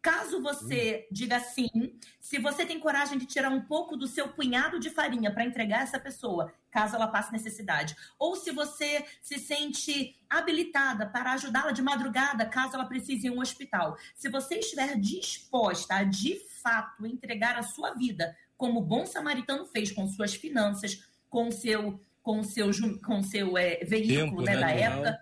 Caso 0.03 0.41
você 0.41 1.07
diga 1.09 1.39
sim, 1.39 1.69
se 2.19 2.37
você 2.37 2.65
tem 2.65 2.77
coragem 2.77 3.17
de 3.17 3.25
tirar 3.25 3.49
um 3.49 3.61
pouco 3.61 3.95
do 3.95 4.05
seu 4.05 4.27
punhado 4.27 4.77
de 4.77 4.89
farinha 4.89 5.31
para 5.31 5.45
entregar 5.45 5.81
essa 5.81 5.97
pessoa, 5.97 6.53
caso 6.69 6.97
ela 6.97 7.07
passe 7.07 7.31
necessidade, 7.31 7.95
ou 8.19 8.35
se 8.35 8.51
você 8.51 9.05
se 9.21 9.39
sente 9.39 10.13
habilitada 10.29 11.05
para 11.05 11.31
ajudá-la 11.31 11.71
de 11.71 11.81
madrugada, 11.81 12.45
caso 12.45 12.75
ela 12.75 12.83
precise 12.83 13.27
ir 13.27 13.29
a 13.29 13.33
um 13.33 13.39
hospital, 13.39 13.97
se 14.13 14.27
você 14.27 14.55
estiver 14.55 14.99
disposta 14.99 15.95
a 15.95 16.03
de 16.03 16.37
fato 16.61 17.07
entregar 17.07 17.57
a 17.57 17.63
sua 17.63 17.93
vida, 17.93 18.35
como 18.57 18.81
o 18.81 18.85
bom 18.85 19.05
samaritano 19.05 19.65
fez 19.65 19.89
com 19.89 20.05
suas 20.05 20.35
finanças, 20.35 21.01
com 21.29 21.49
seu 21.49 21.97
com 22.21 22.43
seu 22.43 22.71
com 23.01 23.23
seu 23.23 23.57
é, 23.57 23.77
veículo 23.85 24.17
Tempo, 24.17 24.41
né, 24.41 24.55
né, 24.55 24.59
da 24.59 24.71
época, 24.71 25.19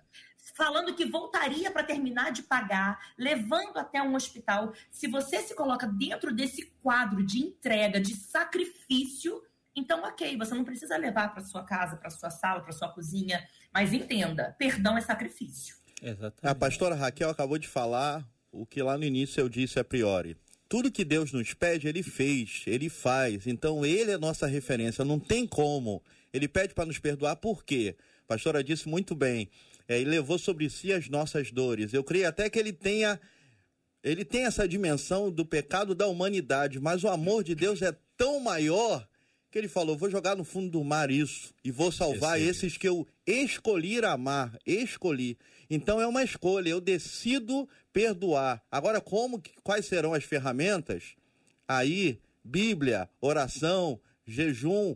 falando 0.56 0.94
que 0.94 1.06
voltaria 1.06 1.72
para 1.72 1.84
terminar 1.84 2.32
de 2.32 2.44
pagar, 2.44 3.00
levando 3.18 3.78
até 3.78 4.02
um 4.02 4.16
hospital. 4.16 4.74
Se 4.90 5.08
você 5.08 5.42
se 5.42 5.56
coloca 5.56 5.88
dentro 5.88 6.34
desse 6.34 6.66
quadro 6.82 7.24
de 7.26 7.40
entrega, 7.40 8.00
de 8.00 8.16
sacrifício, 8.16 9.42
então 9.76 10.04
ok, 10.04 10.38
você 10.38 10.54
não 10.54 10.64
precisa 10.64 10.98
levar 10.98 11.34
para 11.34 11.44
sua 11.44 11.64
casa, 11.64 11.96
para 11.96 12.10
sua 12.10 12.30
sala, 12.30 12.62
para 12.62 12.72
sua 12.72 12.90
cozinha, 12.90 13.48
mas 13.74 13.94
entenda, 13.94 14.56
perdão 14.58 14.98
é 14.98 15.02
sacrifício. 15.02 15.76
Exatamente. 16.02 16.40
A 16.44 16.56
pastora 16.56 16.96
Raquel 16.96 17.30
acabou 17.30 17.58
de 17.58 17.68
falar 17.68 18.28
o 18.52 18.66
que 18.66 18.82
lá 18.82 18.98
no 18.98 19.04
início 19.04 19.40
eu 19.40 19.48
disse 19.48 19.80
a 19.80 19.84
priori. 19.84 20.36
Tudo 20.68 20.92
que 20.92 21.06
Deus 21.06 21.32
nos 21.32 21.54
pede, 21.54 21.88
ele 21.88 22.02
fez, 22.02 22.64
ele 22.66 22.90
faz. 22.90 23.46
Então 23.46 23.86
ele 23.86 24.12
é 24.12 24.18
nossa 24.18 24.48
referência, 24.48 25.06
não 25.06 25.20
tem 25.20 25.46
como. 25.46 26.02
Ele 26.34 26.48
pede 26.48 26.74
para 26.74 26.86
nos 26.86 26.98
perdoar, 26.98 27.36
por 27.36 27.64
quê? 27.64 27.96
A 28.26 28.28
pastora 28.28 28.64
disse 28.64 28.88
muito 28.88 29.14
bem. 29.14 29.50
É, 29.88 30.00
ele 30.00 30.10
levou 30.10 30.38
sobre 30.38 30.70
si 30.70 30.92
as 30.92 31.10
nossas 31.10 31.52
dores. 31.52 31.94
Eu 31.94 32.04
creio 32.04 32.28
até 32.28 32.50
que 32.50 32.60
ele 32.60 32.74
tenha 32.74 33.20
ele 34.04 34.26
tem 34.26 34.46
essa 34.46 34.68
dimensão 34.68 35.32
do 35.32 35.46
pecado 35.46 35.94
da 35.94 36.08
humanidade, 36.08 36.80
mas 36.80 37.04
o 37.04 37.08
amor 37.08 37.44
de 37.44 37.54
Deus 37.54 37.82
é 37.84 37.96
tão 38.18 38.40
maior 38.40 39.08
que 39.52 39.60
ele 39.60 39.68
falou: 39.68 39.98
vou 39.98 40.10
jogar 40.10 40.36
no 40.36 40.44
fundo 40.44 40.70
do 40.70 40.84
mar 40.84 41.12
isso 41.12 41.54
e 41.64 41.70
vou 41.70 41.92
salvar 41.92 42.40
Esse 42.40 42.66
esses 42.66 42.78
que 42.78 42.88
eu 42.88 43.08
escolhi 43.28 44.04
amar, 44.04 44.58
escolhi. 44.66 45.38
Então 45.70 46.02
é 46.02 46.08
uma 46.08 46.24
escolha, 46.24 46.70
eu 46.70 46.82
decido 46.82 47.68
perdoar. 47.94 48.64
Agora, 48.72 49.00
como 49.00 49.42
quais 49.64 49.86
serão 49.86 50.14
as 50.14 50.24
ferramentas? 50.24 51.16
Aí, 51.68 52.20
Bíblia, 52.44 53.10
oração, 53.20 54.00
jejum, 54.26 54.96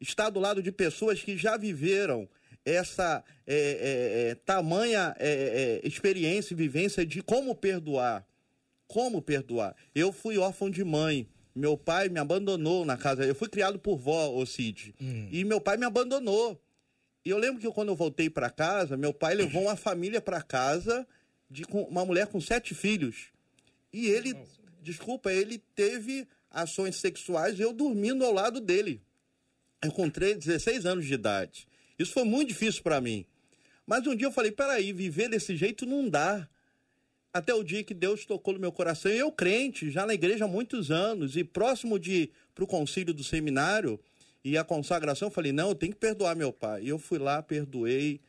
está 0.00 0.28
do 0.28 0.40
lado 0.40 0.62
de 0.62 0.70
pessoas 0.70 1.22
que 1.22 1.36
já 1.36 1.56
viveram 1.56 2.28
essa 2.64 3.24
é, 3.46 3.54
é, 3.54 4.30
é, 4.30 4.34
tamanha 4.34 5.14
é, 5.18 5.80
é, 5.82 5.86
experiência 5.86 6.54
e 6.54 6.56
vivência 6.56 7.04
de 7.04 7.22
como 7.22 7.54
perdoar. 7.54 8.26
Como 8.86 9.22
perdoar? 9.22 9.74
Eu 9.94 10.12
fui 10.12 10.38
órfão 10.38 10.70
de 10.70 10.84
mãe. 10.84 11.28
Meu 11.54 11.76
pai 11.76 12.08
me 12.08 12.18
abandonou 12.18 12.84
na 12.84 12.96
casa. 12.96 13.24
Eu 13.24 13.34
fui 13.34 13.48
criado 13.48 13.78
por 13.78 13.96
vó, 13.96 14.44
Cid. 14.46 14.94
E 15.30 15.44
meu 15.44 15.60
pai 15.60 15.76
me 15.76 15.84
abandonou. 15.84 16.60
E 17.24 17.30
eu 17.30 17.38
lembro 17.38 17.60
que 17.60 17.70
quando 17.70 17.88
eu 17.88 17.96
voltei 17.96 18.28
para 18.28 18.50
casa, 18.50 18.96
meu 18.96 19.12
pai 19.12 19.34
levou 19.34 19.62
uma 19.62 19.76
família 19.76 20.20
para 20.20 20.42
casa 20.42 21.06
de 21.50 21.64
com 21.64 21.82
uma 21.82 22.04
mulher 22.04 22.26
com 22.26 22.40
sete 22.40 22.74
filhos. 22.74 23.28
E 23.92 24.06
ele, 24.06 24.34
desculpa, 24.82 25.32
ele 25.32 25.58
teve 25.74 26.26
ações 26.50 26.96
sexuais 26.96 27.60
eu 27.60 27.72
dormindo 27.72 28.24
ao 28.24 28.32
lado 28.32 28.60
dele. 28.60 29.00
Eu 29.82 30.10
13, 30.10 30.38
16 30.38 30.86
anos 30.86 31.06
de 31.06 31.14
idade. 31.14 31.66
Isso 31.98 32.12
foi 32.12 32.24
muito 32.24 32.48
difícil 32.48 32.82
para 32.82 33.00
mim. 33.00 33.24
Mas 33.86 34.06
um 34.06 34.14
dia 34.14 34.26
eu 34.26 34.32
falei, 34.32 34.50
peraí, 34.50 34.92
viver 34.92 35.28
desse 35.28 35.56
jeito 35.56 35.84
não 35.86 36.08
dá. 36.08 36.48
Até 37.32 37.54
o 37.54 37.62
dia 37.62 37.82
que 37.82 37.94
Deus 37.94 38.26
tocou 38.26 38.54
no 38.54 38.60
meu 38.60 38.70
coração. 38.70 39.10
Eu 39.10 39.32
crente, 39.32 39.90
já 39.90 40.04
na 40.04 40.14
igreja 40.14 40.44
há 40.44 40.48
muitos 40.48 40.90
anos, 40.90 41.36
e 41.36 41.42
próximo 41.42 41.98
de 41.98 42.30
para 42.54 42.64
o 42.64 42.66
concílio 42.66 43.14
do 43.14 43.24
seminário 43.24 43.98
e 44.44 44.58
a 44.58 44.64
consagração, 44.64 45.28
eu 45.28 45.32
falei, 45.32 45.52
não, 45.52 45.68
eu 45.68 45.74
tenho 45.74 45.92
que 45.92 45.98
perdoar 45.98 46.34
meu 46.34 46.52
pai. 46.52 46.84
E 46.84 46.88
eu 46.88 46.98
fui 46.98 47.18
lá, 47.18 47.42
perdoei. 47.42 48.20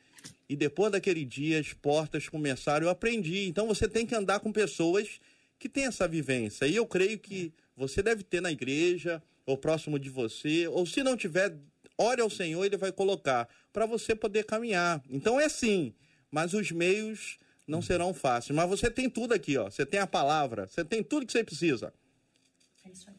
E 0.48 0.56
depois 0.56 0.92
daquele 0.92 1.26
dia, 1.26 1.60
as 1.60 1.74
portas 1.74 2.30
começaram, 2.30 2.86
eu 2.86 2.90
aprendi. 2.90 3.48
Então 3.48 3.68
você 3.68 3.88
tem 3.88 4.06
que 4.06 4.16
andar 4.16 4.40
com 4.40 4.52
pessoas 4.52 5.20
que 5.58 5.68
têm 5.68 5.86
essa 5.86 6.08
vivência. 6.08 6.66
E 6.66 6.76
eu 6.76 6.86
creio 6.86 7.18
que 7.18 7.52
você 7.76 8.04
deve 8.04 8.24
ter 8.24 8.42
na 8.42 8.52
igreja, 8.52 9.22
ou 9.46 9.58
próximo 9.58 9.98
de 9.98 10.10
você, 10.10 10.68
ou 10.68 10.86
se 10.86 11.04
não 11.04 11.18
tiver, 11.18 11.56
ore 11.98 12.22
ao 12.22 12.30
Senhor, 12.30 12.64
ele 12.66 12.78
vai 12.78 12.92
colocar 12.92 13.48
para 13.72 13.86
você 13.86 14.16
poder 14.16 14.46
caminhar. 14.46 15.02
Então 15.10 15.40
é 15.40 15.46
assim. 15.46 15.94
mas 16.32 16.54
os 16.54 16.72
meios 16.72 17.38
não 17.68 17.82
serão 17.82 18.14
fáceis. 18.14 18.56
Mas 18.56 18.68
você 18.68 18.90
tem 18.90 19.10
tudo 19.10 19.34
aqui, 19.34 19.58
ó. 19.58 19.70
Você 19.70 19.86
tem 19.86 20.00
a 20.00 20.08
palavra, 20.08 20.68
você 20.68 20.84
tem 20.84 21.04
tudo 21.04 21.26
que 21.26 21.32
você 21.32 21.44
precisa. 21.44 21.94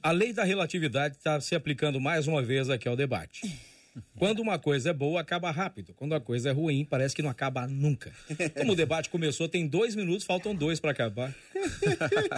A 0.02 0.10
lei 0.10 0.32
da 0.32 0.44
relatividade 0.44 1.16
está 1.16 1.40
se 1.40 1.54
aplicando 1.54 2.00
mais 2.00 2.26
uma 2.26 2.42
vez 2.42 2.68
aqui 2.68 2.88
ao 2.88 2.96
debate. 2.96 3.42
Quando 4.18 4.40
uma 4.40 4.58
coisa 4.58 4.90
é 4.90 4.92
boa, 4.92 5.20
acaba 5.20 5.50
rápido. 5.50 5.94
Quando 5.94 6.14
a 6.14 6.20
coisa 6.20 6.48
é 6.48 6.52
ruim, 6.52 6.84
parece 6.84 7.14
que 7.14 7.22
não 7.22 7.30
acaba 7.30 7.66
nunca. 7.66 8.12
Como 8.56 8.72
o 8.72 8.76
debate 8.76 9.08
começou, 9.08 9.48
tem 9.48 9.66
dois 9.66 9.94
minutos, 9.94 10.24
faltam 10.24 10.54
dois 10.54 10.80
para 10.80 10.90
acabar. 10.90 11.34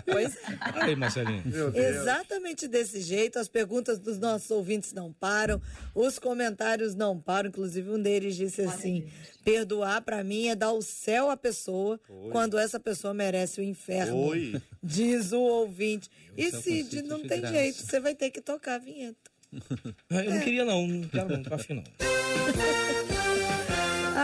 Pois 0.04 0.36
Aí, 0.60 0.94
Marcelinho. 0.96 1.42
Exatamente 1.74 2.68
desse 2.68 3.00
jeito, 3.00 3.38
as 3.38 3.48
perguntas 3.48 3.98
dos 3.98 4.18
nossos 4.18 4.50
ouvintes 4.50 4.92
não 4.92 5.12
param, 5.12 5.60
os 5.94 6.18
comentários 6.18 6.94
não 6.94 7.18
param. 7.18 7.48
Inclusive, 7.48 7.90
um 7.90 8.00
deles 8.00 8.36
disse 8.36 8.62
assim: 8.62 9.06
perdoar 9.44 10.02
para 10.02 10.22
mim 10.22 10.48
é 10.48 10.54
dar 10.54 10.72
o 10.72 10.82
céu 10.82 11.30
à 11.30 11.36
pessoa 11.36 12.00
quando 12.30 12.58
essa 12.58 12.78
pessoa 12.78 13.14
merece 13.14 13.60
o 13.60 13.64
inferno. 13.64 14.16
Oi. 14.16 14.60
Diz 14.82 15.32
o 15.32 15.40
ouvinte. 15.40 16.10
E 16.36 16.46
é 16.46 16.50
Cid, 16.50 17.02
não 17.02 17.20
tem 17.20 17.40
graça. 17.40 17.56
jeito, 17.56 17.82
você 17.82 17.98
vai 17.98 18.14
ter 18.14 18.30
que 18.30 18.40
tocar 18.40 18.74
a 18.74 18.78
vinheta. 18.78 19.35
Eu 20.10 20.30
não 20.30 20.40
queria, 20.40 20.64
não. 20.64 20.86
Não 20.86 21.08
quero, 21.08 21.28
não. 21.28 21.42
Tô 21.42 21.54
afim, 21.54 21.74
não. 21.74 21.84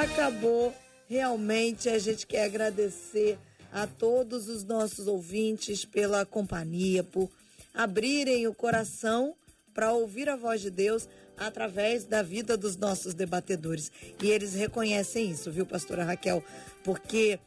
Acabou. 0.00 0.74
Realmente 1.08 1.88
a 1.88 1.98
gente 1.98 2.26
quer 2.26 2.44
agradecer 2.44 3.38
a 3.72 3.86
todos 3.86 4.48
os 4.48 4.64
nossos 4.64 5.06
ouvintes 5.06 5.84
pela 5.84 6.24
companhia, 6.24 7.02
por 7.02 7.30
abrirem 7.74 8.46
o 8.46 8.54
coração 8.54 9.34
para 9.74 9.92
ouvir 9.92 10.28
a 10.28 10.36
voz 10.36 10.60
de 10.60 10.70
Deus 10.70 11.08
através 11.36 12.04
da 12.04 12.22
vida 12.22 12.56
dos 12.56 12.76
nossos 12.76 13.14
debatedores. 13.14 13.90
E 14.22 14.30
eles 14.30 14.54
reconhecem 14.54 15.30
isso, 15.30 15.50
viu, 15.50 15.66
pastora 15.66 16.04
Raquel? 16.04 16.44
Porque 16.84 17.38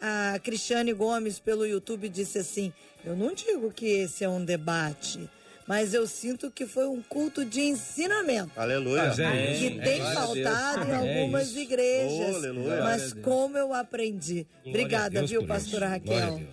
a 0.00 0.38
Cristiane 0.42 0.92
Gomes 0.92 1.38
pelo 1.38 1.66
YouTube 1.66 2.08
disse 2.08 2.38
assim: 2.38 2.72
"Eu 3.04 3.16
não 3.16 3.34
digo 3.34 3.70
que 3.70 3.86
esse 3.86 4.24
é 4.24 4.28
um 4.28 4.44
debate, 4.44 5.28
mas 5.66 5.94
eu 5.94 6.06
sinto 6.06 6.50
que 6.50 6.66
foi 6.66 6.86
um 6.86 7.00
culto 7.02 7.44
de 7.44 7.60
ensinamento." 7.60 8.52
Aleluia. 8.58 9.02
É 9.18 9.54
que 9.58 9.70
tem 9.80 10.00
Deus. 10.00 10.14
faltado 10.14 10.84
em 10.88 10.90
É 10.92 11.20
algumas 11.20 11.48
isso. 11.48 11.58
igrejas. 11.58 12.34
Oh, 12.34 12.36
aleluia. 12.36 12.82
mas 12.82 13.12
como 13.14 13.56
eu 13.56 13.72
aprendi. 13.72 14.46
Glória 14.62 14.70
Obrigada, 14.70 15.18
Deus 15.20 15.30
viu, 15.30 15.46
pastora 15.46 15.88
Raquel? 15.88 16.36
Deus. 16.38 16.48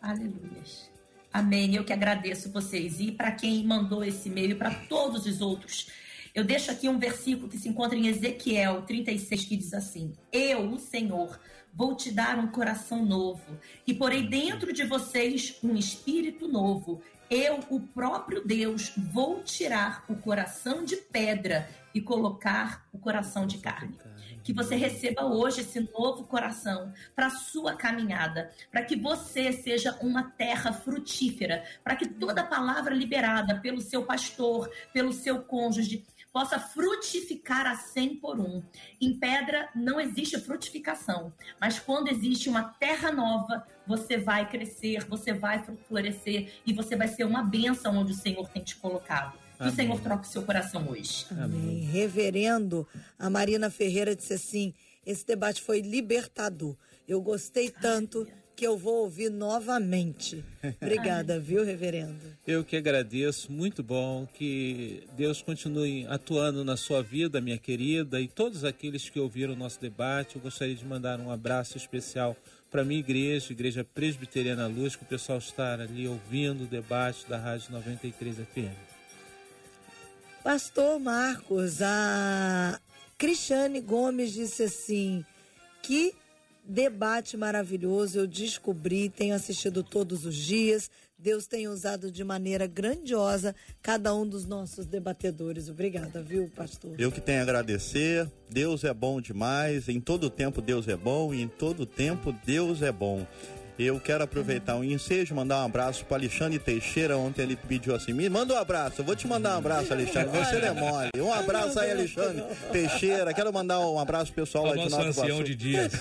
Aleluias. 0.00 0.88
Amém. 1.32 1.74
Eu 1.74 1.84
que 1.84 1.92
agradeço 1.92 2.50
vocês. 2.50 3.00
E 3.00 3.12
para 3.12 3.32
quem 3.32 3.64
mandou 3.64 4.02
esse 4.04 4.28
e-mail 4.28 4.52
e 4.52 4.54
para 4.54 4.70
todos 4.88 5.26
os 5.26 5.40
outros, 5.40 5.88
eu 6.34 6.44
deixo 6.44 6.70
aqui 6.70 6.88
um 6.88 6.98
versículo 6.98 7.48
que 7.48 7.58
se 7.58 7.68
encontra 7.68 7.96
em 7.98 8.06
Ezequiel 8.06 8.82
36, 8.82 9.44
que 9.44 9.56
diz 9.56 9.74
assim: 9.74 10.12
Eu, 10.32 10.70
o 10.70 10.78
Senhor, 10.78 11.38
vou 11.74 11.94
te 11.94 12.10
dar 12.10 12.38
um 12.38 12.46
coração 12.48 13.04
novo 13.04 13.42
e 13.86 13.92
porei 13.92 14.22
dentro 14.26 14.72
de 14.72 14.84
vocês 14.84 15.56
um 15.62 15.74
espírito 15.76 16.48
novo. 16.48 17.02
Eu, 17.30 17.60
o 17.68 17.78
próprio 17.78 18.42
Deus, 18.42 18.90
vou 18.96 19.42
tirar 19.42 20.02
o 20.08 20.16
coração 20.16 20.82
de 20.82 20.96
pedra 20.96 21.68
e 21.94 22.00
colocar 22.00 22.86
o 22.90 22.98
coração 22.98 23.46
de 23.46 23.58
carne. 23.58 23.98
Que 24.42 24.50
você 24.50 24.76
receba 24.76 25.26
hoje 25.26 25.60
esse 25.60 25.78
novo 25.78 26.24
coração 26.24 26.90
para 27.14 27.26
a 27.26 27.30
sua 27.30 27.74
caminhada, 27.74 28.50
para 28.70 28.82
que 28.82 28.96
você 28.96 29.52
seja 29.52 29.98
uma 30.00 30.30
terra 30.30 30.72
frutífera, 30.72 31.64
para 31.84 31.96
que 31.96 32.08
toda 32.08 32.42
palavra 32.42 32.94
liberada 32.94 33.60
pelo 33.60 33.82
seu 33.82 34.04
pastor, 34.04 34.70
pelo 34.94 35.12
seu 35.12 35.42
cônjuge, 35.42 36.06
possa 36.32 36.58
frutificar 36.58 37.66
a 37.66 37.76
100 37.76 38.16
por 38.16 38.38
um. 38.38 38.62
Em 39.00 39.18
pedra 39.18 39.68
não 39.74 40.00
existe 40.00 40.38
frutificação, 40.38 41.32
mas 41.60 41.78
quando 41.78 42.08
existe 42.08 42.48
uma 42.48 42.64
terra 42.64 43.10
nova, 43.10 43.66
você 43.86 44.16
vai 44.16 44.48
crescer, 44.48 45.04
você 45.06 45.32
vai 45.32 45.64
florescer 45.88 46.52
e 46.66 46.72
você 46.72 46.96
vai 46.96 47.08
ser 47.08 47.24
uma 47.24 47.42
bênção 47.42 47.96
onde 47.96 48.12
o 48.12 48.16
Senhor 48.16 48.48
tem 48.48 48.62
te 48.62 48.76
colocado. 48.76 49.38
Que 49.58 49.68
o. 49.68 49.72
Senhor 49.72 50.00
troque 50.00 50.26
o 50.26 50.30
seu 50.30 50.42
coração 50.42 50.88
hoje. 50.88 51.26
Amém. 51.32 51.80
Reverendo, 51.80 52.86
a 53.18 53.28
Marina 53.28 53.68
Ferreira 53.68 54.14
disse 54.14 54.34
assim: 54.34 54.72
esse 55.04 55.26
debate 55.26 55.60
foi 55.60 55.80
libertador. 55.80 56.76
Eu 57.08 57.20
gostei 57.20 57.70
tanto 57.70 58.26
que 58.58 58.66
eu 58.66 58.76
vou 58.76 59.04
ouvir 59.04 59.30
novamente. 59.30 60.44
Obrigada, 60.82 61.38
viu, 61.38 61.64
reverendo? 61.64 62.18
Eu 62.44 62.64
que 62.64 62.76
agradeço, 62.76 63.52
muito 63.52 63.84
bom. 63.84 64.26
Que 64.34 65.04
Deus 65.16 65.40
continue 65.40 66.04
atuando 66.08 66.64
na 66.64 66.76
sua 66.76 67.00
vida, 67.00 67.40
minha 67.40 67.56
querida, 67.56 68.20
e 68.20 68.26
todos 68.26 68.64
aqueles 68.64 69.08
que 69.08 69.20
ouviram 69.20 69.52
o 69.54 69.56
nosso 69.56 69.80
debate. 69.80 70.34
Eu 70.34 70.42
gostaria 70.42 70.74
de 70.74 70.84
mandar 70.84 71.20
um 71.20 71.30
abraço 71.30 71.76
especial 71.76 72.36
para 72.68 72.82
a 72.82 72.84
minha 72.84 72.98
igreja, 72.98 73.52
Igreja 73.52 73.84
Presbiteriana 73.84 74.66
Luz, 74.66 74.96
que 74.96 75.04
o 75.04 75.06
pessoal 75.06 75.38
está 75.38 75.74
ali 75.74 76.08
ouvindo 76.08 76.64
o 76.64 76.66
debate 76.66 77.28
da 77.28 77.38
Rádio 77.38 77.70
93 77.70 78.38
FM. 78.38 78.76
Pastor 80.42 80.98
Marcos, 80.98 81.80
a 81.80 82.80
Cristiane 83.16 83.80
Gomes 83.80 84.32
disse 84.32 84.64
assim: 84.64 85.24
que 85.80 86.12
debate 86.68 87.36
maravilhoso, 87.36 88.18
eu 88.18 88.26
descobri, 88.26 89.08
tenho 89.08 89.34
assistido 89.34 89.82
todos 89.82 90.26
os 90.26 90.36
dias. 90.36 90.90
Deus 91.18 91.48
tem 91.48 91.66
usado 91.66 92.12
de 92.12 92.22
maneira 92.22 92.66
grandiosa 92.66 93.52
cada 93.82 94.14
um 94.14 94.24
dos 94.24 94.46
nossos 94.46 94.86
debatedores. 94.86 95.68
Obrigada, 95.68 96.22
viu, 96.22 96.48
pastor? 96.54 96.94
Eu 96.96 97.10
que 97.10 97.20
tenho 97.20 97.40
a 97.40 97.42
agradecer. 97.42 98.30
Deus 98.48 98.84
é 98.84 98.94
bom 98.94 99.20
demais. 99.20 99.88
Em 99.88 99.98
todo 99.98 100.30
tempo 100.30 100.60
Deus 100.60 100.86
é 100.86 100.96
bom 100.96 101.34
e 101.34 101.42
em 101.42 101.48
todo 101.48 101.84
tempo 101.84 102.32
Deus 102.44 102.82
é 102.82 102.92
bom. 102.92 103.26
Eu 103.78 104.00
quero 104.00 104.24
aproveitar 104.24 104.74
o 104.76 104.82
ensejo, 104.82 105.34
mandar 105.36 105.62
um 105.62 105.66
abraço 105.66 106.04
para 106.04 106.16
Alexandre 106.16 106.58
Teixeira. 106.58 107.16
Ontem 107.16 107.42
ele 107.42 107.54
pediu 107.54 107.94
assim: 107.94 108.12
me 108.12 108.28
manda 108.28 108.54
um 108.54 108.56
abraço. 108.56 109.00
Eu 109.00 109.04
vou 109.04 109.14
te 109.14 109.26
mandar 109.28 109.54
um 109.54 109.58
abraço, 109.58 109.92
Alexandre. 109.92 110.36
Você 110.36 110.56
é 110.56 110.72
mole. 110.72 111.10
Um 111.16 111.32
abraço 111.32 111.78
aí, 111.78 111.92
Alexandre 111.92 112.42
Teixeira. 112.72 113.32
Quero 113.32 113.52
mandar 113.52 113.78
um 113.78 114.00
abraço 114.00 114.32
pessoal 114.32 114.66
lá 114.66 114.74
de 114.74 114.90
Nova 114.90 115.08
Iguaçu. 115.08 115.44
de 115.44 115.54
dias. 115.54 115.92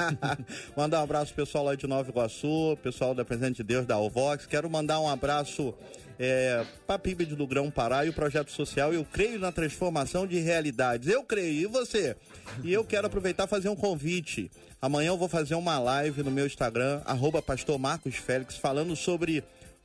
mandar 0.74 1.00
um 1.00 1.04
abraço 1.04 1.34
pessoal 1.34 1.64
lá 1.64 1.74
de 1.74 1.86
Nova 1.86 2.08
Iguaçu, 2.08 2.78
pessoal 2.82 3.14
da 3.14 3.22
Presente 3.22 3.56
de 3.56 3.64
Deus 3.64 3.84
da 3.84 3.96
Alvox. 3.96 4.46
Quero 4.46 4.70
mandar 4.70 4.98
um 5.00 5.08
abraço 5.08 5.74
é, 6.22 6.66
para 6.86 6.96
a 6.96 6.98
PIB 6.98 7.24
do 7.24 7.46
Grão 7.46 7.70
Pará 7.70 8.04
e 8.04 8.10
o 8.10 8.12
projeto 8.12 8.52
social. 8.52 8.92
Eu 8.92 9.06
creio 9.06 9.38
na 9.38 9.50
transformação 9.50 10.26
de 10.26 10.38
realidades. 10.38 11.08
Eu 11.08 11.24
creio. 11.24 11.62
E 11.62 11.66
você? 11.66 12.14
E 12.62 12.70
eu 12.70 12.84
quero 12.84 13.06
aproveitar 13.06 13.44
e 13.44 13.48
fazer 13.48 13.70
um 13.70 13.74
convite. 13.74 14.50
Amanhã 14.82 15.08
eu 15.08 15.16
vou 15.16 15.28
fazer 15.28 15.54
uma 15.54 15.78
live 15.78 16.22
no 16.22 16.30
meu 16.30 16.46
Instagram, 16.46 17.00
arroba 17.06 17.40
pastor 17.40 17.78
Marcos 17.78 18.16
Félix, 18.16 18.56
falando 18.56 18.94
sobre 18.94 19.42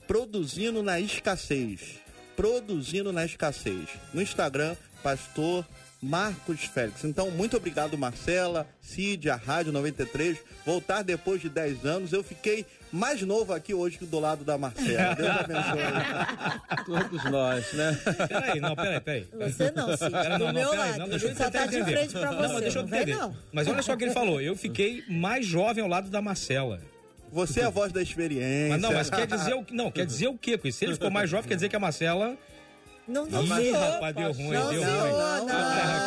produzindo 0.08 0.84
na 0.84 1.00
escassez. 1.00 2.00
Produzindo 2.36 3.14
na 3.14 3.24
escassez. 3.24 3.88
No 4.14 4.22
Instagram, 4.22 4.76
pastor 5.02 5.66
Marcos 6.02 6.66
Félix. 6.66 7.06
Então, 7.06 7.32
muito 7.32 7.56
obrigado, 7.56 7.98
Marcela, 7.98 8.68
Cid, 8.82 9.30
a 9.30 9.36
Rádio 9.36 9.72
93. 9.72 10.38
Voltar 10.66 11.02
depois 11.02 11.42
de 11.42 11.48
10 11.48 11.86
anos. 11.86 12.14
Eu 12.14 12.24
fiquei 12.24 12.66
mais 12.96 13.22
novo 13.22 13.54
aqui 13.54 13.74
hoje 13.74 13.98
que 13.98 14.06
do 14.06 14.20
lado 14.20 14.44
da 14.44 14.58
Marcela. 14.58 15.16
Deus 15.16 15.30
abençoe. 15.30 16.86
Todos 16.86 17.24
nós, 17.32 17.74
né? 17.74 18.00
Peraí, 18.28 18.60
não, 18.60 18.76
peraí, 18.76 19.00
peraí. 19.02 19.28
Você 19.34 19.72
não, 19.72 19.98
Cid, 19.98 20.10
Pera, 20.12 20.38
do 20.38 20.46
não, 20.46 20.54
não, 20.54 20.54
meu 20.54 20.70
peraí, 20.72 20.90
lado. 20.90 21.00
não, 21.00 21.10
deixa 21.10 21.26
eu 21.26 21.30
Ele 21.30 21.38
só 21.38 21.50
tá 21.52 21.66
de 21.66 21.84
frente 21.84 22.12
pra 22.14 22.32
Não, 22.32 22.40
mas 22.40 22.52
você. 22.52 22.62
deixa 22.62 22.80
eu 22.80 22.88
Não 22.88 22.98
entender. 22.98 23.16
não. 23.16 23.38
Mas 23.52 23.68
olha 23.68 23.82
só 23.82 23.94
o 23.94 23.98
que 23.98 24.04
ele 24.06 24.14
falou. 24.14 24.42
Eu 24.42 24.56
fiquei 24.56 25.04
mais 25.08 25.46
jovem 25.46 25.84
ao 25.84 25.90
lado 25.90 26.10
da 26.10 26.22
Marcela. 26.22 26.80
Você 27.32 27.60
é 27.62 27.66
a 27.66 27.70
voz 27.70 27.92
da 27.92 28.02
experiência. 28.02 28.70
Mas 28.70 28.82
não, 28.82 28.94
mas 28.94 29.10
quer 29.10 29.28
dizer 29.28 29.54
o 29.56 29.64
que? 29.64 29.74
Não, 29.74 29.92
quer 29.92 30.06
dizer 30.06 30.28
o 30.28 30.38
quê? 30.38 30.58
Porque 30.58 30.72
se 30.72 30.86
ele 30.86 30.94
ficou 30.94 31.12
mais 31.12 31.30
jovem, 31.30 31.48
quer 31.50 31.56
dizer 31.56 31.70
que 31.70 31.76
a 31.76 31.80
Marcela. 31.80 32.36
Não 33.08 33.28
Ih, 33.28 33.48
certo. 33.48 33.92
rapaz, 33.94 34.16
deu 34.16 34.32
ruim, 34.32 34.52
Não, 34.54 34.70
deu 34.72 34.82
senhor, 34.84 35.02
ruim. 35.02 35.12
não. 35.12 35.48
Passou 35.48 36.05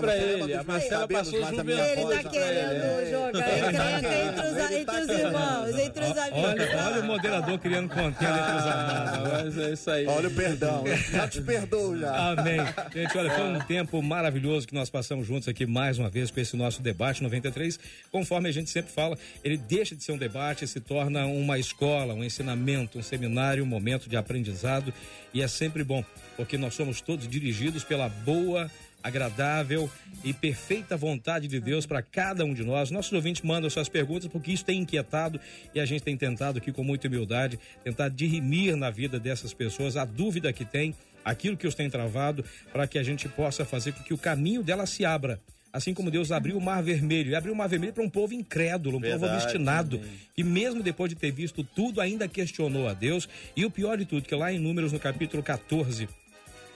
Lembra? 0.00 0.12
pra 0.12 0.26
lembra 0.26 0.44
ele. 0.44 0.54
A 0.54 0.64
Marcela 0.64 1.08
passou 1.08 1.44
a 1.44 1.50
minha 1.50 1.62
juventude 1.62 2.02
voz 2.02 2.16
Ele 2.16 2.22
tá 2.22 2.30
querendo 2.30 3.10
jogar 3.10 3.58
encrenca 3.58 4.14
entre 4.14 4.46
os, 4.46 4.70
entre 4.72 5.00
os 5.00 5.08
irmãos, 5.08 5.78
entre 5.78 6.04
os 6.04 6.18
amigos. 6.18 6.44
Olha, 6.44 6.86
olha 6.86 7.00
o 7.00 7.04
moderador 7.04 7.58
criando 7.58 7.88
contenda 7.88 8.38
entre 8.38 8.56
os 8.56 8.66
amados. 8.66 9.32
Mas 9.32 9.58
é 9.58 9.72
isso 9.72 9.90
aí. 9.90 10.06
Olha 10.06 10.28
o 10.28 10.34
perdão. 10.34 10.84
Já 11.10 11.28
te 11.28 11.40
perdoo 11.40 11.98
já. 11.98 12.30
Amém. 12.30 12.58
Gente, 12.94 13.18
olha, 13.18 13.30
foi 13.30 13.44
um 13.44 13.60
tempo 13.60 14.02
maravilhoso 14.02 14.66
que 14.66 14.74
nós 14.74 14.90
passamos 14.90 15.26
juntos 15.26 15.48
aqui 15.48 15.66
mais 15.66 15.98
uma 15.98 16.08
vez 16.08 16.30
com 16.30 16.40
esse 16.40 16.56
nosso 16.56 16.82
debate 16.82 17.22
93. 17.22 17.78
Conforme 18.10 18.48
a 18.48 18.52
gente 18.52 18.70
sempre 18.70 18.92
fala, 18.92 19.16
ele 19.44 19.56
deixa 19.56 19.94
de 19.94 20.02
ser 20.02 20.12
um 20.12 20.18
debate 20.18 20.64
e 20.64 20.68
se 20.68 20.80
torna 20.80 21.26
uma 21.26 21.58
escola, 21.58 22.14
um 22.14 22.24
ensinamento, 22.24 22.98
um 22.98 23.02
seminário, 23.02 23.62
um 23.62 23.66
momento 23.66 24.08
de 24.08 24.16
aprendizado. 24.16 24.92
E 25.32 25.42
é 25.42 25.48
sempre 25.48 25.84
bom, 25.84 26.04
porque 26.36 26.58
nós 26.58 26.74
somos 26.74 27.00
todos 27.00 27.28
dirigidos 27.28 27.84
pela 27.84 28.08
boa, 28.08 28.70
agradável 29.02 29.90
e 30.22 30.32
perfeita 30.32 30.96
vontade 30.96 31.48
de 31.48 31.60
Deus 31.60 31.86
para 31.86 32.02
cada 32.02 32.44
um 32.44 32.52
de 32.52 32.62
nós. 32.62 32.90
Nossos 32.90 33.12
ouvintes 33.12 33.42
mandam 33.42 33.70
suas 33.70 33.88
perguntas 33.88 34.28
porque 34.28 34.52
isso 34.52 34.64
tem 34.64 34.80
inquietado 34.80 35.40
e 35.74 35.80
a 35.80 35.84
gente 35.84 36.02
tem 36.02 36.16
tentado 36.16 36.58
aqui 36.58 36.72
com 36.72 36.84
muita 36.84 37.08
humildade 37.08 37.58
tentar 37.82 38.08
dirimir 38.08 38.76
na 38.76 38.90
vida 38.90 39.18
dessas 39.18 39.52
pessoas 39.54 39.96
a 39.96 40.04
dúvida 40.04 40.52
que 40.52 40.64
tem, 40.64 40.94
aquilo 41.24 41.56
que 41.56 41.66
os 41.66 41.74
tem 41.74 41.88
travado, 41.88 42.44
para 42.72 42.86
que 42.86 42.98
a 42.98 43.02
gente 43.02 43.28
possa 43.28 43.64
fazer 43.64 43.92
com 43.92 44.02
que 44.02 44.14
o 44.14 44.18
caminho 44.18 44.62
dela 44.62 44.86
se 44.86 45.04
abra 45.04 45.40
Assim 45.72 45.94
como 45.94 46.10
Deus 46.10 46.32
abriu 46.32 46.56
o 46.56 46.60
mar 46.60 46.82
vermelho. 46.82 47.30
E 47.30 47.34
abriu 47.34 47.52
o 47.52 47.56
mar 47.56 47.68
vermelho 47.68 47.92
para 47.92 48.02
um 48.02 48.10
povo 48.10 48.34
incrédulo, 48.34 48.98
um 48.98 49.00
Verdade, 49.00 49.22
povo 49.22 49.34
obstinado, 49.34 49.96
amém. 49.96 50.10
que 50.34 50.42
mesmo 50.42 50.82
depois 50.82 51.08
de 51.08 51.14
ter 51.14 51.30
visto 51.30 51.62
tudo, 51.62 52.00
ainda 52.00 52.26
questionou 52.26 52.88
a 52.88 52.92
Deus. 52.92 53.28
E 53.56 53.64
o 53.64 53.70
pior 53.70 53.96
de 53.96 54.04
tudo, 54.04 54.26
que 54.26 54.34
lá 54.34 54.52
em 54.52 54.58
Números, 54.58 54.92
no 54.92 54.98
capítulo 54.98 55.42
14, 55.42 56.08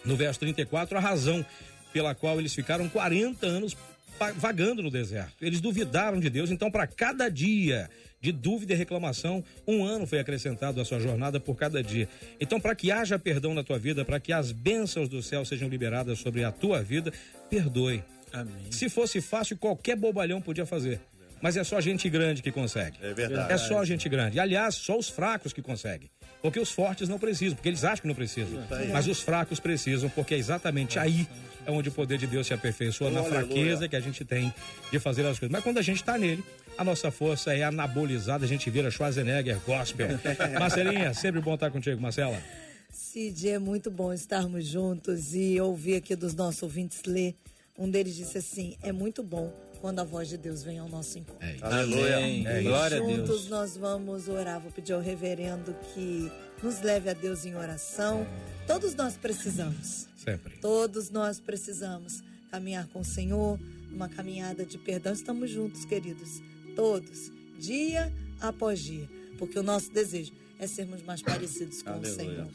no 0.04 0.16
verso 0.16 0.38
34, 0.40 0.96
a 0.96 1.00
razão 1.00 1.44
pela 1.94 2.12
qual 2.12 2.40
eles 2.40 2.52
ficaram 2.52 2.88
40 2.88 3.46
anos 3.46 3.76
vagando 4.36 4.82
no 4.82 4.90
deserto. 4.90 5.32
Eles 5.40 5.60
duvidaram 5.60 6.18
de 6.18 6.28
Deus, 6.28 6.50
então 6.50 6.70
para 6.70 6.88
cada 6.88 7.28
dia 7.28 7.88
de 8.20 8.32
dúvida 8.32 8.72
e 8.72 8.76
reclamação, 8.76 9.44
um 9.66 9.84
ano 9.84 10.06
foi 10.06 10.18
acrescentado 10.18 10.80
à 10.80 10.84
sua 10.84 10.98
jornada 10.98 11.38
por 11.38 11.54
cada 11.56 11.82
dia. 11.82 12.08
Então, 12.40 12.58
para 12.58 12.74
que 12.74 12.90
haja 12.90 13.18
perdão 13.18 13.52
na 13.52 13.62
tua 13.62 13.78
vida, 13.78 14.02
para 14.02 14.18
que 14.18 14.32
as 14.32 14.50
bênçãos 14.50 15.10
do 15.10 15.22
céu 15.22 15.44
sejam 15.44 15.68
liberadas 15.68 16.20
sobre 16.20 16.42
a 16.42 16.50
tua 16.50 16.82
vida, 16.82 17.12
perdoe. 17.50 18.02
Amém. 18.32 18.54
Se 18.70 18.88
fosse 18.88 19.20
fácil, 19.20 19.58
qualquer 19.58 19.94
bobalhão 19.94 20.40
podia 20.40 20.64
fazer. 20.64 21.00
Mas 21.42 21.54
é 21.58 21.62
só 21.62 21.78
gente 21.82 22.08
grande 22.08 22.40
que 22.40 22.50
consegue. 22.50 22.96
É 23.02 23.12
verdade. 23.12 23.52
É 23.52 23.58
só 23.58 23.84
gente 23.84 24.08
grande. 24.08 24.38
E, 24.38 24.40
aliás, 24.40 24.74
só 24.74 24.96
os 24.96 25.10
fracos 25.10 25.52
que 25.52 25.60
conseguem. 25.60 26.08
Porque 26.40 26.58
os 26.58 26.70
fortes 26.70 27.06
não 27.08 27.18
precisam, 27.18 27.54
porque 27.54 27.68
eles 27.68 27.84
acham 27.84 28.02
que 28.02 28.08
não 28.08 28.14
precisam. 28.14 28.58
Mas 28.90 29.06
os 29.06 29.20
fracos 29.20 29.60
precisam, 29.60 30.08
porque 30.08 30.34
é 30.34 30.38
exatamente 30.38 30.98
aí 30.98 31.28
é 31.66 31.70
onde 31.70 31.88
o 31.88 31.92
poder 31.92 32.18
de 32.18 32.26
Deus 32.26 32.46
se 32.46 32.54
aperfeiçoa, 32.54 33.10
na 33.10 33.20
Aleluia. 33.20 33.40
fraqueza 33.44 33.88
que 33.88 33.96
a 33.96 34.00
gente 34.00 34.24
tem 34.24 34.52
de 34.90 34.98
fazer 34.98 35.24
as 35.26 35.38
coisas. 35.38 35.52
Mas 35.52 35.62
quando 35.62 35.78
a 35.78 35.82
gente 35.82 35.96
está 35.96 36.16
nele, 36.18 36.44
a 36.76 36.84
nossa 36.84 37.10
força 37.10 37.54
é 37.54 37.62
anabolizada, 37.62 38.44
a 38.44 38.48
gente 38.48 38.68
vira 38.70 38.90
Schwarzenegger 38.90 39.58
gospel. 39.60 40.08
Marcelinha, 40.58 41.14
sempre 41.14 41.40
bom 41.40 41.54
estar 41.54 41.70
contigo, 41.70 42.00
Marcela. 42.00 42.40
Cid, 42.90 43.48
é 43.48 43.58
muito 43.58 43.90
bom 43.90 44.12
estarmos 44.12 44.64
juntos 44.66 45.34
e 45.34 45.60
ouvir 45.60 45.96
aqui 45.96 46.14
dos 46.14 46.34
nossos 46.34 46.62
ouvintes 46.62 47.02
ler. 47.06 47.34
Um 47.78 47.90
deles 47.90 48.14
disse 48.14 48.38
assim: 48.38 48.76
é 48.82 48.92
muito 48.92 49.22
bom 49.22 49.52
quando 49.80 49.98
a 49.98 50.04
voz 50.04 50.28
de 50.28 50.36
Deus 50.36 50.62
vem 50.62 50.78
ao 50.78 50.88
nosso 50.88 51.18
encontro. 51.18 51.44
É 51.46 51.54
isso. 51.54 51.64
Aleluia. 51.64 52.20
É 52.20 52.60
isso. 52.60 52.68
Glória 52.68 52.96
a 52.96 53.00
Juntos 53.00 53.26
Deus. 53.26 53.48
nós 53.48 53.76
vamos 53.76 54.28
orar. 54.28 54.60
Vou 54.60 54.70
pedir 54.70 54.92
ao 54.92 55.00
reverendo 55.00 55.74
que 55.92 56.30
nos 56.62 56.80
leve 56.82 57.10
a 57.10 57.12
Deus 57.12 57.44
em 57.44 57.54
oração. 57.56 58.26
Todos 58.66 58.94
nós 58.94 59.16
precisamos. 59.16 60.08
Sempre. 60.16 60.54
Todos 60.58 61.10
nós 61.10 61.38
precisamos 61.38 62.22
caminhar 62.50 62.86
com 62.88 63.00
o 63.00 63.04
Senhor, 63.04 63.58
numa 63.90 64.08
caminhada 64.08 64.64
de 64.64 64.78
perdão. 64.78 65.12
Estamos 65.12 65.50
juntos, 65.50 65.84
queridos. 65.84 66.40
Todos, 66.74 67.30
dia 67.58 68.12
após 68.40 68.80
dia. 68.80 69.08
Porque 69.38 69.58
o 69.58 69.62
nosso 69.62 69.92
desejo 69.92 70.32
é 70.58 70.66
sermos 70.66 71.02
mais 71.02 71.20
parecidos 71.20 71.82
com 71.82 71.90
Aleluia. 71.90 72.12
o 72.12 72.16
Senhor. 72.16 72.48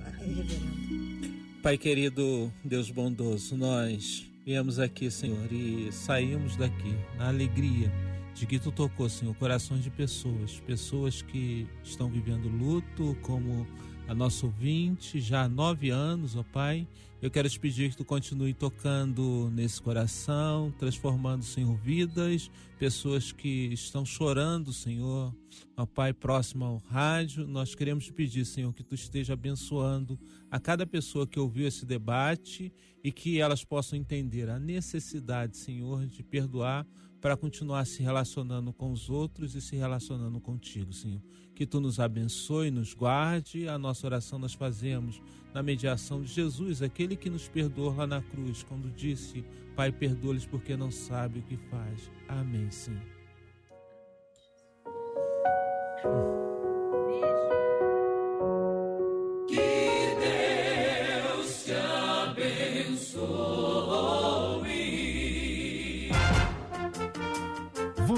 Amém. 0.00 0.34
Reverendo. 0.34 1.34
Pai 1.62 1.78
querido, 1.78 2.52
Deus 2.62 2.90
bondoso, 2.90 3.56
nós 3.56 4.26
viemos 4.44 4.78
aqui, 4.78 5.10
Senhor, 5.10 5.50
e 5.50 5.90
saímos 5.92 6.56
daqui 6.56 6.94
na 7.16 7.28
alegria 7.28 7.90
de 8.34 8.44
que 8.44 8.58
Tu 8.58 8.70
tocou, 8.70 9.08
Senhor, 9.08 9.34
corações 9.36 9.82
de 9.82 9.90
pessoas, 9.90 10.60
pessoas 10.66 11.22
que 11.22 11.66
estão 11.82 12.10
vivendo 12.10 12.48
luto, 12.48 13.16
como 13.22 13.66
a 14.06 14.14
nossa 14.14 14.44
ouvinte, 14.44 15.20
já 15.20 15.44
há 15.44 15.48
nove 15.48 15.90
anos, 15.90 16.36
ó 16.36 16.42
Pai. 16.42 16.86
Eu 17.22 17.30
quero 17.30 17.48
te 17.48 17.58
pedir 17.58 17.90
que 17.90 17.96
Tu 17.96 18.04
continue 18.04 18.52
tocando 18.52 19.50
nesse 19.50 19.80
coração, 19.80 20.70
transformando, 20.78 21.42
Senhor, 21.42 21.74
vidas, 21.78 22.50
pessoas 22.78 23.32
que 23.32 23.72
estão 23.72 24.04
chorando, 24.04 24.74
Senhor, 24.74 25.34
ó 25.74 25.86
Pai, 25.86 26.12
próximo 26.12 26.66
ao 26.66 26.76
rádio. 26.76 27.46
Nós 27.46 27.74
queremos 27.74 28.04
te 28.04 28.12
pedir, 28.12 28.44
Senhor, 28.44 28.74
que 28.74 28.84
Tu 28.84 28.94
esteja 28.94 29.32
abençoando 29.32 30.18
a 30.50 30.60
cada 30.60 30.86
pessoa 30.86 31.26
que 31.26 31.40
ouviu 31.40 31.66
esse 31.66 31.86
debate 31.86 32.70
e 33.02 33.10
que 33.10 33.40
elas 33.40 33.64
possam 33.64 33.98
entender 33.98 34.50
a 34.50 34.58
necessidade, 34.58 35.56
Senhor, 35.56 36.06
de 36.06 36.22
perdoar 36.22 36.86
para 37.24 37.38
continuar 37.38 37.86
se 37.86 38.02
relacionando 38.02 38.70
com 38.70 38.92
os 38.92 39.08
outros 39.08 39.54
e 39.54 39.60
se 39.62 39.76
relacionando 39.76 40.38
contigo, 40.38 40.92
Senhor. 40.92 41.22
Que 41.54 41.64
tu 41.64 41.80
nos 41.80 41.98
abençoe, 41.98 42.70
nos 42.70 42.92
guarde. 42.92 43.66
A 43.66 43.78
nossa 43.78 44.06
oração 44.06 44.38
nós 44.38 44.52
fazemos 44.52 45.22
na 45.54 45.62
mediação 45.62 46.20
de 46.20 46.30
Jesus, 46.30 46.82
aquele 46.82 47.16
que 47.16 47.30
nos 47.30 47.48
perdoou 47.48 47.96
lá 47.96 48.06
na 48.06 48.20
cruz, 48.20 48.62
quando 48.62 48.94
disse: 48.94 49.42
Pai, 49.74 49.90
perdoa-lhes 49.90 50.44
porque 50.44 50.76
não 50.76 50.90
sabe 50.90 51.38
o 51.38 51.42
que 51.44 51.56
faz. 51.56 52.10
Amém, 52.28 52.70
Senhor. 52.70 53.00